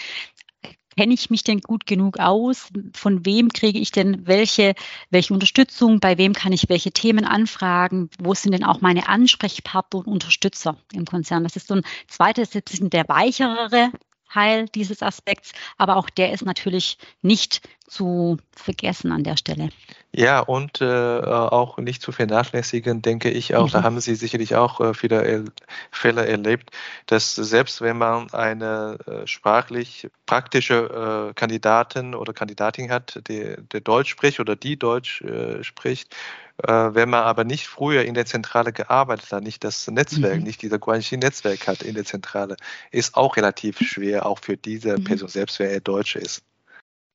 kenne 0.95 1.13
ich 1.13 1.29
mich 1.29 1.43
denn 1.43 1.59
gut 1.59 1.85
genug 1.85 2.17
aus? 2.17 2.69
Von 2.93 3.25
wem 3.25 3.49
kriege 3.49 3.79
ich 3.79 3.91
denn 3.91 4.25
welche, 4.25 4.73
welche 5.09 5.33
Unterstützung? 5.33 5.99
Bei 5.99 6.17
wem 6.17 6.31
kann 6.31 6.53
ich 6.53 6.69
welche 6.69 6.93
Themen 6.93 7.25
anfragen? 7.25 8.09
Wo 8.19 8.33
sind 8.33 8.53
denn 8.53 8.63
auch 8.63 8.79
meine 8.79 9.09
Ansprechpartner 9.09 9.99
und 9.99 10.07
Unterstützer 10.07 10.77
im 10.93 11.03
Konzern? 11.03 11.43
Das 11.43 11.57
ist 11.57 11.67
so 11.67 11.73
ein 11.73 11.83
zweites, 12.07 12.51
bisschen 12.51 12.89
der 12.89 13.09
weichere 13.09 13.91
Teil 14.35 14.67
dieses 14.75 15.01
Aspekts, 15.01 15.53
aber 15.77 15.95
auch 15.95 16.09
der 16.09 16.33
ist 16.33 16.45
natürlich 16.45 16.97
nicht 17.21 17.61
zu 17.87 18.37
vergessen 18.51 19.13
an 19.13 19.23
der 19.23 19.37
Stelle. 19.37 19.69
Ja, 20.17 20.39
und 20.39 20.79
äh, 20.79 20.85
auch 20.85 21.77
nicht 21.77 22.01
zu 22.01 22.13
vernachlässigen, 22.13 23.01
denke 23.01 23.29
ich 23.29 23.53
auch. 23.53 23.67
Mhm. 23.67 23.71
Da 23.71 23.83
haben 23.83 23.99
Sie 23.99 24.15
sicherlich 24.15 24.55
auch 24.55 24.79
äh, 24.79 24.93
viele 24.93 25.43
Fälle 25.91 26.25
erlebt, 26.25 26.69
dass 27.05 27.35
selbst 27.35 27.81
wenn 27.81 27.97
man 27.97 28.31
eine 28.31 28.97
äh, 29.07 29.27
sprachlich 29.27 30.07
praktische 30.25 31.31
äh, 31.31 31.33
Kandidatin 31.33 32.15
oder 32.15 32.31
Kandidatin 32.31 32.89
hat, 32.91 33.21
die, 33.27 33.57
der 33.73 33.81
Deutsch 33.81 34.09
spricht 34.09 34.39
oder 34.39 34.55
die 34.55 34.79
Deutsch 34.79 35.21
äh, 35.21 35.61
spricht, 35.65 36.15
äh, 36.63 36.71
wenn 36.71 37.09
man 37.09 37.23
aber 37.23 37.43
nicht 37.43 37.67
früher 37.67 38.05
in 38.05 38.13
der 38.13 38.25
Zentrale 38.25 38.71
gearbeitet 38.71 39.33
hat, 39.33 39.43
nicht 39.43 39.65
das 39.65 39.85
Netzwerk, 39.87 40.37
mhm. 40.37 40.43
nicht 40.43 40.61
dieser 40.61 40.79
Guanxi-Netzwerk 40.79 41.67
hat 41.67 41.81
in 41.81 41.93
der 41.93 42.05
Zentrale, 42.05 42.55
ist 42.89 43.15
auch 43.15 43.35
relativ 43.35 43.79
schwer, 43.79 44.25
auch 44.25 44.39
für 44.39 44.55
diese 44.55 44.97
mhm. 44.97 45.03
Person, 45.03 45.27
selbst 45.27 45.59
wenn 45.59 45.71
er 45.71 45.81
Deutsche 45.81 46.19
ist. 46.19 46.41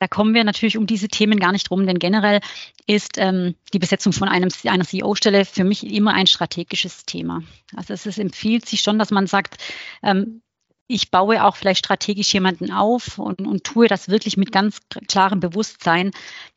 Da 0.01 0.09
kommen 0.09 0.33
wir 0.33 0.45
natürlich 0.45 0.79
um 0.79 0.87
diese 0.87 1.09
Themen 1.09 1.39
gar 1.39 1.53
nicht 1.53 1.71
rum, 1.71 1.87
denn 1.87 1.99
generell 1.99 2.41
ist 2.87 3.19
ähm, 3.19 3.55
die 3.75 3.79
Besetzung 3.79 4.15
von 4.15 4.29
einem, 4.29 4.49
einer 4.65 4.85
CEO-Stelle 4.85 5.45
für 5.45 5.63
mich 5.63 5.87
immer 5.87 6.15
ein 6.15 6.27
strategisches 6.27 7.05
Thema. 7.05 7.43
Also 7.77 7.93
es 7.93 8.07
ist, 8.07 8.19
empfiehlt 8.19 8.65
sich 8.65 8.81
schon, 8.81 8.99
dass 8.99 9.11
man 9.11 9.27
sagt, 9.27 9.59
ähm, 10.03 10.41
ich 10.87 11.11
baue 11.11 11.45
auch 11.45 11.55
vielleicht 11.55 11.85
strategisch 11.85 12.33
jemanden 12.33 12.73
auf 12.73 13.19
und, 13.19 13.43
und 13.43 13.63
tue 13.63 13.89
das 13.89 14.09
wirklich 14.09 14.39
mit 14.39 14.53
ganz 14.53 14.81
klarem 15.07 15.39
Bewusstsein. 15.39 16.13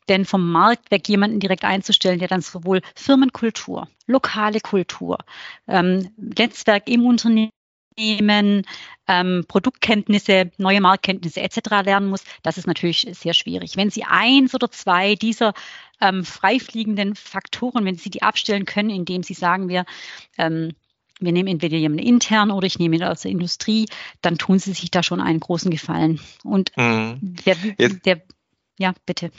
Denn 0.07 0.23
vom 0.25 0.49
Markt 0.49 0.89
weg 0.89 1.07
jemanden 1.09 1.41
direkt 1.41 1.65
einzustellen, 1.65 2.19
der 2.19 2.29
dann 2.29 2.41
sowohl 2.41 2.81
Firmenkultur, 2.95 3.89
lokale 4.07 4.61
Kultur, 4.61 5.17
ähm, 5.67 6.09
Netzwerk 6.17 6.89
im 6.89 7.05
Unternehmen, 7.05 7.51
ähm, 9.07 9.45
Produktkenntnisse, 9.47 10.51
neue 10.57 10.81
Marktkenntnisse 10.81 11.41
etc. 11.41 11.59
lernen 11.83 12.09
muss, 12.09 12.23
das 12.41 12.57
ist 12.57 12.67
natürlich 12.67 13.07
sehr 13.11 13.33
schwierig. 13.33 13.77
Wenn 13.77 13.89
Sie 13.89 14.03
eins 14.03 14.55
oder 14.55 14.71
zwei 14.71 15.15
dieser 15.15 15.53
ähm, 16.01 16.23
freifliegenden 16.23 17.15
Faktoren, 17.15 17.85
wenn 17.85 17.95
Sie 17.95 18.09
die 18.09 18.21
abstellen 18.21 18.65
können, 18.65 18.89
indem 18.89 19.23
Sie 19.23 19.33
sagen, 19.33 19.69
wir 19.69 19.85
ähm, 20.37 20.73
wir 21.19 21.31
nehmen 21.31 21.47
entweder 21.47 21.77
jemanden 21.77 22.05
intern 22.05 22.51
oder 22.51 22.67
ich 22.67 22.79
nehme 22.79 22.95
ihn 22.95 23.03
aus 23.03 23.21
der 23.21 23.31
Industrie, 23.31 23.87
dann 24.21 24.37
tun 24.37 24.59
sie 24.59 24.73
sich 24.73 24.91
da 24.91 25.03
schon 25.03 25.21
einen 25.21 25.39
großen 25.39 25.71
Gefallen. 25.71 26.19
Und 26.43 26.71
mhm. 26.75 27.17
der, 27.45 27.55
der, 28.05 28.21
ja, 28.77 28.93
bitte. 29.05 29.31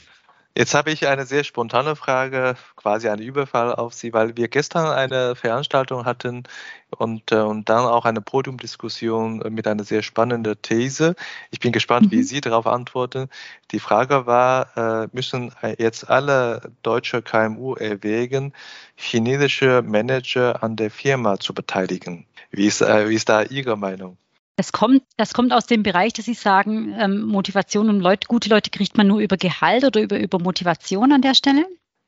Jetzt 0.57 0.72
habe 0.74 0.92
ich 0.92 1.09
eine 1.09 1.26
sehr 1.26 1.42
spontane 1.42 1.96
Frage, 1.96 2.55
quasi 2.76 3.09
einen 3.09 3.22
Überfall 3.22 3.74
auf 3.74 3.92
Sie, 3.92 4.12
weil 4.12 4.36
wir 4.36 4.46
gestern 4.46 4.86
eine 4.86 5.34
Veranstaltung 5.34 6.05
hatten 6.05 6.44
und, 6.90 7.32
äh, 7.32 7.40
und 7.40 7.68
dann 7.68 7.84
auch 7.86 8.05
eine 8.05 8.20
Podiumdiskussion 8.20 9.38
mit 9.50 9.66
einer 9.66 9.82
sehr 9.82 10.02
spannenden 10.05 10.55
These. 10.62 11.16
Ich 11.50 11.59
bin 11.59 11.72
gespannt, 11.72 12.07
mhm. 12.07 12.11
wie 12.12 12.22
Sie 12.22 12.40
darauf 12.40 12.68
antworten. 12.68 13.28
Die 13.72 13.80
Frage 13.80 14.26
war, 14.26 15.05
äh, 15.05 15.09
müssen 15.12 15.52
jetzt 15.78 16.09
alle 16.09 16.70
deutsche 16.84 17.20
KMU 17.20 17.74
erwägen, 17.74 18.52
chinesische 18.94 19.82
Manager 19.82 20.62
an 20.62 20.76
der 20.76 20.92
Firma 20.92 21.40
zu 21.40 21.52
beteiligen? 21.52 22.26
Wie 22.52 22.66
ist, 22.66 22.80
äh, 22.80 23.09
wie 23.09 23.16
ist 23.16 23.28
da 23.28 23.42
Ihre 23.42 23.76
Meinung? 23.76 24.18
Das 24.57 24.70
kommt, 24.70 25.02
das 25.16 25.34
kommt 25.34 25.52
aus 25.52 25.66
dem 25.66 25.82
Bereich, 25.82 26.12
dass 26.12 26.26
Sie 26.26 26.34
sagen, 26.34 26.94
ähm, 26.98 27.22
Motivation 27.22 27.88
und 27.88 28.00
Leute, 28.00 28.28
gute 28.28 28.48
Leute 28.48 28.70
kriegt 28.70 28.96
man 28.96 29.09
nur 29.09 29.18
über 29.18 29.36
Gehalt 29.36 29.84
oder 29.84 30.00
über, 30.00 30.18
über 30.18 30.38
Motivation 30.38 31.12
an 31.12 31.22
der 31.22 31.34
Stelle? 31.34 31.66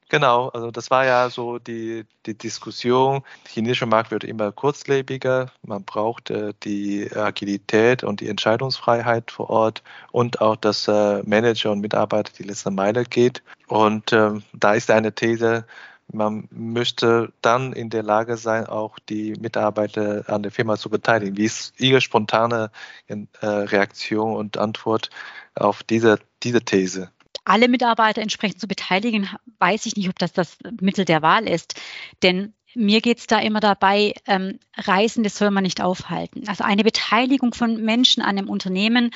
Genau, 0.08 0.50
also 0.50 0.70
das 0.70 0.88
war 0.92 1.04
ja 1.04 1.28
so 1.30 1.58
die, 1.58 2.04
die 2.26 2.38
Diskussion. 2.38 3.24
Der 3.44 3.52
chinesische 3.52 3.86
Markt 3.86 4.12
wird 4.12 4.22
immer 4.22 4.52
kurzlebiger. 4.52 5.50
Man 5.62 5.82
braucht 5.84 6.30
äh, 6.30 6.52
die 6.62 7.10
Agilität 7.12 8.04
und 8.04 8.20
die 8.20 8.28
Entscheidungsfreiheit 8.28 9.32
vor 9.32 9.50
Ort 9.50 9.82
und 10.12 10.40
auch, 10.40 10.54
dass 10.54 10.86
äh, 10.86 11.24
Manager 11.24 11.72
und 11.72 11.80
Mitarbeiter 11.80 12.32
die 12.38 12.44
letzte 12.44 12.70
Meile 12.70 13.02
geht. 13.02 13.42
Und 13.66 14.12
ähm, 14.12 14.44
da 14.52 14.74
ist 14.74 14.92
eine 14.92 15.12
These, 15.12 15.66
man 16.12 16.48
müsste 16.50 17.32
dann 17.42 17.72
in 17.72 17.90
der 17.90 18.02
Lage 18.02 18.36
sein, 18.36 18.66
auch 18.66 18.98
die 18.98 19.34
Mitarbeiter 19.40 20.24
an 20.28 20.42
der 20.42 20.52
Firma 20.52 20.76
zu 20.76 20.88
beteiligen. 20.88 21.36
Wie 21.36 21.44
ist 21.44 21.78
Ihre 21.80 22.00
spontane 22.00 22.70
äh, 23.08 23.16
Reaktion 23.40 24.36
und 24.36 24.56
Antwort 24.56 25.10
auf 25.54 25.82
diese, 25.82 26.18
diese 26.42 26.62
These? 26.62 27.10
Alle 27.44 27.68
Mitarbeiter 27.68 28.22
entsprechend 28.22 28.60
zu 28.60 28.66
beteiligen, 28.66 29.28
weiß 29.58 29.86
ich 29.86 29.96
nicht, 29.96 30.08
ob 30.08 30.18
das 30.18 30.32
das 30.32 30.58
Mittel 30.80 31.04
der 31.04 31.22
Wahl 31.22 31.48
ist. 31.48 31.80
Denn 32.22 32.54
mir 32.76 33.00
geht 33.00 33.18
es 33.18 33.26
da 33.26 33.38
immer 33.38 33.60
dabei, 33.60 34.12
ähm, 34.26 34.58
Reisende 34.76 35.30
soll 35.30 35.50
man 35.50 35.62
nicht 35.62 35.80
aufhalten. 35.80 36.46
Also 36.46 36.62
eine 36.62 36.84
Beteiligung 36.84 37.54
von 37.54 37.82
Menschen 37.82 38.22
an 38.22 38.36
einem 38.36 38.50
Unternehmen 38.50 39.12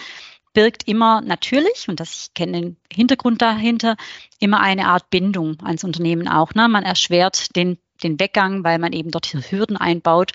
birgt 0.52 0.86
immer 0.88 1.20
natürlich, 1.20 1.88
und 1.88 2.00
das 2.00 2.24
ich 2.24 2.34
kenne 2.34 2.60
den 2.60 2.76
Hintergrund 2.92 3.42
dahinter, 3.42 3.96
immer 4.38 4.60
eine 4.60 4.86
Art 4.86 5.10
Bindung 5.10 5.58
ans 5.62 5.84
Unternehmen 5.84 6.28
auch. 6.28 6.54
Ne? 6.54 6.68
Man 6.68 6.82
erschwert 6.82 7.54
den, 7.56 7.78
den 8.02 8.18
Weggang, 8.18 8.64
weil 8.64 8.78
man 8.78 8.92
eben 8.92 9.10
dort 9.10 9.32
Hürden 9.32 9.76
einbaut. 9.76 10.32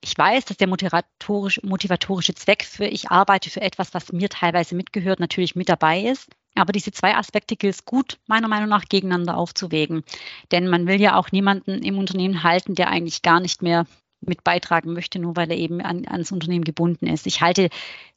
Ich 0.00 0.16
weiß, 0.16 0.44
dass 0.44 0.56
der 0.56 0.68
motivatorische, 0.68 1.60
motivatorische 1.66 2.34
Zweck 2.34 2.64
für 2.64 2.86
ich 2.86 3.10
arbeite 3.10 3.50
für 3.50 3.60
etwas, 3.60 3.94
was 3.94 4.12
mir 4.12 4.28
teilweise 4.28 4.76
mitgehört, 4.76 5.18
natürlich 5.18 5.56
mit 5.56 5.68
dabei 5.68 6.02
ist. 6.02 6.28
Aber 6.54 6.72
diese 6.72 6.92
zwei 6.92 7.16
Aspekte 7.16 7.56
gilt 7.56 7.74
es 7.74 7.84
gut, 7.84 8.18
meiner 8.26 8.48
Meinung 8.48 8.68
nach, 8.68 8.84
gegeneinander 8.84 9.36
aufzuwägen. 9.36 10.04
Denn 10.52 10.68
man 10.68 10.86
will 10.86 11.00
ja 11.00 11.16
auch 11.16 11.32
niemanden 11.32 11.82
im 11.82 11.98
Unternehmen 11.98 12.42
halten, 12.42 12.74
der 12.74 12.88
eigentlich 12.88 13.22
gar 13.22 13.40
nicht 13.40 13.62
mehr 13.62 13.86
mit 14.20 14.44
beitragen 14.44 14.92
möchte, 14.92 15.18
nur 15.18 15.36
weil 15.36 15.50
er 15.50 15.56
eben 15.56 15.80
an, 15.80 16.06
ans 16.06 16.32
Unternehmen 16.32 16.64
gebunden 16.64 17.06
ist. 17.06 17.26
Ich 17.26 17.40
halte 17.40 17.70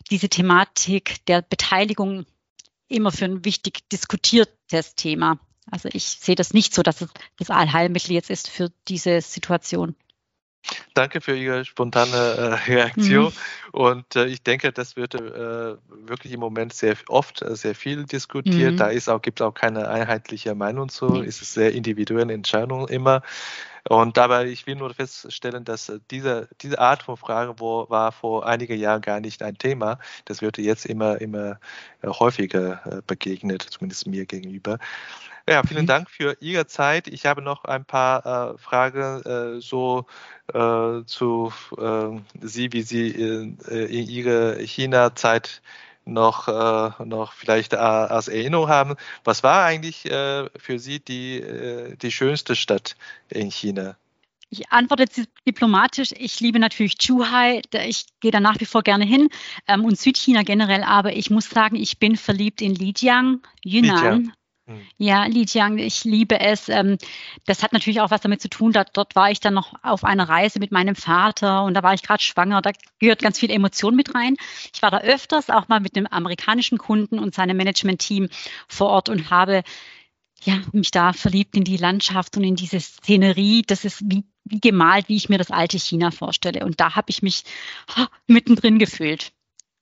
diese 0.09 0.29
Thematik 0.29 1.25
der 1.25 1.41
Beteiligung 1.41 2.25
immer 2.87 3.11
für 3.11 3.25
ein 3.25 3.45
wichtig 3.45 3.87
diskutiertes 3.89 4.95
Thema. 4.95 5.39
Also 5.69 5.89
ich 5.93 6.05
sehe 6.05 6.35
das 6.35 6.53
nicht 6.53 6.73
so, 6.73 6.81
dass 6.83 7.01
es 7.01 7.09
das 7.37 7.49
Allheilmittel 7.49 8.11
jetzt 8.11 8.29
ist 8.29 8.49
für 8.49 8.71
diese 8.87 9.21
Situation. 9.21 9.95
Danke 10.93 11.21
für 11.21 11.35
Ihre 11.35 11.63
spontane 11.65 12.15
äh, 12.15 12.71
Reaktion. 12.71 13.25
Mhm. 13.25 13.31
Und 13.71 14.15
äh, 14.15 14.25
ich 14.25 14.43
denke, 14.43 14.71
das 14.71 14.95
wird 14.95 15.15
äh, 15.15 15.75
wirklich 15.89 16.33
im 16.33 16.39
Moment 16.39 16.73
sehr 16.73 16.95
oft 17.07 17.41
äh, 17.41 17.55
sehr 17.55 17.75
viel 17.75 18.05
diskutiert. 18.05 18.73
Mhm. 18.73 18.77
Da 18.77 18.87
ist 18.87 19.09
auch, 19.09 19.21
gibt 19.21 19.39
es 19.39 19.45
auch 19.45 19.53
keine 19.53 19.87
einheitliche 19.87 20.53
Meinung 20.53 20.89
zu. 20.89 21.05
Mhm. 21.05 21.23
Es 21.23 21.41
ist 21.41 21.53
sehr 21.53 21.73
individuelle 21.73 22.33
Entscheidung 22.33 22.87
immer. 22.89 23.21
Und 23.89 24.17
dabei, 24.17 24.45
ich 24.45 24.67
will 24.67 24.75
nur 24.75 24.93
feststellen, 24.93 25.63
dass 25.63 25.89
äh, 25.89 25.99
diese, 26.11 26.49
diese 26.61 26.79
Art 26.79 27.03
von 27.03 27.17
Frage 27.17 27.55
wo, 27.57 27.89
war 27.89 28.11
vor 28.11 28.45
einigen 28.45 28.77
Jahren 28.77 29.01
gar 29.01 29.21
nicht 29.21 29.41
ein 29.41 29.57
Thema. 29.57 29.97
Das 30.25 30.41
wird 30.41 30.57
jetzt 30.57 30.85
immer, 30.85 31.21
immer 31.21 31.59
äh, 32.01 32.07
häufiger 32.07 33.01
begegnet, 33.07 33.61
zumindest 33.63 34.07
mir 34.07 34.25
gegenüber. 34.25 34.77
Ja, 35.47 35.63
vielen 35.63 35.83
mhm. 35.83 35.87
Dank 35.87 36.09
für 36.09 36.37
Ihre 36.39 36.67
Zeit. 36.67 37.07
Ich 37.07 37.25
habe 37.25 37.41
noch 37.41 37.65
ein 37.65 37.85
paar 37.85 38.53
äh, 38.53 38.57
Fragen 38.57 39.21
äh, 39.23 39.61
so 39.61 40.05
äh, 40.53 41.03
zu 41.05 41.51
ähm, 41.79 42.25
Sie, 42.41 42.71
wie 42.73 42.81
Sie 42.81 43.09
in, 43.09 43.57
äh, 43.67 43.85
in 43.85 44.07
Ihrer 44.07 44.55
China-Zeit 44.59 45.61
noch, 46.05 46.47
äh, 46.47 47.05
noch 47.05 47.33
vielleicht 47.33 47.73
als 47.73 48.27
Erinnerung 48.27 48.69
haben. 48.69 48.95
Was 49.23 49.43
war 49.43 49.65
eigentlich 49.65 50.05
äh, 50.05 50.49
für 50.57 50.79
Sie 50.79 50.99
die, 50.99 51.43
die 52.01 52.11
schönste 52.11 52.55
Stadt 52.55 52.95
in 53.29 53.51
China? 53.51 53.95
Ich 54.53 54.69
antworte 54.69 55.05
diplomatisch. 55.47 56.11
Ich 56.17 56.41
liebe 56.41 56.59
natürlich 56.59 56.97
Zhuhai. 56.97 57.61
Ich 57.87 58.05
gehe 58.19 58.31
da 58.31 58.41
nach 58.41 58.59
wie 58.59 58.65
vor 58.65 58.81
gerne 58.81 59.05
hin 59.05 59.29
ähm, 59.67 59.85
und 59.85 59.97
Südchina 59.97 60.43
generell. 60.43 60.83
Aber 60.83 61.15
ich 61.15 61.29
muss 61.29 61.49
sagen, 61.49 61.77
ich 61.77 61.99
bin 61.99 62.17
verliebt 62.17 62.61
in 62.61 62.75
Lijiang, 62.75 63.41
Yunnan. 63.63 63.95
Lijiang. 63.95 64.33
Ja, 64.97 65.25
Lijiang, 65.25 65.77
ich 65.77 66.03
liebe 66.03 66.39
es. 66.39 66.69
Ähm, 66.69 66.97
das 67.45 67.63
hat 67.63 67.73
natürlich 67.73 68.01
auch 68.01 68.11
was 68.11 68.21
damit 68.21 68.41
zu 68.41 68.49
tun. 68.49 68.71
dort 68.71 69.15
war 69.15 69.31
ich 69.31 69.39
dann 69.39 69.53
noch 69.53 69.73
auf 69.83 70.03
einer 70.03 70.27
Reise 70.27 70.59
mit 70.59 70.71
meinem 70.71 70.95
Vater 70.95 71.63
und 71.63 71.73
da 71.73 71.83
war 71.83 71.93
ich 71.93 72.03
gerade 72.03 72.21
schwanger. 72.21 72.61
Da 72.61 72.71
gehört 72.99 73.21
ganz 73.21 73.39
viel 73.39 73.51
Emotion 73.51 73.95
mit 73.95 74.13
rein. 74.13 74.37
Ich 74.73 74.81
war 74.81 74.91
da 74.91 74.99
öfters 74.99 75.49
auch 75.49 75.67
mal 75.67 75.79
mit 75.79 75.95
einem 75.95 76.07
amerikanischen 76.07 76.77
Kunden 76.77 77.19
und 77.19 77.33
seinem 77.35 77.57
Management-Team 77.57 78.29
vor 78.67 78.89
Ort 78.89 79.09
und 79.09 79.29
habe 79.29 79.63
ja, 80.43 80.61
mich 80.71 80.91
da 80.91 81.13
verliebt 81.13 81.55
in 81.55 81.63
die 81.63 81.77
Landschaft 81.77 82.35
und 82.37 82.43
in 82.43 82.55
diese 82.55 82.79
Szenerie. 82.79 83.63
Das 83.65 83.85
ist 83.85 84.01
wie, 84.05 84.23
wie 84.43 84.59
gemalt, 84.59 85.07
wie 85.07 85.15
ich 85.15 85.29
mir 85.29 85.37
das 85.37 85.51
alte 85.51 85.77
China 85.77 86.11
vorstelle. 86.11 86.65
Und 86.65 86.79
da 86.79 86.95
habe 86.95 87.09
ich 87.09 87.21
mich 87.21 87.43
ha, 87.95 88.09
mittendrin 88.27 88.79
gefühlt. 88.79 89.33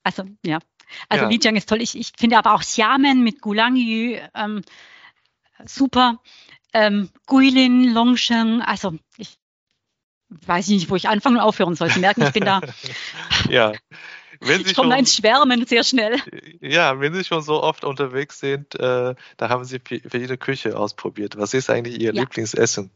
Also 0.04 0.24
ja, 0.46 0.60
Also 1.08 1.26
ja. 1.26 1.30
Lijiang 1.30 1.56
ist 1.56 1.70
toll. 1.70 1.82
Ich, 1.82 1.98
ich 1.98 2.12
finde 2.18 2.38
aber 2.38 2.54
auch 2.54 2.62
Xiamen 2.62 3.24
mit 3.24 3.42
Gulangyu 3.42 4.18
ähm, 4.36 4.62
super. 5.66 6.20
Ähm, 6.74 7.10
Guilin, 7.26 7.94
Longsheng, 7.94 8.62
also 8.62 8.94
ich 9.18 9.38
weiß 10.30 10.68
nicht, 10.68 10.90
wo 10.90 10.96
ich 10.96 11.10
anfangen 11.10 11.38
und 11.38 11.42
aufhören 11.42 11.76
soll. 11.76 11.90
Sie 11.90 12.00
merken, 12.00 12.24
ich 12.24 12.32
bin 12.32 12.46
da. 12.46 12.62
ja. 13.50 13.74
Wenn 14.40 14.64
Sie 14.64 14.70
ich 14.70 14.76
komme 14.76 14.90
da 14.90 14.96
ins 14.96 15.16
Schwärmen 15.16 15.66
sehr 15.66 15.84
schnell. 15.84 16.18
Ja, 16.62 17.00
wenn 17.00 17.14
Sie 17.14 17.24
schon 17.24 17.42
so 17.42 17.62
oft 17.62 17.84
unterwegs 17.84 18.40
sind, 18.40 18.76
äh, 18.76 19.16
da 19.38 19.50
haben 19.50 19.66
Sie 19.66 19.80
für 19.80 20.18
jede 20.18 20.38
Küche 20.38 20.78
ausprobiert. 20.78 21.38
Was 21.38 21.54
ist 21.54 21.70
eigentlich 21.70 22.00
Ihr 22.00 22.14
ja. 22.14 22.22
Lieblingsessen? 22.22 22.92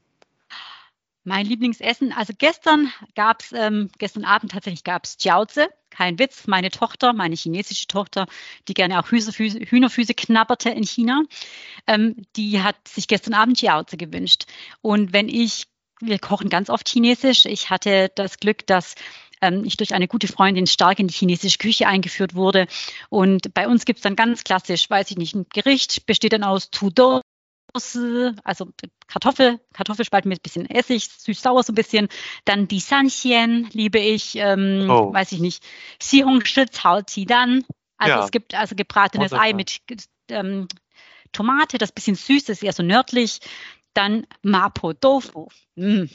Mein 1.26 1.46
Lieblingsessen, 1.46 2.12
also 2.12 2.34
gestern 2.38 2.91
gab 3.16 3.41
es, 3.41 3.54
ähm, 3.54 3.89
gestern 3.98 4.26
Abend 4.26 4.52
tatsächlich 4.52 4.84
gab 4.84 5.06
es 5.06 5.18
Jiaozi, 5.20 5.68
kein 5.94 6.20
Witz, 6.20 6.48
meine 6.48 6.72
Tochter, 6.72 7.14
meine 7.14 7.36
chinesische 7.36 7.88
Tochter, 7.88 8.28
die 8.68 8.74
gerne 8.74 9.00
auch 9.00 9.10
Hühnerfüße, 9.10 9.60
Hühnerfüße 9.60 10.14
knabberte 10.14 10.70
in 10.70 10.84
China, 10.84 11.24
ähm, 11.88 12.16
die 12.36 12.62
hat 12.62 12.88
sich 12.88 13.08
gestern 13.08 13.34
Abend 13.34 13.62
Jiaozi 13.62 13.98
gewünscht. 13.98 14.46
Und 14.82 15.14
wenn 15.14 15.30
ich, 15.30 15.66
wir 16.02 16.20
kochen 16.20 16.50
ganz 16.50 16.70
oft 16.70 16.89
chinesisch, 16.89 17.46
ich 17.46 17.70
hatte 17.70 18.12
das 18.16 18.38
Glück, 18.38 18.66
dass 18.68 18.96
ähm, 19.41 19.64
ich 19.66 19.78
durch 19.78 19.94
eine 19.94 20.08
gute 20.08 20.28
Freundin 20.28 20.68
stark 20.68 21.00
in 21.00 21.08
die 21.08 21.14
chinesische 21.14 21.58
Küche 21.58 21.88
eingeführt 21.88 22.34
wurde. 22.34 22.68
Und 23.10 23.54
bei 23.54 23.68
uns 23.68 23.86
gibt 23.86 24.00
es 24.00 24.04
dann 24.04 24.16
ganz 24.16 24.44
klassisch, 24.44 24.89
weiß 24.89 25.12
ich 25.12 25.18
nicht, 25.18 25.36
ein 25.36 25.46
Gericht 25.54 26.06
besteht 26.06 26.34
dann 26.34 26.44
aus 26.44 26.72
Tudor, 27.74 28.36
also 28.44 28.70
Kartoffel, 29.08 29.60
Kartoffelspalten 29.74 30.30
mit 30.30 30.40
ein 30.40 30.44
bisschen 30.44 30.70
Essig, 30.70 31.10
süß-sauer 31.10 31.64
so 31.64 31.72
ein 31.72 31.76
bisschen. 31.76 32.08
Dann 32.46 32.68
die 32.68 32.80
Sanxian 32.80 33.70
liebe 33.74 34.00
ich, 34.00 34.36
ähm, 34.36 34.88
oh. 34.90 35.14
weiß 35.14 35.32
ich 35.32 35.40
nicht, 35.40 35.64
Xihongshi 36.00 36.66
Cao 36.66 37.02
dann. 37.28 37.66
Also 37.98 38.18
ja. 38.18 38.26
es 38.26 38.32
gibt 38.32 38.56
also 38.56 38.76
gebratenes 38.76 39.32
Wunderbar. 39.32 39.48
Ei 39.48 39.54
mit 39.54 39.82
ähm, 40.30 40.68
Tomate, 41.32 41.78
das 41.78 41.92
bisschen 41.92 42.16
süß 42.16 42.50
ist, 42.50 42.64
eher 42.64 42.74
so 42.74 42.84
nördlich. 42.84 43.40
Dann 43.94 44.26
Mapo 44.42 44.94
Tofu. 44.94 45.48
Mm, 45.76 46.06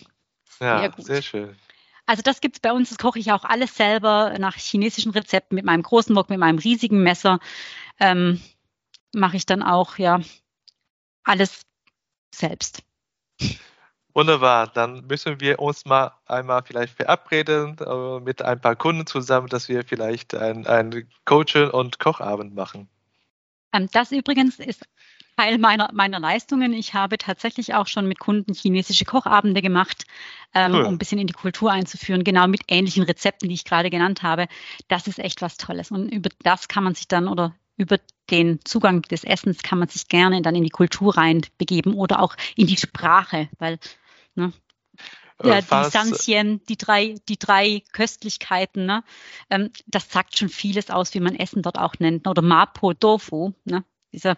ja, 0.60 0.92
sehr 0.98 1.22
schön. 1.22 1.56
Also 2.06 2.22
das 2.22 2.40
gibt 2.40 2.56
es 2.56 2.60
bei 2.60 2.72
uns, 2.72 2.88
das 2.88 2.98
koche 2.98 3.18
ich 3.18 3.32
auch 3.32 3.44
alles 3.44 3.76
selber 3.76 4.34
nach 4.38 4.56
chinesischen 4.56 5.12
Rezepten 5.12 5.54
mit 5.54 5.64
meinem 5.64 5.82
großen 5.82 6.16
Wok, 6.16 6.30
mit 6.30 6.38
meinem 6.38 6.58
riesigen 6.58 7.02
Messer. 7.02 7.38
Ähm, 8.00 8.40
Mache 9.14 9.36
ich 9.36 9.46
dann 9.46 9.62
auch, 9.62 9.98
ja, 9.98 10.20
alles 11.28 11.62
selbst. 12.34 12.82
Wunderbar, 14.14 14.66
dann 14.66 15.06
müssen 15.06 15.40
wir 15.40 15.60
uns 15.60 15.84
mal 15.84 16.12
einmal 16.26 16.62
vielleicht 16.64 16.96
verabreden 16.96 17.76
äh, 17.78 18.20
mit 18.20 18.42
ein 18.42 18.60
paar 18.60 18.74
Kunden 18.74 19.06
zusammen, 19.06 19.48
dass 19.48 19.68
wir 19.68 19.84
vielleicht 19.84 20.34
einen 20.34 20.66
ein 20.66 21.08
Coaching- 21.24 21.70
und 21.70 22.00
Kochabend 22.00 22.54
machen. 22.54 22.88
Ähm, 23.72 23.88
das 23.92 24.10
übrigens 24.10 24.58
ist 24.58 24.84
Teil 25.36 25.58
meiner, 25.58 25.90
meiner 25.92 26.18
Leistungen. 26.18 26.72
Ich 26.72 26.94
habe 26.94 27.16
tatsächlich 27.16 27.74
auch 27.74 27.86
schon 27.86 28.08
mit 28.08 28.18
Kunden 28.18 28.54
chinesische 28.54 29.04
Kochabende 29.04 29.62
gemacht, 29.62 30.04
ähm, 30.52 30.74
cool. 30.74 30.82
um 30.82 30.94
ein 30.94 30.98
bisschen 30.98 31.20
in 31.20 31.28
die 31.28 31.32
Kultur 31.32 31.70
einzuführen, 31.70 32.24
genau 32.24 32.48
mit 32.48 32.62
ähnlichen 32.66 33.04
Rezepten, 33.04 33.48
die 33.48 33.54
ich 33.54 33.64
gerade 33.64 33.90
genannt 33.90 34.24
habe. 34.24 34.48
Das 34.88 35.06
ist 35.06 35.20
echt 35.20 35.42
was 35.42 35.58
Tolles. 35.58 35.92
Und 35.92 36.08
über 36.08 36.30
das 36.42 36.66
kann 36.66 36.82
man 36.82 36.96
sich 36.96 37.06
dann 37.06 37.28
oder 37.28 37.54
über 37.78 37.98
den 38.30 38.60
Zugang 38.64 39.02
des 39.02 39.24
Essens 39.24 39.62
kann 39.62 39.78
man 39.78 39.88
sich 39.88 40.08
gerne 40.08 40.42
dann 40.42 40.54
in 40.54 40.64
die 40.64 40.70
Kultur 40.70 41.16
reinbegeben 41.16 41.94
oder 41.94 42.20
auch 42.20 42.36
in 42.56 42.66
die 42.66 42.76
Sprache, 42.76 43.48
weil 43.58 43.78
ne, 44.34 44.52
äh, 45.42 45.48
ja, 45.48 45.60
die 45.60 45.90
Sansien, 45.90 46.60
die 46.68 46.76
drei, 46.76 47.14
die 47.28 47.38
drei 47.38 47.82
Köstlichkeiten, 47.92 48.84
ne, 48.84 49.04
ähm, 49.48 49.70
das 49.86 50.10
sagt 50.10 50.36
schon 50.36 50.48
vieles 50.48 50.90
aus, 50.90 51.14
wie 51.14 51.20
man 51.20 51.36
Essen 51.36 51.62
dort 51.62 51.78
auch 51.78 51.94
nennt. 52.00 52.26
Oder 52.26 52.42
Mapo 52.42 52.92
Tofu, 52.92 53.52
ne, 53.64 53.84
dieser, 54.12 54.36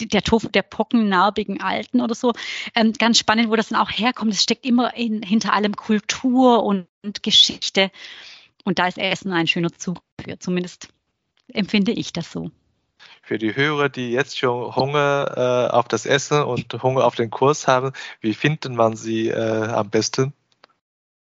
der 0.00 0.22
Tofu 0.22 0.48
der 0.48 0.62
pockennarbigen 0.62 1.60
Alten 1.60 2.00
oder 2.00 2.14
so. 2.14 2.32
Ähm, 2.74 2.92
ganz 2.92 3.18
spannend, 3.18 3.50
wo 3.50 3.56
das 3.56 3.70
dann 3.70 3.80
auch 3.80 3.90
herkommt. 3.90 4.32
Es 4.32 4.42
steckt 4.42 4.64
immer 4.64 4.94
in, 4.94 5.22
hinter 5.22 5.54
allem 5.54 5.74
Kultur 5.74 6.62
und, 6.62 6.86
und 7.02 7.22
Geschichte. 7.22 7.90
Und 8.64 8.78
da 8.78 8.86
ist 8.86 8.98
Essen 8.98 9.32
ein 9.32 9.46
schöner 9.46 9.72
Zug 9.72 10.02
für. 10.20 10.38
Zumindest 10.38 10.88
empfinde 11.48 11.92
ich 11.92 12.12
das 12.12 12.30
so. 12.30 12.50
Für 13.28 13.36
die 13.36 13.54
Hörer, 13.54 13.90
die 13.90 14.10
jetzt 14.10 14.38
schon 14.38 14.74
Hunger 14.74 15.34
äh, 15.36 15.68
auf 15.74 15.86
das 15.86 16.06
Essen 16.06 16.44
und 16.44 16.72
Hunger 16.82 17.04
auf 17.04 17.14
den 17.14 17.28
Kurs 17.28 17.68
haben, 17.68 17.92
wie 18.22 18.32
findet 18.32 18.72
man 18.72 18.96
sie 18.96 19.28
äh, 19.28 19.68
am 19.68 19.90
besten? 19.90 20.32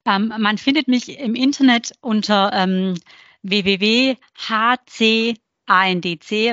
Ähm, 0.06 0.34
man 0.39 0.58
findet 0.58 0.88
mich 0.88 1.20
im 1.20 1.36
Internet 1.36 1.91
unter 2.00 2.54
ähm, 2.54 2.93
www.hcandc. 3.43 4.16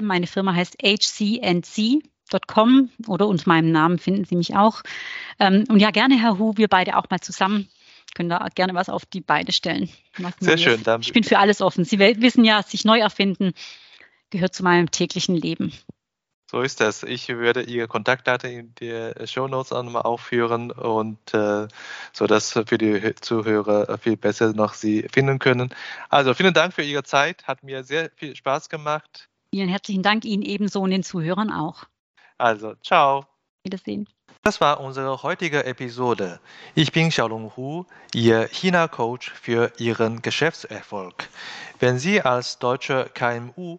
Meine 0.02 0.26
Firma 0.26 0.52
heißt 0.52 0.78
hcnc.com 0.82 2.00
oder 3.06 3.28
unter 3.28 3.48
meinem 3.48 3.70
Namen 3.70 4.00
finden 4.00 4.24
Sie 4.24 4.34
mich 4.34 4.56
auch. 4.56 4.82
Ähm, 5.38 5.62
und 5.68 5.78
ja, 5.78 5.92
gerne, 5.92 6.20
Herr 6.20 6.40
Hu, 6.40 6.54
wir 6.56 6.66
beide 6.66 6.96
auch 6.96 7.08
mal 7.08 7.20
zusammen 7.20 7.68
können 8.16 8.30
da 8.30 8.48
gerne 8.52 8.74
was 8.74 8.88
auf 8.88 9.04
die 9.04 9.20
Beine 9.20 9.52
stellen. 9.52 9.90
Sehr 10.40 10.58
schön. 10.58 10.82
Dann 10.82 11.02
ich 11.02 11.12
bin 11.12 11.22
für 11.22 11.38
alles 11.38 11.60
offen. 11.60 11.84
Sie 11.84 12.00
wissen 12.00 12.44
ja, 12.44 12.62
sich 12.62 12.84
neu 12.84 12.98
erfinden 12.98 13.52
gehört 14.30 14.54
zu 14.54 14.62
meinem 14.62 14.90
täglichen 14.90 15.36
Leben. 15.36 15.72
So 16.48 16.60
ist 16.62 16.80
das. 16.80 17.02
Ich 17.02 17.28
werde 17.28 17.62
Ihre 17.62 17.88
Kontaktdaten 17.88 18.50
in 18.50 18.74
die 18.76 19.26
Show 19.26 19.48
Notes 19.48 19.72
auch 19.72 19.82
nochmal 19.82 20.02
aufführen 20.02 20.70
und 20.70 21.34
äh, 21.34 21.66
so 22.12 22.26
dass 22.28 22.52
für 22.52 22.78
die 22.78 23.14
Zuhörer 23.16 23.98
viel 23.98 24.16
besser 24.16 24.52
noch 24.52 24.74
Sie 24.74 25.08
finden 25.12 25.40
können. 25.40 25.74
Also 26.08 26.34
vielen 26.34 26.54
Dank 26.54 26.72
für 26.72 26.82
Ihre 26.82 27.02
Zeit. 27.02 27.48
Hat 27.48 27.64
mir 27.64 27.82
sehr 27.82 28.10
viel 28.14 28.36
Spaß 28.36 28.68
gemacht. 28.68 29.28
Vielen 29.50 29.68
herzlichen 29.68 30.02
Dank 30.02 30.24
Ihnen 30.24 30.42
ebenso 30.42 30.82
und 30.82 30.90
den 30.90 31.02
Zuhörern 31.02 31.50
auch. 31.50 31.84
Also, 32.38 32.74
ciao. 32.76 33.26
Wiedersehen. 33.64 34.08
Das 34.42 34.60
war 34.60 34.78
unsere 34.78 35.24
heutige 35.24 35.64
Episode. 35.64 36.38
Ich 36.76 36.92
bin 36.92 37.08
Xiaolong 37.08 37.56
Hu, 37.56 37.86
Ihr 38.14 38.46
China-Coach 38.46 39.32
für 39.32 39.72
Ihren 39.78 40.22
Geschäftserfolg. 40.22 41.28
Wenn 41.80 41.98
Sie 41.98 42.22
als 42.22 42.60
deutscher 42.60 43.08
KMU 43.08 43.78